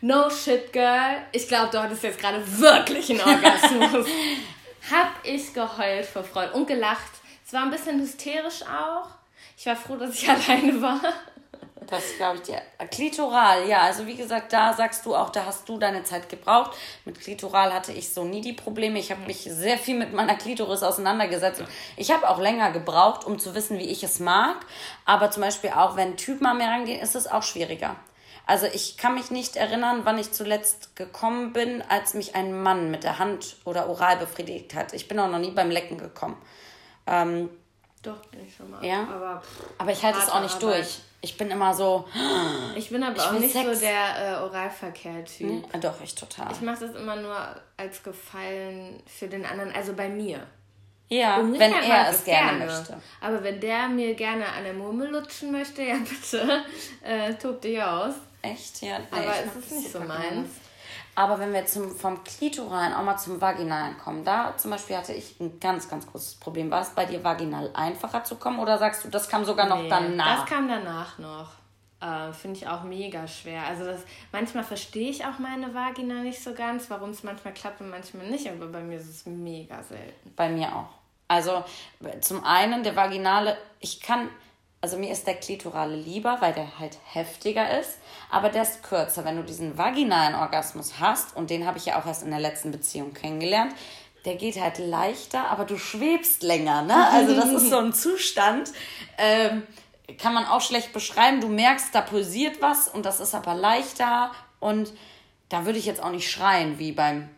no 0.00 0.30
shit, 0.30 0.72
girl. 0.72 1.16
Ich 1.32 1.48
glaube, 1.48 1.70
du 1.72 1.82
hattest 1.82 2.04
jetzt 2.04 2.20
gerade 2.20 2.40
wirklich 2.60 3.10
einen 3.10 3.20
Orgasmus. 3.20 4.06
hab 4.90 5.10
ich 5.24 5.52
geheult 5.52 6.06
vor 6.06 6.22
Freude 6.22 6.52
und 6.52 6.68
gelacht. 6.68 7.10
Es 7.44 7.52
war 7.52 7.62
ein 7.62 7.70
bisschen 7.70 8.00
hysterisch 8.00 8.62
auch. 8.62 9.08
Ich 9.62 9.66
war 9.66 9.76
froh, 9.76 9.94
dass 9.94 10.20
ich 10.20 10.28
alleine 10.48 10.82
war. 10.82 11.00
Das 11.86 12.16
glaube 12.16 12.38
ich 12.38 12.42
dir. 12.42 12.60
Klitoral, 12.90 13.68
ja, 13.68 13.82
also 13.82 14.04
wie 14.08 14.16
gesagt, 14.16 14.52
da 14.52 14.72
sagst 14.72 15.06
du 15.06 15.14
auch, 15.14 15.30
da 15.30 15.46
hast 15.46 15.68
du 15.68 15.78
deine 15.78 16.02
Zeit 16.02 16.28
gebraucht. 16.28 16.72
Mit 17.04 17.20
Klitoral 17.20 17.72
hatte 17.72 17.92
ich 17.92 18.12
so 18.12 18.24
nie 18.24 18.40
die 18.40 18.54
Probleme. 18.54 18.98
Ich 18.98 19.12
habe 19.12 19.20
mich 19.24 19.42
sehr 19.42 19.78
viel 19.78 19.96
mit 19.96 20.12
meiner 20.12 20.34
Klitoris 20.34 20.82
auseinandergesetzt. 20.82 21.62
Ich 21.96 22.10
habe 22.10 22.28
auch 22.28 22.40
länger 22.40 22.72
gebraucht, 22.72 23.24
um 23.24 23.38
zu 23.38 23.54
wissen, 23.54 23.78
wie 23.78 23.88
ich 23.88 24.02
es 24.02 24.18
mag. 24.18 24.56
Aber 25.04 25.30
zum 25.30 25.44
Beispiel 25.44 25.70
auch, 25.70 25.94
wenn 25.94 26.16
Typen 26.16 26.44
an 26.44 26.58
mir 26.58 26.66
rangehen, 26.66 27.00
ist 27.00 27.14
es 27.14 27.28
auch 27.28 27.44
schwieriger. 27.44 27.94
Also 28.46 28.66
ich 28.66 28.96
kann 28.96 29.14
mich 29.14 29.30
nicht 29.30 29.54
erinnern, 29.54 30.00
wann 30.02 30.18
ich 30.18 30.32
zuletzt 30.32 30.96
gekommen 30.96 31.52
bin, 31.52 31.84
als 31.88 32.14
mich 32.14 32.34
ein 32.34 32.64
Mann 32.64 32.90
mit 32.90 33.04
der 33.04 33.20
Hand 33.20 33.58
oder 33.64 33.88
oral 33.88 34.16
befriedigt 34.16 34.74
hat. 34.74 34.92
Ich 34.92 35.06
bin 35.06 35.20
auch 35.20 35.30
noch 35.30 35.38
nie 35.38 35.52
beim 35.52 35.70
Lecken 35.70 35.98
gekommen. 35.98 36.36
Ähm, 37.06 37.48
Doch, 38.02 38.26
bin 38.26 38.46
ich 38.46 38.54
schon 38.54 38.70
mal. 38.70 38.84
Ja? 38.84 39.02
Aber, 39.02 39.42
aber 39.78 39.92
ich 39.92 40.02
halte 40.02 40.18
es 40.18 40.28
auch 40.28 40.42
nicht 40.42 40.56
Arbeit. 40.56 40.78
durch. 40.78 40.98
Ich 41.20 41.38
bin 41.38 41.50
immer 41.52 41.72
so. 41.72 42.04
Ich 42.74 42.90
bin 42.90 43.02
aber 43.04 43.16
ich 43.16 43.22
auch 43.22 43.32
nicht 43.32 43.52
Sex. 43.52 43.78
so 43.78 43.86
der 43.86 44.38
äh, 44.38 44.42
Oralverkehr-Typ. 44.42 45.46
Nee, 45.46 45.62
doch, 45.80 45.94
ich 46.02 46.16
total. 46.16 46.50
Ich 46.50 46.60
mache 46.62 46.86
das 46.86 46.96
immer 46.96 47.14
nur 47.14 47.36
als 47.76 48.02
Gefallen 48.02 49.00
für 49.06 49.28
den 49.28 49.46
anderen, 49.46 49.72
also 49.72 49.92
bei 49.92 50.08
mir. 50.08 50.44
Ja, 51.08 51.38
wenn 51.38 51.72
er 51.72 52.08
es 52.10 52.24
gerne, 52.24 52.58
gerne, 52.58 52.64
möchte. 52.64 53.00
Aber 53.20 53.44
wenn 53.44 53.60
der 53.60 53.86
mir 53.88 54.14
gerne 54.14 54.48
an 54.48 54.64
der 54.64 54.72
Murmel 54.72 55.10
lutschen 55.10 55.52
möchte, 55.52 55.82
ja 55.88 55.96
bitte, 55.96 56.64
äh, 57.02 57.34
tob 57.34 57.60
dich 57.60 57.80
aus. 57.80 58.14
Echt? 58.40 58.82
Ja, 58.82 58.98
nee, 58.98 59.04
aber 59.10 59.34
es 59.46 59.64
ist 59.64 59.72
nicht 59.72 59.92
so 59.92 60.00
meins. 60.00 60.48
Aber 61.14 61.38
wenn 61.38 61.52
wir 61.52 61.66
zum, 61.66 61.94
vom 61.94 62.24
Klitoralen 62.24 62.94
auch 62.94 63.02
mal 63.02 63.16
zum 63.16 63.40
Vaginalen 63.40 63.98
kommen, 63.98 64.24
da 64.24 64.56
zum 64.56 64.70
Beispiel 64.70 64.96
hatte 64.96 65.12
ich 65.12 65.38
ein 65.40 65.60
ganz, 65.60 65.88
ganz 65.88 66.06
großes 66.06 66.36
Problem. 66.36 66.70
War 66.70 66.82
es 66.82 66.90
bei 66.90 67.04
dir 67.04 67.22
vaginal 67.22 67.70
einfacher 67.74 68.24
zu 68.24 68.36
kommen 68.36 68.58
oder 68.58 68.78
sagst 68.78 69.04
du, 69.04 69.08
das 69.08 69.28
kam 69.28 69.44
sogar 69.44 69.68
noch 69.68 69.82
nee, 69.82 69.88
danach? 69.88 70.40
Das 70.40 70.48
kam 70.48 70.68
danach 70.68 71.18
noch. 71.18 71.50
Äh, 72.00 72.32
Finde 72.32 72.56
ich 72.58 72.66
auch 72.66 72.82
mega 72.82 73.28
schwer. 73.28 73.64
Also 73.64 73.84
das, 73.84 74.00
manchmal 74.32 74.64
verstehe 74.64 75.10
ich 75.10 75.24
auch 75.24 75.38
meine 75.38 75.72
Vagina 75.72 76.22
nicht 76.22 76.42
so 76.42 76.52
ganz, 76.52 76.90
warum 76.90 77.10
es 77.10 77.22
manchmal 77.22 77.54
klappt 77.54 77.80
und 77.80 77.90
manchmal 77.90 78.26
nicht, 78.28 78.48
aber 78.48 78.66
bei 78.66 78.80
mir 78.80 78.96
ist 78.96 79.08
es 79.08 79.26
mega 79.26 79.82
selten. 79.82 80.32
Bei 80.34 80.48
mir 80.48 80.74
auch. 80.74 80.88
Also 81.28 81.64
zum 82.20 82.44
einen 82.44 82.82
der 82.82 82.96
vaginale, 82.96 83.56
ich 83.80 84.00
kann, 84.00 84.28
also 84.82 84.98
mir 84.98 85.12
ist 85.12 85.28
der 85.28 85.36
klitorale 85.36 85.94
lieber, 85.94 86.38
weil 86.40 86.52
der 86.52 86.78
halt 86.78 86.98
heftiger 87.04 87.78
ist, 87.80 87.98
aber 88.30 88.48
der 88.48 88.62
ist 88.62 88.82
kürzer. 88.82 89.24
Wenn 89.24 89.36
du 89.36 89.44
diesen 89.44 89.78
vaginalen 89.78 90.34
Orgasmus 90.34 90.94
hast, 90.98 91.36
und 91.36 91.50
den 91.50 91.66
habe 91.66 91.78
ich 91.78 91.86
ja 91.86 92.00
auch 92.00 92.06
erst 92.06 92.24
in 92.24 92.30
der 92.30 92.40
letzten 92.40 92.72
Beziehung 92.72 93.14
kennengelernt, 93.14 93.72
der 94.24 94.34
geht 94.34 94.60
halt 94.60 94.78
leichter, 94.78 95.48
aber 95.50 95.64
du 95.64 95.78
schwebst 95.78 96.42
länger, 96.42 96.82
ne? 96.82 97.08
Also 97.10 97.34
das 97.34 97.50
ist 97.50 97.70
so 97.70 97.78
ein 97.78 97.92
Zustand, 97.92 98.72
ähm, 99.18 99.62
kann 100.18 100.34
man 100.34 100.46
auch 100.46 100.60
schlecht 100.60 100.92
beschreiben. 100.92 101.40
Du 101.40 101.48
merkst, 101.48 101.94
da 101.94 102.00
pulsiert 102.00 102.60
was 102.60 102.88
und 102.88 103.06
das 103.06 103.20
ist 103.20 103.34
aber 103.36 103.54
leichter 103.54 104.32
und 104.58 104.92
da 105.48 105.64
würde 105.64 105.78
ich 105.78 105.86
jetzt 105.86 106.02
auch 106.02 106.10
nicht 106.10 106.28
schreien 106.28 106.78
wie 106.80 106.92
beim 106.92 107.28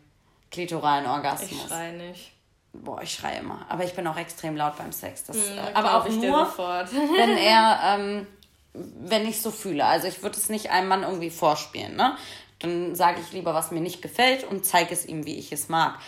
klitoralen 0.49 1.05
Orgasmus. 1.05 1.51
Ich 1.51 1.67
schreie 1.67 1.93
nicht. 1.93 2.34
Boah, 2.83 3.01
ich 3.01 3.13
schreie 3.13 3.39
immer. 3.39 3.65
Aber 3.69 3.83
ich 3.83 3.93
bin 3.93 4.05
auch 4.07 4.17
extrem 4.17 4.55
laut 4.55 4.77
beim 4.77 4.91
Sex. 4.91 5.23
Das, 5.23 5.35
hm, 5.35 5.57
äh, 5.57 5.73
aber 5.73 5.97
auch 5.97 6.09
nur, 6.09 6.57
wenn 6.57 7.37
er, 7.37 7.79
ähm, 7.97 8.27
wenn 8.73 9.27
ich 9.27 9.41
so 9.41 9.51
fühle. 9.51 9.85
Also 9.85 10.07
ich 10.07 10.21
würde 10.23 10.37
es 10.37 10.49
nicht 10.49 10.71
einem 10.71 10.87
Mann 10.87 11.03
irgendwie 11.03 11.29
vorspielen. 11.29 11.95
Ne? 11.95 12.15
Dann 12.59 12.95
sage 12.95 13.19
ich 13.21 13.31
lieber, 13.31 13.53
was 13.53 13.71
mir 13.71 13.81
nicht 13.81 14.01
gefällt 14.01 14.43
und 14.43 14.65
zeige 14.65 14.93
es 14.93 15.05
ihm, 15.05 15.25
wie 15.25 15.35
ich 15.35 15.51
es 15.51 15.69
mag. 15.69 15.99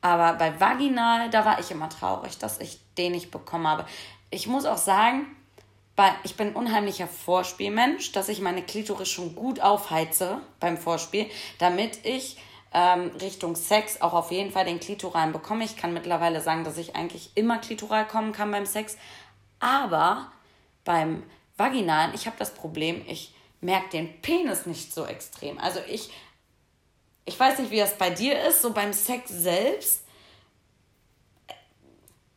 Aber 0.00 0.34
bei 0.34 0.60
Vaginal, 0.60 1.30
da 1.30 1.44
war 1.44 1.58
ich 1.58 1.70
immer 1.70 1.88
traurig, 1.88 2.38
dass 2.38 2.60
ich 2.60 2.78
den 2.96 3.12
nicht 3.12 3.30
bekommen 3.30 3.66
habe. 3.66 3.86
Ich 4.30 4.46
muss 4.46 4.64
auch 4.64 4.76
sagen, 4.76 5.26
bei, 5.96 6.12
ich 6.24 6.36
bin 6.36 6.48
ein 6.48 6.54
unheimlicher 6.54 7.08
Vorspielmensch, 7.08 8.12
dass 8.12 8.28
ich 8.28 8.40
meine 8.40 8.62
Klitoris 8.62 9.08
schon 9.08 9.34
gut 9.34 9.60
aufheize 9.60 10.40
beim 10.60 10.76
Vorspiel, 10.76 11.26
damit 11.58 12.04
ich 12.04 12.36
ähm, 12.72 13.10
Richtung 13.20 13.56
Sex 13.56 14.00
auch 14.00 14.12
auf 14.12 14.30
jeden 14.30 14.50
Fall 14.50 14.64
den 14.64 14.80
Klitoral 14.80 15.30
bekomme. 15.30 15.64
Ich 15.64 15.76
kann 15.76 15.92
mittlerweile 15.92 16.40
sagen, 16.40 16.64
dass 16.64 16.78
ich 16.78 16.96
eigentlich 16.96 17.30
immer 17.34 17.58
klitoral 17.58 18.06
kommen 18.06 18.32
kann 18.32 18.50
beim 18.50 18.66
Sex. 18.66 18.96
Aber 19.60 20.30
beim 20.84 21.22
Vaginalen, 21.56 22.14
ich 22.14 22.26
habe 22.26 22.36
das 22.38 22.52
Problem, 22.54 23.02
ich 23.06 23.34
merke 23.60 23.90
den 23.90 24.20
Penis 24.20 24.66
nicht 24.66 24.92
so 24.92 25.06
extrem. 25.06 25.58
Also 25.58 25.80
ich, 25.88 26.10
ich 27.24 27.38
weiß 27.38 27.58
nicht, 27.58 27.70
wie 27.70 27.78
das 27.78 27.96
bei 27.96 28.10
dir 28.10 28.42
ist, 28.44 28.62
so 28.62 28.72
beim 28.72 28.92
Sex 28.92 29.30
selbst. 29.30 30.04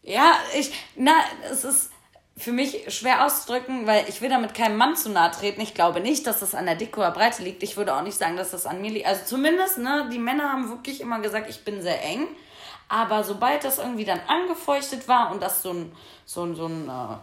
Ja, 0.01 0.39
ich, 0.57 0.71
na, 0.95 1.13
es 1.51 1.63
ist 1.63 1.91
für 2.39 2.53
mich 2.53 2.85
schwer 2.87 3.25
auszudrücken, 3.25 3.85
weil 3.85 4.05
ich 4.07 4.21
will 4.21 4.29
damit 4.29 4.53
keinem 4.53 4.77
Mann 4.77 4.95
zu 4.95 5.09
nahe 5.09 5.29
treten. 5.29 5.59
Ich 5.59 5.73
glaube 5.73 5.99
nicht, 5.99 6.25
dass 6.25 6.39
das 6.39 6.55
an 6.55 6.65
der 6.65 6.75
Dicke 6.75 6.99
oder 7.01 7.11
Breite 7.11 7.43
liegt. 7.43 7.63
Ich 7.63 7.75
würde 7.75 7.93
auch 7.93 8.01
nicht 8.01 8.17
sagen, 8.17 8.37
dass 8.37 8.51
das 8.51 8.65
an 8.65 8.81
mir 8.81 8.91
liegt. 8.91 9.05
Also 9.05 9.21
zumindest, 9.25 9.77
ne, 9.77 10.09
die 10.11 10.19
Männer 10.19 10.51
haben 10.51 10.69
wirklich 10.69 11.01
immer 11.01 11.19
gesagt, 11.19 11.49
ich 11.49 11.65
bin 11.65 11.81
sehr 11.81 12.01
eng. 12.03 12.27
Aber 12.87 13.23
sobald 13.23 13.63
das 13.65 13.77
irgendwie 13.77 14.05
dann 14.05 14.21
angefeuchtet 14.27 15.07
war 15.07 15.31
und 15.31 15.43
das 15.43 15.61
so 15.61 15.73
ein, 15.73 15.91
so 16.25 16.43
ein, 16.43 16.55
so 16.55 16.65
ein, 16.67 16.87
äh, 16.87 17.17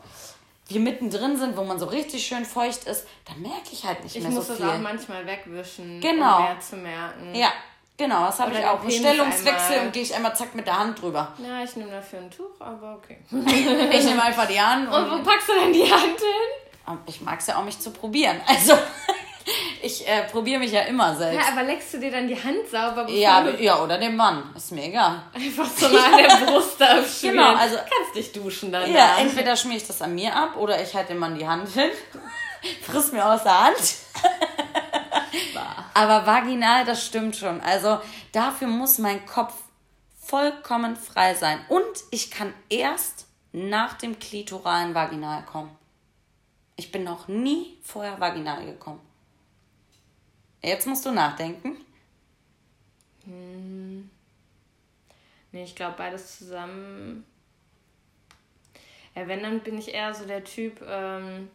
wir 0.68 0.80
mittendrin 0.80 1.36
sind, 1.36 1.56
wo 1.56 1.64
man 1.64 1.78
so 1.78 1.86
richtig 1.86 2.26
schön 2.26 2.44
feucht 2.44 2.84
ist, 2.84 3.06
dann 3.24 3.40
merke 3.40 3.70
ich 3.72 3.84
halt 3.84 4.04
nicht 4.04 4.16
ich 4.16 4.22
mehr 4.22 4.32
so 4.32 4.42
viel. 4.42 4.54
Ich 4.54 4.60
muss 4.60 4.68
das 4.68 4.76
auch 4.76 4.82
manchmal 4.82 5.26
wegwischen, 5.26 6.00
genau. 6.00 6.36
um 6.36 6.44
mehr 6.44 6.60
zu 6.60 6.76
merken. 6.76 7.34
Ja, 7.34 7.52
Genau, 7.96 8.26
das 8.26 8.38
habe 8.40 8.52
ich 8.52 8.64
auch. 8.64 8.78
Stellungswechsel 8.88 9.80
und 9.80 9.92
gehe 9.92 10.02
ich 10.02 10.14
einmal 10.14 10.36
zack 10.36 10.54
mit 10.54 10.66
der 10.66 10.78
Hand 10.78 11.00
drüber. 11.00 11.32
Ja, 11.38 11.64
ich 11.64 11.76
nehme 11.76 11.90
dafür 11.90 12.18
ein 12.18 12.30
Tuch, 12.30 12.60
aber 12.60 12.98
okay. 13.02 13.18
ich 13.90 14.04
nehme 14.04 14.22
einfach 14.22 14.46
die 14.46 14.60
Hand. 14.60 14.88
Und, 14.88 14.94
und 14.94 15.10
wo 15.10 15.22
packst 15.22 15.48
du 15.48 15.52
denn 15.54 15.72
die 15.72 15.90
Hand 15.90 16.18
hin? 16.18 16.98
Ich 17.06 17.20
mag 17.20 17.40
es 17.40 17.46
ja 17.46 17.56
auch, 17.56 17.64
mich 17.64 17.78
zu 17.78 17.90
probieren. 17.90 18.40
Also, 18.46 18.74
ich 19.80 20.06
äh, 20.08 20.22
probiere 20.24 20.58
mich 20.58 20.72
ja 20.72 20.82
immer 20.82 21.14
selbst. 21.14 21.40
Ja, 21.40 21.52
aber 21.52 21.62
leckst 21.62 21.94
du 21.94 21.98
dir 21.98 22.10
dann 22.10 22.26
die 22.26 22.34
Hand 22.34 22.68
sauber? 22.68 23.08
Ja, 23.08 23.48
ja, 23.48 23.80
oder 23.80 23.96
dem 23.96 24.16
Mann. 24.16 24.50
Ist 24.56 24.72
mir 24.72 24.86
egal. 24.86 25.22
Einfach 25.32 25.66
so 25.66 25.88
mal 25.88 26.12
an 26.12 26.16
der 26.18 26.46
Brust 26.46 26.82
abschmieren. 26.82 27.38
Genau, 27.38 27.54
also. 27.54 27.76
Kannst 27.76 28.16
dich 28.16 28.32
duschen 28.32 28.72
dann. 28.72 28.92
Ja, 28.92 29.16
entweder 29.18 29.54
schmier 29.54 29.76
ich 29.76 29.86
das 29.86 30.02
an 30.02 30.14
mir 30.16 30.34
ab 30.34 30.56
oder 30.56 30.82
ich 30.82 30.92
halte 30.94 31.12
dem 31.12 31.18
Mann 31.18 31.38
die 31.38 31.46
Hand 31.46 31.68
hin. 31.68 31.90
Friss 32.82 33.12
mir 33.12 33.24
aus 33.24 33.44
der 33.44 33.66
Hand. 33.66 33.76
Aber 35.94 36.26
vaginal, 36.26 36.84
das 36.84 37.04
stimmt 37.04 37.36
schon. 37.36 37.60
Also 37.60 38.00
dafür 38.32 38.68
muss 38.68 38.98
mein 38.98 39.24
Kopf 39.26 39.54
vollkommen 40.18 40.96
frei 40.96 41.34
sein. 41.34 41.60
Und 41.68 42.04
ich 42.10 42.30
kann 42.30 42.52
erst 42.68 43.26
nach 43.52 43.94
dem 43.94 44.18
klitoralen 44.18 44.94
Vaginal 44.94 45.44
kommen. 45.44 45.76
Ich 46.76 46.92
bin 46.92 47.04
noch 47.04 47.28
nie 47.28 47.78
vorher 47.82 48.20
vaginal 48.20 48.66
gekommen. 48.66 49.00
Jetzt 50.62 50.86
musst 50.86 51.06
du 51.06 51.12
nachdenken. 51.12 51.76
Hm. 53.24 54.10
Nee, 55.52 55.64
ich 55.64 55.74
glaube 55.74 55.94
beides 55.96 56.38
zusammen. 56.38 57.24
Ja, 59.14 59.26
wenn, 59.26 59.42
dann 59.42 59.60
bin 59.60 59.78
ich 59.78 59.94
eher 59.94 60.12
so 60.12 60.26
der 60.26 60.44
Typ, 60.44 60.82
ähm, 60.86 61.48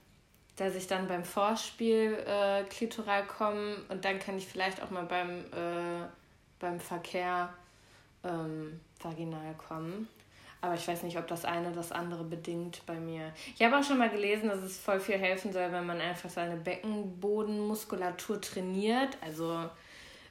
dass 0.62 0.76
ich 0.76 0.86
dann 0.86 1.08
beim 1.08 1.24
Vorspiel 1.24 2.24
äh, 2.28 2.64
klitoral 2.66 3.26
komme 3.26 3.78
und 3.90 4.06
dann 4.06 4.20
kann 4.20 4.38
ich 4.38 4.46
vielleicht 4.46 4.84
auch 4.84 4.92
mal 4.92 5.06
beim, 5.06 5.40
äh, 5.40 6.06
beim 6.60 6.80
Verkehr 6.80 7.52
ähm, 8.24 8.80
vaginal 9.02 9.56
kommen. 9.68 10.08
Aber 10.62 10.76
ich 10.76 10.88
weiß 10.88 11.02
nicht, 11.02 11.18
ob 11.18 11.28
das 11.28 11.46
eine 11.46 11.72
das 11.72 11.92
andere 11.92 12.24
bedingt 12.24 12.86
bei 12.86 12.94
mir. 12.94 13.34
Ich 13.58 13.66
habe 13.66 13.76
auch 13.76 13.84
schon 13.84 13.98
mal 13.98 14.12
gelesen, 14.12 14.50
dass 14.50 14.60
es 14.60 14.78
voll 14.78 15.00
viel 15.00 15.18
helfen 15.18 15.52
soll, 15.52 15.72
wenn 15.72 15.88
man 15.88 16.00
einfach 16.00 16.30
seine 16.30 16.56
Beckenbodenmuskulatur 16.58 18.40
trainiert. 18.40 19.18
Also 19.26 19.68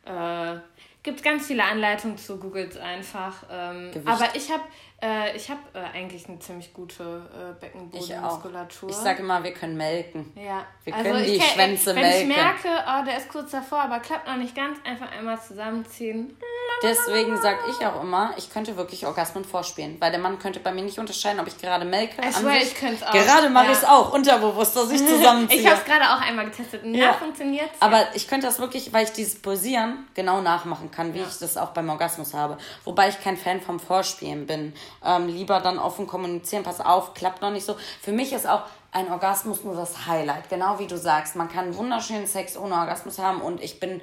äh, 0.04 0.54
gibt 1.02 1.24
ganz 1.24 1.48
viele 1.48 1.64
Anleitungen 1.64 2.16
zu, 2.16 2.38
googelt 2.38 2.78
einfach. 2.78 3.42
Ähm, 3.50 3.90
aber 4.04 4.28
ich 4.34 4.48
habe 4.52 4.62
äh, 5.02 5.36
ich 5.36 5.50
habe 5.50 5.60
äh, 5.72 5.96
eigentlich 5.96 6.28
eine 6.28 6.38
ziemlich 6.40 6.74
gute 6.74 7.02
äh, 7.02 7.60
Beckenbodenmuskulatur. 7.60 8.90
Ich, 8.90 8.96
ich 8.96 9.02
sage 9.02 9.22
immer, 9.22 9.42
wir 9.42 9.52
können 9.52 9.76
melken. 9.76 10.32
Ja. 10.34 10.66
Wir 10.84 10.94
also 10.94 11.10
können 11.10 11.24
die 11.24 11.38
kann, 11.38 11.48
Schwänze 11.48 11.94
wenn 11.94 12.02
melken. 12.02 12.28
Wenn 12.28 12.30
ich 12.30 12.36
merke, 12.36 12.84
oh, 12.86 13.04
der 13.06 13.16
ist 13.16 13.28
kurz 13.28 13.50
davor, 13.50 13.80
aber 13.80 14.00
klappt 14.00 14.26
noch 14.26 14.36
nicht 14.36 14.54
ganz, 14.54 14.78
einfach 14.84 15.10
einmal 15.10 15.40
zusammenziehen. 15.40 16.36
Deswegen 16.82 17.36
sage 17.40 17.58
ich 17.68 17.86
auch 17.86 18.02
immer, 18.02 18.32
ich 18.36 18.50
könnte 18.50 18.76
wirklich 18.76 19.06
Orgasmen 19.06 19.44
vorspielen, 19.44 19.96
weil 20.00 20.10
der 20.10 20.20
Mann 20.20 20.38
könnte 20.38 20.60
bei 20.60 20.72
mir 20.72 20.82
nicht 20.82 20.98
unterscheiden, 20.98 21.38
ob 21.40 21.46
ich 21.46 21.58
gerade 21.58 21.84
melke. 21.84 22.22
Ich 22.26 22.36
swear, 22.36 22.56
ich 22.56 22.74
könnte 22.74 23.06
auch. 23.06 23.12
Gerade 23.12 23.50
mache 23.50 23.66
ja. 23.66 23.72
ich 23.72 23.78
es 23.78 23.84
auch, 23.84 24.12
unterbewusst, 24.14 24.76
dass 24.76 24.90
ich 24.90 24.98
zusammenziehe. 25.06 25.60
ich 25.60 25.66
habe 25.66 25.76
es 25.76 25.84
gerade 25.84 26.04
auch 26.04 26.20
einmal 26.20 26.46
getestet 26.46 26.82
und 26.82 26.94
ja. 26.94 27.12
funktioniert 27.12 27.68
Aber 27.80 28.06
ich 28.14 28.28
könnte 28.28 28.46
das 28.46 28.58
wirklich, 28.60 28.92
weil 28.92 29.04
ich 29.04 29.12
dieses 29.12 29.40
Pulsieren 29.40 30.06
genau 30.14 30.40
nachmachen 30.40 30.90
kann, 30.90 31.12
wie 31.12 31.18
ja. 31.18 31.26
ich 31.28 31.38
das 31.38 31.56
auch 31.56 31.70
beim 31.70 31.88
Orgasmus 31.90 32.32
habe. 32.32 32.56
Wobei 32.84 33.08
ich 33.08 33.20
kein 33.22 33.36
Fan 33.36 33.60
vom 33.60 33.78
Vorspielen 33.78 34.46
bin. 34.46 34.72
Ähm, 35.04 35.28
lieber 35.28 35.60
dann 35.60 35.78
offen 35.78 36.06
kommunizieren, 36.06 36.62
pass 36.62 36.80
auf, 36.80 37.14
klappt 37.14 37.42
noch 37.42 37.50
nicht 37.50 37.64
so. 37.64 37.76
Für 38.00 38.12
mich 38.12 38.32
ist 38.32 38.46
auch 38.46 38.62
ein 38.92 39.10
Orgasmus 39.10 39.64
nur 39.64 39.74
das 39.74 40.06
Highlight, 40.06 40.48
genau 40.48 40.78
wie 40.78 40.86
du 40.86 40.98
sagst. 40.98 41.36
Man 41.36 41.48
kann 41.48 41.76
wunderschönen 41.76 42.26
Sex 42.26 42.56
ohne 42.56 42.74
Orgasmus 42.74 43.18
haben 43.18 43.40
und 43.40 43.62
ich 43.62 43.80
bin 43.80 44.00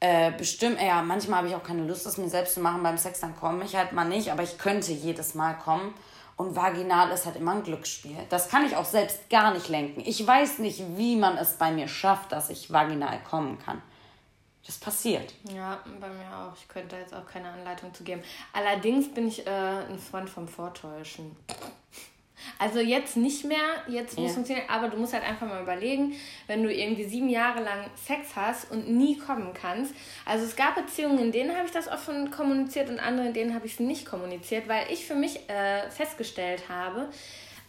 äh, 0.00 0.32
bestimmt, 0.32 0.80
ja, 0.80 1.02
manchmal 1.02 1.38
habe 1.38 1.48
ich 1.48 1.54
auch 1.54 1.62
keine 1.62 1.86
Lust, 1.86 2.06
es 2.06 2.18
mir 2.18 2.28
selbst 2.28 2.54
zu 2.54 2.60
machen 2.60 2.82
beim 2.82 2.98
Sex, 2.98 3.20
dann 3.20 3.34
komme 3.36 3.64
ich 3.64 3.74
halt 3.74 3.92
mal 3.92 4.04
nicht, 4.04 4.30
aber 4.30 4.42
ich 4.42 4.58
könnte 4.58 4.92
jedes 4.92 5.34
Mal 5.34 5.54
kommen. 5.54 5.94
Und 6.36 6.56
vaginal 6.56 7.10
ist 7.10 7.26
halt 7.26 7.36
immer 7.36 7.52
ein 7.52 7.62
Glücksspiel. 7.62 8.16
Das 8.28 8.48
kann 8.48 8.66
ich 8.66 8.76
auch 8.76 8.84
selbst 8.84 9.30
gar 9.30 9.54
nicht 9.54 9.68
lenken. 9.68 10.02
Ich 10.04 10.26
weiß 10.26 10.58
nicht, 10.58 10.82
wie 10.96 11.14
man 11.16 11.38
es 11.38 11.54
bei 11.54 11.70
mir 11.70 11.86
schafft, 11.86 12.32
dass 12.32 12.50
ich 12.50 12.72
vaginal 12.72 13.20
kommen 13.30 13.58
kann. 13.64 13.80
Das 14.66 14.78
passiert. 14.78 15.34
Ja, 15.54 15.78
bei 16.00 16.08
mir 16.08 16.24
auch. 16.34 16.56
Ich 16.58 16.66
könnte 16.68 16.96
da 16.96 16.98
jetzt 16.98 17.14
auch 17.14 17.26
keine 17.26 17.48
Anleitung 17.50 17.92
zu 17.92 18.02
geben. 18.02 18.22
Allerdings 18.52 19.12
bin 19.12 19.28
ich 19.28 19.46
äh, 19.46 19.50
ein 19.50 19.98
Freund 19.98 20.30
vom 20.30 20.48
Vortäuschen. 20.48 21.36
Also 22.58 22.78
jetzt 22.80 23.16
nicht 23.16 23.44
mehr, 23.44 23.58
jetzt 23.88 24.16
muss 24.18 24.28
Ja. 24.30 24.34
funktionieren, 24.34 24.68
aber 24.68 24.88
du 24.88 24.96
musst 24.96 25.12
halt 25.12 25.24
einfach 25.24 25.46
mal 25.46 25.62
überlegen, 25.62 26.14
wenn 26.46 26.62
du 26.62 26.72
irgendwie 26.72 27.04
sieben 27.04 27.28
Jahre 27.28 27.62
lang 27.62 27.90
Sex 27.94 28.36
hast 28.36 28.70
und 28.70 28.88
nie 28.88 29.18
kommen 29.18 29.52
kannst. 29.54 29.94
Also 30.24 30.44
es 30.44 30.54
gab 30.54 30.74
Beziehungen, 30.76 31.18
in 31.18 31.32
denen 31.32 31.54
habe 31.56 31.66
ich 31.66 31.72
das 31.72 31.88
offen 31.88 32.30
kommuniziert 32.30 32.88
und 32.90 33.00
andere, 33.00 33.28
in 33.28 33.34
denen 33.34 33.54
habe 33.54 33.66
ich 33.66 33.74
es 33.74 33.80
nicht 33.80 34.06
kommuniziert, 34.06 34.68
weil 34.68 34.90
ich 34.90 35.06
für 35.06 35.14
mich 35.14 35.48
äh, 35.48 35.90
festgestellt 35.90 36.62
habe, 36.68 37.08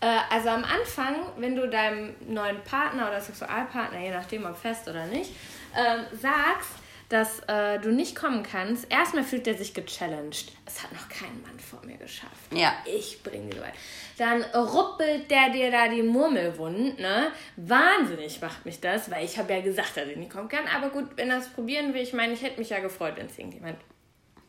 äh, 0.02 0.18
also 0.30 0.50
am 0.50 0.64
Anfang, 0.64 1.16
wenn 1.38 1.56
du 1.56 1.68
deinem 1.70 2.16
neuen 2.28 2.62
Partner 2.64 3.08
oder 3.08 3.22
Sexualpartner, 3.22 4.00
je 4.00 4.12
nachdem 4.12 4.46
ob 4.46 4.58
fest 4.58 4.88
oder 4.88 5.06
nicht, 5.08 5.32
ähm, 5.76 6.06
sagst, 6.22 6.70
dass 7.10 7.40
äh, 7.48 7.80
du 7.80 7.92
nicht 7.92 8.16
kommen 8.16 8.44
kannst, 8.44 8.92
erstmal 8.92 9.24
fühlt 9.24 9.48
er 9.48 9.56
sich 9.56 9.74
gechallenged. 9.74 10.52
Es 10.66 10.82
hat 10.82 10.92
noch 10.92 11.08
kein 11.08 11.42
Mann 11.44 11.60
vor 11.60 11.84
mir 11.86 11.98
geschafft. 11.98 12.52
Ja. 12.52 12.74
Ich 12.86 13.22
bringe 13.22 13.50
die 13.50 13.60
weit. 13.60 13.74
Dann 14.18 14.44
ruppelt 14.44 15.30
der 15.30 15.50
dir 15.50 15.72
da 15.72 15.88
die 15.88 16.02
Murmelwund, 16.02 17.00
ne? 17.00 17.32
Wahnsinnig 17.58 18.42
macht 18.42 18.66
mich 18.66 18.80
das, 18.80 19.12
weil 19.12 19.24
ich 19.24 19.38
habe 19.38 19.54
ja 19.54 19.62
gesagt, 19.62 19.98
dass 19.98 20.08
ich 20.08 20.18
nicht 20.18 20.32
kommen 20.32 20.50
kann. 20.50 20.66
Aber 20.76 20.90
gut, 20.90 21.10
wenn 21.16 21.30
er 21.30 21.38
es 21.38 21.50
probieren 21.50 21.94
will, 21.94 22.02
ich 22.02 22.14
meine, 22.14 22.34
ich 22.34 22.42
hätte 22.42 22.60
mich 22.60 22.70
ja 22.70 22.80
gefreut, 22.80 23.14
wenn 23.18 23.28
es 23.28 23.38
irgendjemand 23.38 23.78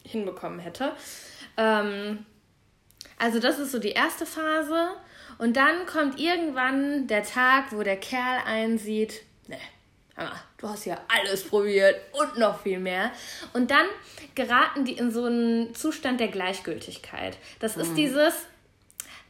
hinbekommen 0.05 0.61
hätte. 0.61 0.93
Ähm, 1.57 2.25
also 3.19 3.39
das 3.39 3.59
ist 3.59 3.73
so 3.73 3.79
die 3.79 3.91
erste 3.91 4.25
Phase. 4.25 4.89
Und 5.39 5.57
dann 5.57 5.85
kommt 5.87 6.19
irgendwann 6.19 7.07
der 7.07 7.23
Tag, 7.23 7.73
wo 7.73 7.83
der 7.83 7.99
Kerl 7.99 8.41
einsieht, 8.47 9.23
ne, 9.49 9.59
du 10.59 10.69
hast 10.69 10.87
ja 10.87 10.99
alles 11.09 11.45
probiert 11.47 11.97
und 12.13 12.39
noch 12.39 12.63
viel 12.63 12.79
mehr. 12.79 13.11
Und 13.53 13.71
dann 13.71 13.87
geraten 14.35 14.85
die 14.85 14.93
in 14.93 15.11
so 15.11 15.25
einen 15.25 15.75
Zustand 15.75 16.21
der 16.21 16.29
Gleichgültigkeit. 16.29 17.37
Das 17.61 17.77
ist 17.77 17.95
dieses, 17.95 18.35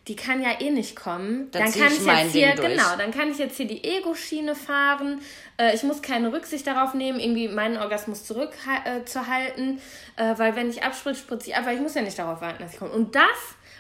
die 0.09 0.15
kann 0.15 0.41
ja 0.41 0.61
eh 0.61 0.71
nicht 0.71 0.95
kommen. 0.95 1.51
Dann 1.51 1.65
Dann, 1.65 1.73
kann 1.73 1.93
ich 1.93 2.01
ich 2.01 2.07
jetzt 2.07 2.33
hier, 2.33 2.47
Ding 2.49 2.57
durch. 2.57 2.69
genau, 2.69 2.97
dann 2.97 3.11
kann 3.11 3.31
ich 3.31 3.39
jetzt 3.39 3.57
hier 3.57 3.67
die 3.67 3.83
Ego-Schiene 3.83 4.55
fahren. 4.55 5.21
Äh, 5.59 5.75
ich 5.75 5.83
muss 5.83 6.03
keine 6.03 6.33
Rücksicht 6.33 6.67
darauf 6.67 6.95
nehmen, 6.95 7.19
irgendwie 7.19 7.49
meinen 7.49 7.77
Orgasmus 7.77 8.25
zurückzuhalten, 8.25 9.81
äh, 10.17 10.31
äh, 10.31 10.39
weil 10.39 10.55
wenn 10.55 10.71
ich 10.71 10.85
abspritze, 10.85 11.21
spritze 11.21 11.51
ich 11.51 11.57
ab, 11.57 11.67
weil 11.67 11.75
ich 11.77 11.83
muss 11.83 11.95
ja 11.95 12.03
nicht 12.03 12.19
darauf 12.19 12.41
warten, 12.41 12.63
dass 12.63 12.75
ich 12.75 12.79
komme. 12.79 12.93
Und 12.93 13.15
das 13.17 13.23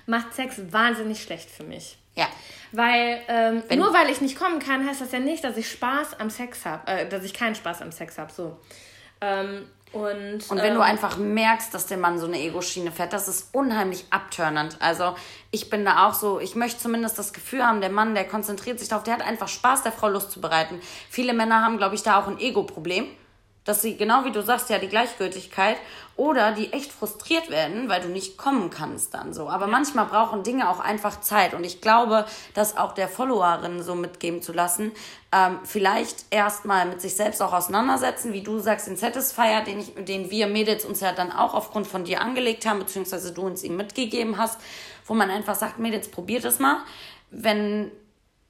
macht 0.06 0.34
Sex 0.34 0.60
wahnsinnig 0.70 1.22
schlecht 1.22 1.48
für 1.50 1.64
mich. 1.64 1.96
Ja. 2.16 2.26
Weil 2.72 3.22
ähm, 3.28 3.62
nur 3.76 3.94
weil 3.94 4.10
ich 4.10 4.20
nicht 4.20 4.38
kommen 4.38 4.58
kann, 4.58 4.86
heißt 4.86 5.00
das 5.00 5.12
ja 5.12 5.20
nicht, 5.20 5.44
dass 5.44 5.56
ich 5.56 5.70
Spaß 5.70 6.18
am 6.18 6.30
Sex 6.30 6.64
habe, 6.64 6.86
äh, 6.90 7.08
dass 7.08 7.24
ich 7.24 7.32
keinen 7.32 7.54
Spaß 7.54 7.82
am 7.82 7.92
Sex 7.92 8.18
habe. 8.18 8.32
So. 8.32 8.58
Ähm, 9.20 9.66
und 9.92 10.50
Und 10.50 10.58
wenn 10.58 10.72
ähm, 10.72 10.74
du 10.74 10.80
einfach 10.80 11.16
merkst, 11.16 11.72
dass 11.72 11.86
der 11.86 11.96
Mann 11.96 12.18
so 12.18 12.26
eine 12.26 12.38
Ego-Schiene 12.38 12.90
fährt, 12.90 13.12
das 13.12 13.28
ist 13.28 13.54
unheimlich 13.54 14.04
abturnend. 14.10 14.76
Also 14.80 15.14
ich 15.50 15.70
bin 15.70 15.84
da 15.84 16.06
auch 16.06 16.14
so, 16.14 16.40
ich 16.40 16.54
möchte 16.54 16.80
zumindest 16.80 17.18
das 17.18 17.32
Gefühl 17.32 17.64
haben, 17.64 17.80
der 17.80 17.90
Mann, 17.90 18.14
der 18.14 18.26
konzentriert 18.26 18.78
sich 18.78 18.88
darauf, 18.88 19.04
der 19.04 19.14
hat 19.14 19.22
einfach 19.22 19.48
Spaß, 19.48 19.84
der 19.84 19.92
Frau 19.92 20.08
Lust 20.08 20.32
zu 20.32 20.40
bereiten. 20.40 20.80
Viele 21.08 21.32
Männer 21.32 21.62
haben, 21.62 21.78
glaube 21.78 21.94
ich, 21.94 22.02
da 22.02 22.20
auch 22.20 22.26
ein 22.26 22.38
Ego-Problem. 22.38 23.06
Dass 23.66 23.82
sie, 23.82 23.96
genau 23.96 24.24
wie 24.24 24.32
du 24.32 24.42
sagst, 24.42 24.70
ja, 24.70 24.78
die 24.78 24.88
Gleichgültigkeit 24.88 25.76
oder 26.16 26.52
die 26.52 26.72
echt 26.72 26.92
frustriert 26.92 27.50
werden, 27.50 27.90
weil 27.90 28.00
du 28.00 28.08
nicht 28.08 28.38
kommen 28.38 28.70
kannst 28.70 29.12
dann 29.12 29.34
so. 29.34 29.50
Aber 29.50 29.66
manchmal 29.66 30.06
brauchen 30.06 30.42
Dinge 30.42 30.70
auch 30.70 30.80
einfach 30.80 31.20
Zeit. 31.20 31.52
Und 31.52 31.64
ich 31.64 31.82
glaube, 31.82 32.24
das 32.54 32.78
auch 32.78 32.92
der 32.92 33.08
Followerin 33.08 33.82
so 33.82 33.94
mitgeben 33.94 34.40
zu 34.40 34.54
lassen, 34.54 34.92
ähm, 35.30 35.58
vielleicht 35.64 36.24
erstmal 36.30 36.86
mit 36.86 37.02
sich 37.02 37.16
selbst 37.16 37.42
auch 37.42 37.52
auseinandersetzen, 37.52 38.32
wie 38.32 38.40
du 38.40 38.58
sagst, 38.60 38.86
den 38.86 38.96
Satisfier, 38.96 39.60
den, 39.60 39.80
ich, 39.80 39.92
den 40.06 40.30
wir 40.30 40.46
Mädels 40.46 40.86
uns 40.86 41.00
ja 41.00 41.12
dann 41.12 41.30
auch 41.30 41.52
aufgrund 41.52 41.86
von 41.86 42.04
dir 42.04 42.22
angelegt 42.22 42.64
haben, 42.64 42.78
beziehungsweise 42.78 43.34
du 43.34 43.42
uns 43.42 43.62
ihm 43.62 43.76
mitgegeben 43.76 44.38
hast, 44.38 44.58
wo 45.04 45.12
man 45.12 45.28
einfach 45.28 45.54
sagt, 45.54 45.78
Mädels, 45.78 46.08
probiert 46.08 46.46
es 46.46 46.58
mal. 46.58 46.78
Wenn, 47.30 47.90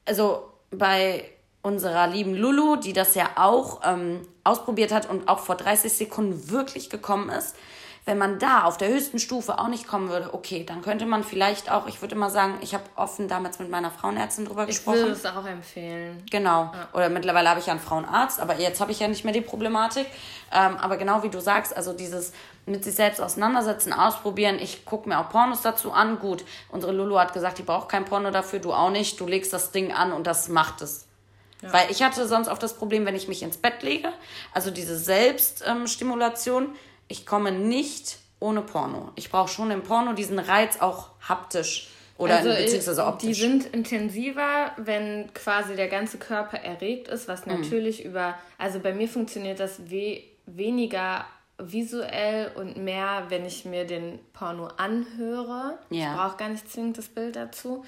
also 0.05 0.53
bei 0.71 1.29
unserer 1.67 2.07
lieben 2.07 2.35
Lulu, 2.35 2.77
die 2.77 2.93
das 2.93 3.17
ja 3.17 3.31
auch 3.35 3.81
ähm, 3.85 4.21
ausprobiert 4.45 4.93
hat 4.93 5.11
und 5.11 5.27
auch 5.29 5.41
vor 5.41 5.57
30 5.57 5.93
Sekunden 5.93 6.49
wirklich 6.49 6.91
gekommen 6.91 7.29
ist, 7.29 7.57
wenn 8.05 8.19
man 8.19 8.39
da 8.39 8.63
auf 8.63 8.77
der 8.77 8.87
höchsten 8.87 9.19
Stufe 9.19 9.59
auch 9.59 9.67
nicht 9.67 9.89
kommen 9.89 10.09
würde, 10.09 10.33
okay, 10.33 10.63
dann 10.65 10.81
könnte 10.81 11.07
man 11.07 11.25
vielleicht 11.25 11.73
auch, 11.73 11.89
ich 11.89 12.01
würde 12.01 12.15
immer 12.15 12.31
sagen, 12.31 12.55
ich 12.61 12.73
habe 12.73 12.85
offen 12.95 13.27
damals 13.27 13.59
mit 13.59 13.69
meiner 13.69 13.91
Frauenärztin 13.91 14.45
drüber 14.45 14.63
ich 14.63 14.69
gesprochen. 14.69 14.99
würde 14.99 15.11
es 15.11 15.27
auch 15.27 15.45
empfehlen. 15.45 16.23
Genau. 16.31 16.71
Oder 16.93 17.09
mittlerweile 17.09 17.51
habe 17.51 17.59
ich 17.59 17.67
ja 17.67 17.73
einen 17.73 17.83
Frauenarzt, 17.83 18.39
aber 18.39 18.61
jetzt 18.61 18.81
habe 18.81 18.93
ich 18.93 19.01
ja 19.01 19.09
nicht 19.09 19.25
mehr 19.25 19.35
die 19.35 19.41
Problematik. 19.41 20.07
Ähm, 20.53 20.77
aber 20.77 20.97
genau 20.99 21.25
wie 21.25 21.31
du 21.31 21.41
sagst, 21.41 21.77
also 21.77 21.93
dieses 21.95 22.33
mit 22.65 22.85
sich 22.85 22.95
selbst 22.95 23.21
auseinandersetzen, 23.21 23.93
ausprobieren. 23.93 24.59
Ich 24.61 24.85
gucke 24.85 25.09
mir 25.09 25.19
auch 25.19 25.29
Pornos 25.29 25.63
dazu 25.63 25.91
an. 25.91 26.21
Gut, 26.21 26.45
unsere 26.71 26.93
Lulu 26.93 27.19
hat 27.19 27.33
gesagt, 27.33 27.59
die 27.59 27.65
braucht 27.65 27.89
kein 27.89 28.05
Porno 28.05 28.31
dafür, 28.31 28.61
du 28.61 28.73
auch 28.73 28.91
nicht. 28.91 29.19
Du 29.19 29.27
legst 29.27 29.53
das 29.53 29.73
Ding 29.73 29.93
an 29.93 30.13
und 30.13 30.29
das 30.29 30.49
macht 30.49 30.81
es. 30.81 31.06
Weil 31.62 31.90
ich 31.90 32.03
hatte 32.03 32.29
sonst 32.29 32.49
oft 32.49 32.62
das 32.62 32.75
Problem, 32.75 33.07
wenn 33.07 33.16
ich 33.16 33.29
mich 33.29 33.42
ins 33.42 33.57
Bett 33.57 33.83
lege, 33.83 34.12
also 34.53 34.71
diese 34.71 34.97
Selbststimulation, 34.97 36.69
ich 37.09 37.27
komme 37.27 37.53
nicht 37.53 38.19
ohne 38.40 38.62
Porno. 38.62 39.12
Ich 39.14 39.31
brauche 39.31 39.49
schon 39.49 39.71
im 39.71 39.83
Porno 39.83 40.12
diesen 40.12 40.38
Reiz 40.38 40.81
auch 40.81 41.11
haptisch 41.27 41.88
oder 42.19 42.37
Also, 42.37 42.51
beziehungsweise 42.51 43.01
äh, 43.03 43.05
optisch. 43.05 43.29
Die 43.29 43.35
sind 43.35 43.66
intensiver, 43.75 44.73
wenn 44.77 45.33
quasi 45.35 45.77
der 45.77 45.88
ganze 45.88 46.19
Körper 46.19 46.59
erregt 46.59 47.09
ist, 47.09 47.27
Mhm. 47.27 47.33
was 47.33 47.47
natürlich 47.47 48.05
über, 48.05 48.35
also 48.59 48.79
bei 48.81 48.92
mir 48.92 49.09
funktioniert 49.09 49.61
das 49.61 49.90
we 49.90 50.23
weniger 50.47 51.25
visuell 51.59 52.53
und 52.55 52.77
mehr, 52.77 53.25
wenn 53.29 53.47
ich 53.47 53.64
mir 53.64 53.87
den 53.87 54.19
Porno 54.35 54.69
anhöre. 54.77 55.79
Ja. 55.90 56.11
Ich 56.12 56.16
brauche 56.19 56.37
gar 56.37 56.49
nicht 56.51 56.71
zwingend 56.71 56.99
das 56.99 57.07
Bild 57.07 57.37
dazu. 57.37 57.85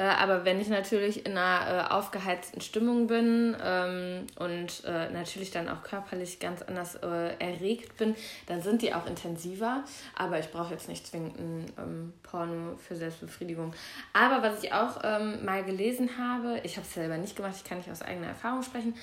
Äh, 0.00 0.04
aber 0.04 0.46
wenn 0.46 0.58
ich 0.58 0.68
natürlich 0.68 1.26
in 1.26 1.36
einer 1.36 1.88
äh, 1.90 1.92
aufgeheizten 1.92 2.62
Stimmung 2.62 3.06
bin 3.06 3.54
ähm, 3.62 4.26
und 4.38 4.82
äh, 4.86 5.10
natürlich 5.10 5.50
dann 5.50 5.68
auch 5.68 5.82
körperlich 5.82 6.40
ganz 6.40 6.62
anders 6.62 6.94
äh, 6.94 7.34
erregt 7.38 7.98
bin, 7.98 8.16
dann 8.46 8.62
sind 8.62 8.80
die 8.80 8.94
auch 8.94 9.04
intensiver. 9.06 9.84
Aber 10.16 10.38
ich 10.38 10.50
brauche 10.50 10.72
jetzt 10.72 10.88
nicht 10.88 11.06
zwingend 11.06 11.38
ein 11.38 11.72
ähm, 11.76 12.12
Porno 12.22 12.78
für 12.78 12.96
Selbstbefriedigung. 12.96 13.74
Aber 14.14 14.42
was 14.42 14.64
ich 14.64 14.72
auch 14.72 15.00
ähm, 15.04 15.44
mal 15.44 15.62
gelesen 15.64 16.08
habe, 16.16 16.60
ich 16.62 16.76
habe 16.78 16.86
es 16.86 16.94
selber 16.94 17.18
nicht 17.18 17.36
gemacht, 17.36 17.52
ich 17.56 17.64
kann 17.64 17.76
nicht 17.76 17.90
aus 17.90 18.00
eigener 18.00 18.28
Erfahrung 18.28 18.62
sprechen, 18.62 18.94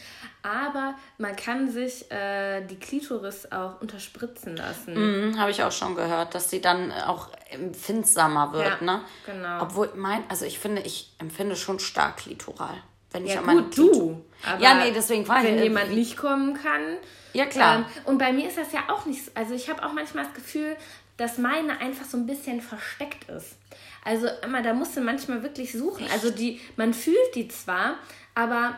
aber 0.42 0.96
man 1.20 1.36
kann 1.36 1.70
sich 1.70 2.10
äh, 2.10 2.66
die 2.66 2.80
Klitoris 2.80 3.52
auch 3.52 3.80
unterspritzen 3.82 4.56
lassen. 4.58 4.94
Mhm, 5.30 5.40
Habe 5.40 5.52
ich 5.52 5.62
auch 5.62 5.72
schon 5.72 5.96
gehört, 5.96 6.34
dass 6.34 6.50
sie 6.50 6.60
dann 6.60 6.92
auch 6.92 7.30
empfindsamer 7.52 8.52
wird, 8.54 8.82
Ja, 8.82 8.86
ne? 8.86 9.02
genau. 9.26 9.62
Obwohl 9.62 9.92
mein, 9.96 10.24
also 10.30 10.46
ich 10.46 10.60
finde, 10.60 10.82
ich 10.88 11.12
empfinde 11.20 11.56
schon 11.56 11.80
stark 11.80 12.18
klitoral. 12.18 12.82
Wenn 13.12 13.26
ich 13.26 13.34
Ja, 13.34 13.40
an 13.40 13.46
meine 13.46 13.64
gut, 13.64 13.74
Klito- 13.74 13.92
du. 13.94 14.26
Aber 14.46 14.62
ja, 14.62 14.74
nee, 14.84 14.92
deswegen 14.94 15.22
ich. 15.24 15.30
Wenn 15.30 15.58
äh, 15.60 15.64
jemand 15.64 15.92
nicht 15.94 16.18
kommen 16.18 16.54
kann. 16.56 16.98
Ja, 17.34 17.46
klar. 17.46 17.78
Ähm, 17.78 17.86
und 18.06 18.18
bei 18.18 18.34
mir 18.34 18.48
ist 18.48 18.58
das 18.58 18.72
ja 18.72 18.86
auch 18.90 19.06
nicht 19.06 19.24
so. 19.24 19.32
Also 19.36 19.54
ich 19.54 19.70
habe 19.70 19.84
auch 19.86 19.94
manchmal 19.94 20.26
das 20.26 20.34
Gefühl, 20.34 20.76
dass 21.18 21.38
meine 21.38 21.80
einfach 21.80 22.06
so 22.06 22.18
ein 22.18 22.26
bisschen 22.26 22.62
versteckt 22.62 23.30
ist. 23.30 23.56
Also 24.04 24.28
immer, 24.44 24.62
da 24.62 24.74
musst 24.74 24.96
du 24.98 25.02
manchmal 25.02 25.42
wirklich 25.44 25.72
suchen. 25.74 26.08
Also 26.12 26.30
die, 26.32 26.60
man 26.76 26.94
fühlt 26.94 27.36
die 27.36 27.48
zwar, 27.48 27.96
aber 28.36 28.78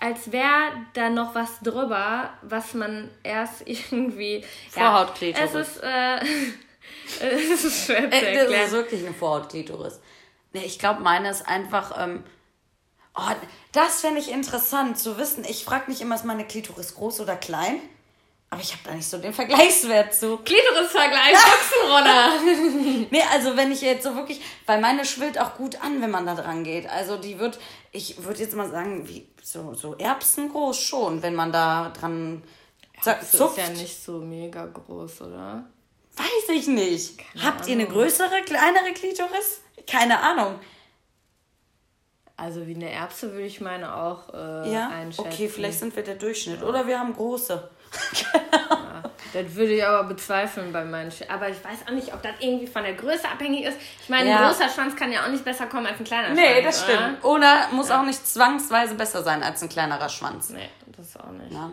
als 0.00 0.30
wäre 0.30 0.72
da 0.94 1.08
noch 1.10 1.34
was 1.34 1.58
drüber, 1.60 2.32
was 2.42 2.74
man 2.74 3.10
erst 3.22 3.62
irgendwie. 3.66 4.44
Vorhautklitoris. 4.70 5.52
Ja, 5.54 5.60
es 5.60 5.68
ist, 5.68 5.82
äh, 5.82 7.26
es 7.54 7.64
ist 7.64 7.86
schwer 7.86 8.10
zu 8.10 8.16
Äh, 8.16 8.34
das 8.34 8.42
erklären. 8.42 8.66
ist 8.66 8.72
wirklich 8.72 9.04
eine 9.06 9.14
Vorhautklitoris. 9.14 10.00
Nee, 10.52 10.64
ich 10.64 10.78
glaube, 10.78 11.00
meine 11.02 11.30
ist 11.30 11.46
einfach. 11.46 11.92
Ähm, 12.02 12.24
oh, 13.14 13.22
das 13.72 14.00
fände 14.00 14.20
ich 14.20 14.30
interessant 14.30 14.98
zu 14.98 15.18
wissen. 15.18 15.44
Ich 15.48 15.64
frage 15.64 15.90
mich 15.90 16.00
immer, 16.00 16.14
ist 16.14 16.24
meine 16.24 16.46
Klitoris 16.46 16.94
groß 16.94 17.20
oder 17.20 17.36
klein? 17.36 17.80
Aber 18.50 18.62
ich 18.62 18.72
habe 18.72 18.80
da 18.86 18.94
nicht 18.94 19.08
so 19.08 19.18
den 19.18 19.34
Vergleichswert 19.34 20.14
zu. 20.14 20.38
Klitoris-Vergleich, 20.38 21.34
Boxenroller. 21.82 22.30
Nee, 23.10 23.22
also 23.30 23.56
wenn 23.58 23.70
ich 23.70 23.82
jetzt 23.82 24.04
so 24.04 24.14
wirklich, 24.14 24.40
weil 24.64 24.80
meine 24.80 25.04
schwillt 25.04 25.38
auch 25.38 25.54
gut 25.56 25.82
an, 25.82 26.00
wenn 26.00 26.10
man 26.10 26.24
da 26.24 26.34
dran 26.34 26.64
geht. 26.64 26.88
Also 26.88 27.18
die 27.18 27.38
wird, 27.38 27.58
ich 27.92 28.24
würde 28.24 28.40
jetzt 28.40 28.54
mal 28.56 28.70
sagen, 28.70 29.06
wie 29.06 29.28
so, 29.42 29.74
so 29.74 29.94
erbsengroß 29.96 30.80
schon, 30.80 31.22
wenn 31.22 31.34
man 31.34 31.52
da 31.52 31.90
dran 31.90 32.42
zack, 33.02 33.20
Das 33.20 33.32
zupft. 33.32 33.58
ist 33.58 33.68
ja 33.68 33.74
nicht 33.74 34.02
so 34.02 34.12
mega 34.12 34.64
groß, 34.64 35.22
oder? 35.22 35.64
Weiß 36.16 36.48
ich 36.54 36.66
nicht. 36.68 37.20
Habt 37.42 37.66
ihr 37.66 37.74
eine 37.74 37.86
größere, 37.86 38.42
kleinere 38.46 38.92
Klitoris? 38.94 39.60
Keine 39.90 40.20
Ahnung. 40.20 40.58
Also 42.36 42.66
wie 42.66 42.74
eine 42.74 42.90
Erbse 42.90 43.32
würde 43.32 43.46
ich 43.46 43.60
meine 43.60 43.94
auch 43.96 44.32
äh, 44.32 44.72
Ja, 44.72 44.88
einschätzen. 44.90 45.26
okay, 45.28 45.48
vielleicht 45.48 45.80
sind 45.80 45.96
wir 45.96 46.04
der 46.04 46.14
Durchschnitt. 46.14 46.62
Oder 46.62 46.86
wir 46.86 46.98
haben 46.98 47.14
große. 47.14 47.68
Das 49.34 49.54
würde 49.56 49.74
ich 49.74 49.84
aber 49.84 50.08
bezweifeln 50.08 50.72
bei 50.72 50.84
manchen. 50.86 51.28
Aber 51.28 51.50
ich 51.50 51.62
weiß 51.62 51.80
auch 51.86 51.90
nicht, 51.92 52.14
ob 52.14 52.22
das 52.22 52.32
irgendwie 52.40 52.66
von 52.66 52.82
der 52.82 52.94
Größe 52.94 53.28
abhängig 53.28 53.66
ist. 53.66 53.76
Ich 54.02 54.08
meine, 54.08 54.30
Ja. 54.30 54.38
ein 54.40 54.48
großer 54.48 54.70
Schwanz 54.70 54.96
kann 54.96 55.12
ja 55.12 55.22
auch 55.24 55.28
nicht 55.28 55.44
besser 55.44 55.66
kommen 55.66 55.86
als 55.86 55.98
ein 55.98 56.04
kleiner 56.04 56.30
Nee, 56.34 56.62
Schwanz. 56.62 56.64
das 56.64 56.84
oder? 56.88 56.94
stimmt. 56.98 57.24
Oder 57.24 57.68
muss 57.72 57.90
auch 57.90 58.02
nicht 58.04 58.26
zwangsweise 58.26 58.94
besser 58.94 59.22
sein 59.22 59.42
als 59.42 59.62
ein 59.62 59.68
kleinerer 59.68 60.08
Schwanz. 60.08 60.48
Nee, 60.48 60.70
das 60.96 61.14
auch 61.18 61.30
nicht. 61.32 61.52
Ja, 61.52 61.70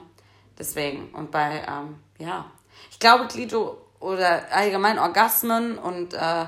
deswegen. 0.60 1.10
Und 1.16 1.32
bei, 1.32 1.64
ähm, 1.66 1.96
ja, 2.20 2.46
ich 2.92 3.00
glaube, 3.00 3.28
Klito 3.28 3.82
oder 4.02 4.44
allgemein 4.52 5.00
Orgasmen 5.00 5.78
und 5.78 6.14
äh, 6.14 6.46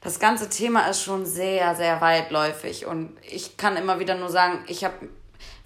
das 0.00 0.18
ganze 0.18 0.48
Thema 0.48 0.86
ist 0.88 1.02
schon 1.02 1.26
sehr, 1.26 1.74
sehr 1.74 2.00
weitläufig. 2.00 2.86
Und 2.86 3.16
ich 3.28 3.56
kann 3.56 3.76
immer 3.76 3.98
wieder 3.98 4.14
nur 4.14 4.30
sagen, 4.30 4.64
ich 4.66 4.84
habe 4.84 5.08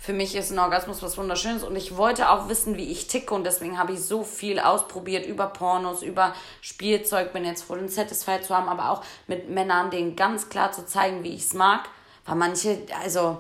für 0.05 0.13
mich 0.13 0.37
ist 0.37 0.51
ein 0.51 0.59
Orgasmus 0.59 1.03
was 1.03 1.17
Wunderschönes 1.17 1.63
und 1.63 1.77
ich 1.77 1.97
wollte 1.97 2.29
auch 2.29 2.51
wissen, 2.51 2.77
wie 2.77 2.93
ich 2.93 3.07
ticke 3.07 3.33
und 3.35 3.45
deswegen 3.45 3.79
habe 3.79 3.95
ich 3.95 4.01
so 4.01 4.23
viel 4.23 4.61
ausprobiert 4.61 5.25
über 5.25 5.47
Pornos, 5.47 6.03
über 6.03 6.35
Spielzeug, 6.61 7.33
bin 7.33 7.47
jetzt 7.47 7.63
froh, 7.63 7.75
den 7.75 7.89
Satisfied 7.89 8.45
zu 8.45 8.55
haben, 8.55 8.69
aber 8.69 8.91
auch 8.91 9.03
mit 9.29 9.49
Männern, 9.49 9.91
denen 9.91 10.15
ganz 10.15 10.51
klar 10.51 10.73
zu 10.73 10.85
zeigen, 10.85 11.25
wie 11.25 11.33
ich 11.33 11.45
es 11.45 11.55
mag. 11.55 11.89
Weil 12.27 12.35
manche, 12.35 12.83
also, 13.03 13.39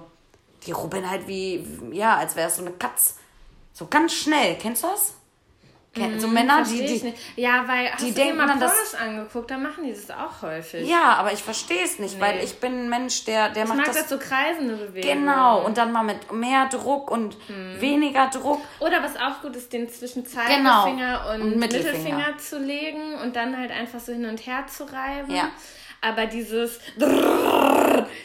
die 0.66 0.72
rubbeln 0.72 1.11
halt 1.11 1.26
wie, 1.28 1.66
ja, 1.92 2.16
als 2.16 2.35
wäre 2.35 2.48
es 2.48 2.57
so 2.57 2.62
eine 2.62 2.72
Katz. 2.72 3.16
So 3.74 3.87
ganz 3.87 4.14
schnell. 4.14 4.57
Kennst 4.57 4.85
du 4.85 4.87
das? 4.87 5.16
Mhm, 5.96 6.20
so 6.20 6.28
Männer, 6.28 6.62
die, 6.62 6.85
die, 6.85 7.14
Ja, 7.40 7.64
weil 7.66 7.92
hast 7.92 8.02
die 8.02 8.09
du 8.09 8.14
denken 8.14 8.37
mal 8.37 8.48
Pornos 8.48 8.94
angeguckt, 8.94 9.50
dann 9.50 9.62
machen 9.62 9.85
die 9.85 9.92
das 9.92 10.11
auch 10.11 10.42
häufig. 10.42 10.88
Ja, 10.88 11.14
aber 11.14 11.33
ich 11.33 11.42
verstehe 11.42 11.85
es 11.85 11.98
nicht, 11.98 12.16
nee. 12.16 12.20
weil 12.20 12.42
ich 12.42 12.59
bin 12.59 12.85
ein 12.85 12.88
Mensch, 12.88 13.24
der, 13.24 13.50
der 13.50 13.64
ich 13.64 13.68
macht 13.68 13.78
mag 13.78 13.87
das, 13.87 13.96
das 13.96 14.09
so 14.09 14.18
kreisende 14.18 14.74
Bewegungen. 14.76 15.20
Genau, 15.20 15.64
und 15.64 15.78
dann 15.78 15.92
mal 15.92 16.02
mit 16.02 16.33
mehr 16.33 16.66
Druck 16.66 17.11
und 17.11 17.37
hm. 17.46 17.80
weniger 17.80 18.28
Druck. 18.28 18.61
Oder 18.80 19.02
was 19.02 19.16
auch 19.16 19.42
gut 19.42 19.57
ist, 19.57 19.72
den 19.72 19.88
zwischen 19.88 20.26
Zeigefinger 20.26 20.85
genau. 20.87 21.35
und, 21.35 21.42
und 21.42 21.59
Mittelfinger. 21.59 22.16
Mittelfinger. 22.16 22.38
zu 22.38 22.59
legen 22.59 23.14
und 23.22 23.37
dann 23.37 23.57
halt 23.57 23.70
einfach 23.70 24.00
so 24.00 24.12
hin 24.12 24.26
und 24.26 24.46
her 24.46 24.66
zu 24.66 24.85
reiben. 24.85 25.33
Ja. 25.33 25.50
Aber 26.00 26.26
dieses, 26.26 26.80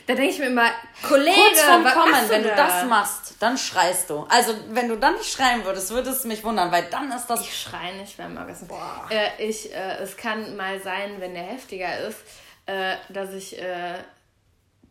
da 0.08 0.16
denke 0.16 0.32
ich 0.32 0.40
mir 0.40 0.48
immer, 0.48 0.70
Kollege, 1.08 1.36
Kurz 1.36 1.84
was 1.84 1.94
Kommen, 1.94 2.30
wenn 2.30 2.44
du 2.44 2.50
das 2.50 2.86
machst, 2.86 3.36
dann 3.40 3.58
schreist 3.58 4.10
du. 4.10 4.26
Also 4.30 4.54
wenn 4.70 4.90
du 4.90 4.98
dann 4.98 5.16
nicht 5.16 5.32
schreien 5.32 5.64
würdest, 5.66 5.92
würde 5.92 6.10
es 6.10 6.24
mich 6.24 6.44
wundern, 6.44 6.72
weil 6.72 6.84
dann 6.90 7.12
ist 7.12 7.28
das. 7.28 7.42
Ich 7.42 7.62
schreie 7.62 7.96
nicht 7.96 8.18
beim 8.18 8.38
Orgasmus. 8.38 8.70
Äh, 9.10 9.48
ich, 9.48 9.74
äh, 9.74 9.98
es 9.98 10.18
kann 10.18 10.56
mal 10.56 10.80
sein, 10.82 11.16
wenn 11.20 11.34
der 11.34 11.44
heftiger 11.44 12.00
ist, 12.00 12.20
äh, 12.66 12.96
dass 13.10 13.34
ich 13.34 13.60
äh, 13.62 13.96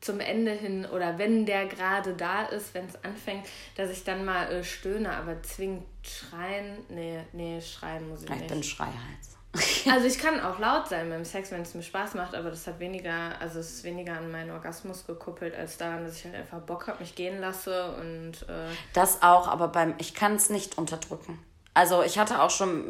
zum 0.01 0.21
Ende 0.21 0.53
hin 0.53 0.87
oder 0.87 1.19
wenn 1.19 1.45
der 1.45 1.67
gerade 1.67 2.15
da 2.15 2.45
ist, 2.47 2.75
wenn 2.75 2.87
es 2.87 3.05
anfängt, 3.05 3.47
dass 3.77 3.91
ich 3.91 4.05
dann 4.05 4.25
mal 4.25 4.51
äh, 4.53 4.65
stöhne, 4.65 5.11
aber 5.11 5.43
zwingend 5.43 5.85
schreien, 6.03 6.79
nee, 6.89 7.19
nee, 7.33 7.61
schreien 7.61 8.09
muss 8.09 8.23
ich, 8.23 8.27
ich 8.27 8.31
nicht. 8.31 8.43
Ich 8.43 8.49
bin 8.49 8.63
Schreihals. 8.63 9.38
also 9.91 10.07
ich 10.07 10.19
kann 10.19 10.41
auch 10.41 10.59
laut 10.59 10.89
sein 10.89 11.09
beim 11.09 11.25
Sex, 11.25 11.51
wenn 11.51 11.63
es 11.63 11.75
mir 11.75 11.83
Spaß 11.83 12.15
macht, 12.15 12.35
aber 12.35 12.51
das 12.51 12.67
hat 12.67 12.79
weniger, 12.81 13.33
also 13.41 13.61
es 13.61 13.71
ist 13.71 13.85
weniger 13.85 14.13
an 14.13 14.31
meinen 14.31 14.51
Orgasmus 14.51 15.07
gekoppelt, 15.07 15.57
als 15.57 15.79
daran, 15.79 16.05
dass 16.05 16.19
ich 16.19 16.25
halt 16.25 16.35
einfach 16.35 16.61
Bock 16.61 16.87
habe, 16.87 17.01
mich 17.01 17.15
gehen 17.15 17.41
lasse 17.41 17.93
und 17.93 18.43
äh 18.49 18.69
Das 18.93 19.23
auch, 19.23 19.49
aber 19.49 19.69
beim, 19.69 19.95
ich 19.99 20.15
kann 20.15 20.35
es 20.35 20.51
nicht 20.51 20.77
unterdrücken. 20.77 21.39
Also 21.79 22.03
ich 22.03 22.19
hatte 22.19 22.43
auch 22.43 22.51
schon 22.51 22.85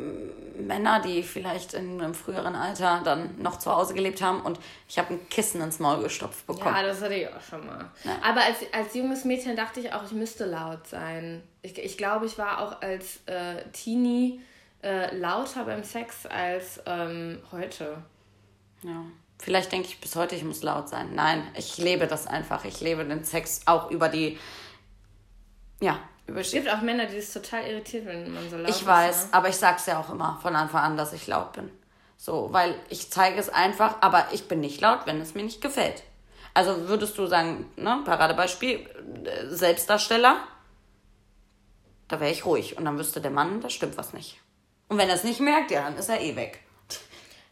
Männer, 0.67 1.01
die 1.01 1.23
vielleicht 1.23 1.75
in 1.75 2.01
einem 2.01 2.15
früheren 2.15 2.55
Alter 2.55 3.03
dann 3.05 3.35
noch 3.41 3.59
zu 3.59 3.71
Hause 3.71 3.93
gelebt 3.93 4.23
haben 4.23 4.41
und 4.41 4.59
ich 4.89 4.99
habe 4.99 5.13
ein 5.13 5.29
Kissen 5.29 5.61
ins 5.61 5.79
Maul 5.79 6.03
gestopft 6.03 6.47
bekommen. 6.47 6.75
Ja, 6.75 6.83
das 6.83 7.03
hatte 7.03 7.15
ich 7.15 7.29
auch 7.29 7.43
schon 7.43 7.67
mal. 7.67 7.91
Ja. 8.03 8.19
Aber 8.23 8.41
als, 8.41 8.57
als 8.73 8.95
junges 8.95 9.25
Mädchen 9.25 9.57
dachte 9.57 9.81
ich 9.81 9.93
auch, 9.93 10.05
ich 10.05 10.13
müsste 10.13 10.47
laut 10.47 10.87
sein. 10.87 11.43
Ich, 11.61 11.77
ich 11.77 11.99
glaube, 11.99 12.25
ich 12.25 12.39
war 12.39 12.63
auch 12.63 12.81
als 12.81 13.19
äh, 13.27 13.63
Teenie 13.73 14.41
äh, 14.83 15.15
lauter 15.17 15.65
beim 15.65 15.83
Sex 15.85 16.27
als 16.27 16.81
ähm, 16.87 17.41
heute. 17.53 18.03
Ja. 18.83 19.05
Vielleicht 19.39 19.71
denke 19.71 19.89
ich 19.89 20.01
bis 20.01 20.17
heute, 20.17 20.35
ich 20.35 20.45
muss 20.45 20.63
laut 20.63 20.89
sein. 20.89 21.15
Nein, 21.15 21.47
ich 21.57 21.79
lebe 21.79 22.07
das 22.07 22.27
einfach. 22.27 22.65
Ich 22.65 22.81
lebe 22.81 23.05
den 23.05 23.25
Sex 23.25 23.63
auch 23.67 23.91
über 23.91 24.09
die. 24.09 24.39
Ja, 25.81 25.99
über 26.27 26.41
Es 26.41 26.51
gibt 26.51 26.69
auch 26.69 26.81
Männer, 26.81 27.07
die 27.07 27.17
es 27.17 27.33
total 27.33 27.65
irritiert, 27.65 28.07
wenn 28.07 28.33
man 28.33 28.51
so 28.51 28.57
laut 28.57 28.69
ich 28.69 28.77
ist. 28.77 28.81
Ich 28.83 28.87
weiß, 28.87 29.25
ne? 29.27 29.35
aber 29.35 29.49
ich 29.49 29.57
sag's 29.57 29.87
ja 29.87 30.01
auch 30.01 30.11
immer 30.11 30.39
von 30.43 30.57
Anfang 30.57 30.83
an, 30.83 30.97
dass 30.97 31.13
ich 31.13 31.27
laut 31.27 31.53
bin. 31.53 31.71
So, 32.17 32.49
weil 32.53 32.75
ich 32.89 33.11
zeige 33.11 33.39
es 33.39 33.49
einfach, 33.49 33.97
aber 34.01 34.27
ich 34.33 34.49
bin 34.49 34.61
nicht 34.61 34.81
laut, 34.81 35.07
wenn 35.07 35.21
es 35.21 35.35
mir 35.35 35.45
nicht 35.45 35.61
gefällt. 35.61 36.03
Also 36.53 36.89
würdest 36.89 37.17
du 37.17 37.27
sagen, 37.27 37.71
ne, 37.77 38.03
Paradebeispiel, 38.05 38.89
äh, 39.25 39.47
Selbstdarsteller, 39.47 40.39
da 42.09 42.19
wäre 42.19 42.33
ich 42.33 42.45
ruhig 42.45 42.77
und 42.77 42.85
dann 42.87 42.99
wüsste 42.99 43.21
der 43.21 43.31
Mann, 43.31 43.61
da 43.61 43.71
stimmt 43.71 43.97
was 43.97 44.13
nicht. 44.13 44.41
Und 44.89 44.99
wenn 44.99 45.09
er 45.09 45.15
es 45.15 45.25
nicht 45.25 45.41
merkt, 45.41 45.71
ja, 45.71 45.83
dann 45.83 45.97
ist 45.97 46.09
er 46.09 46.21
eh 46.21 46.35
weg. 46.35 46.61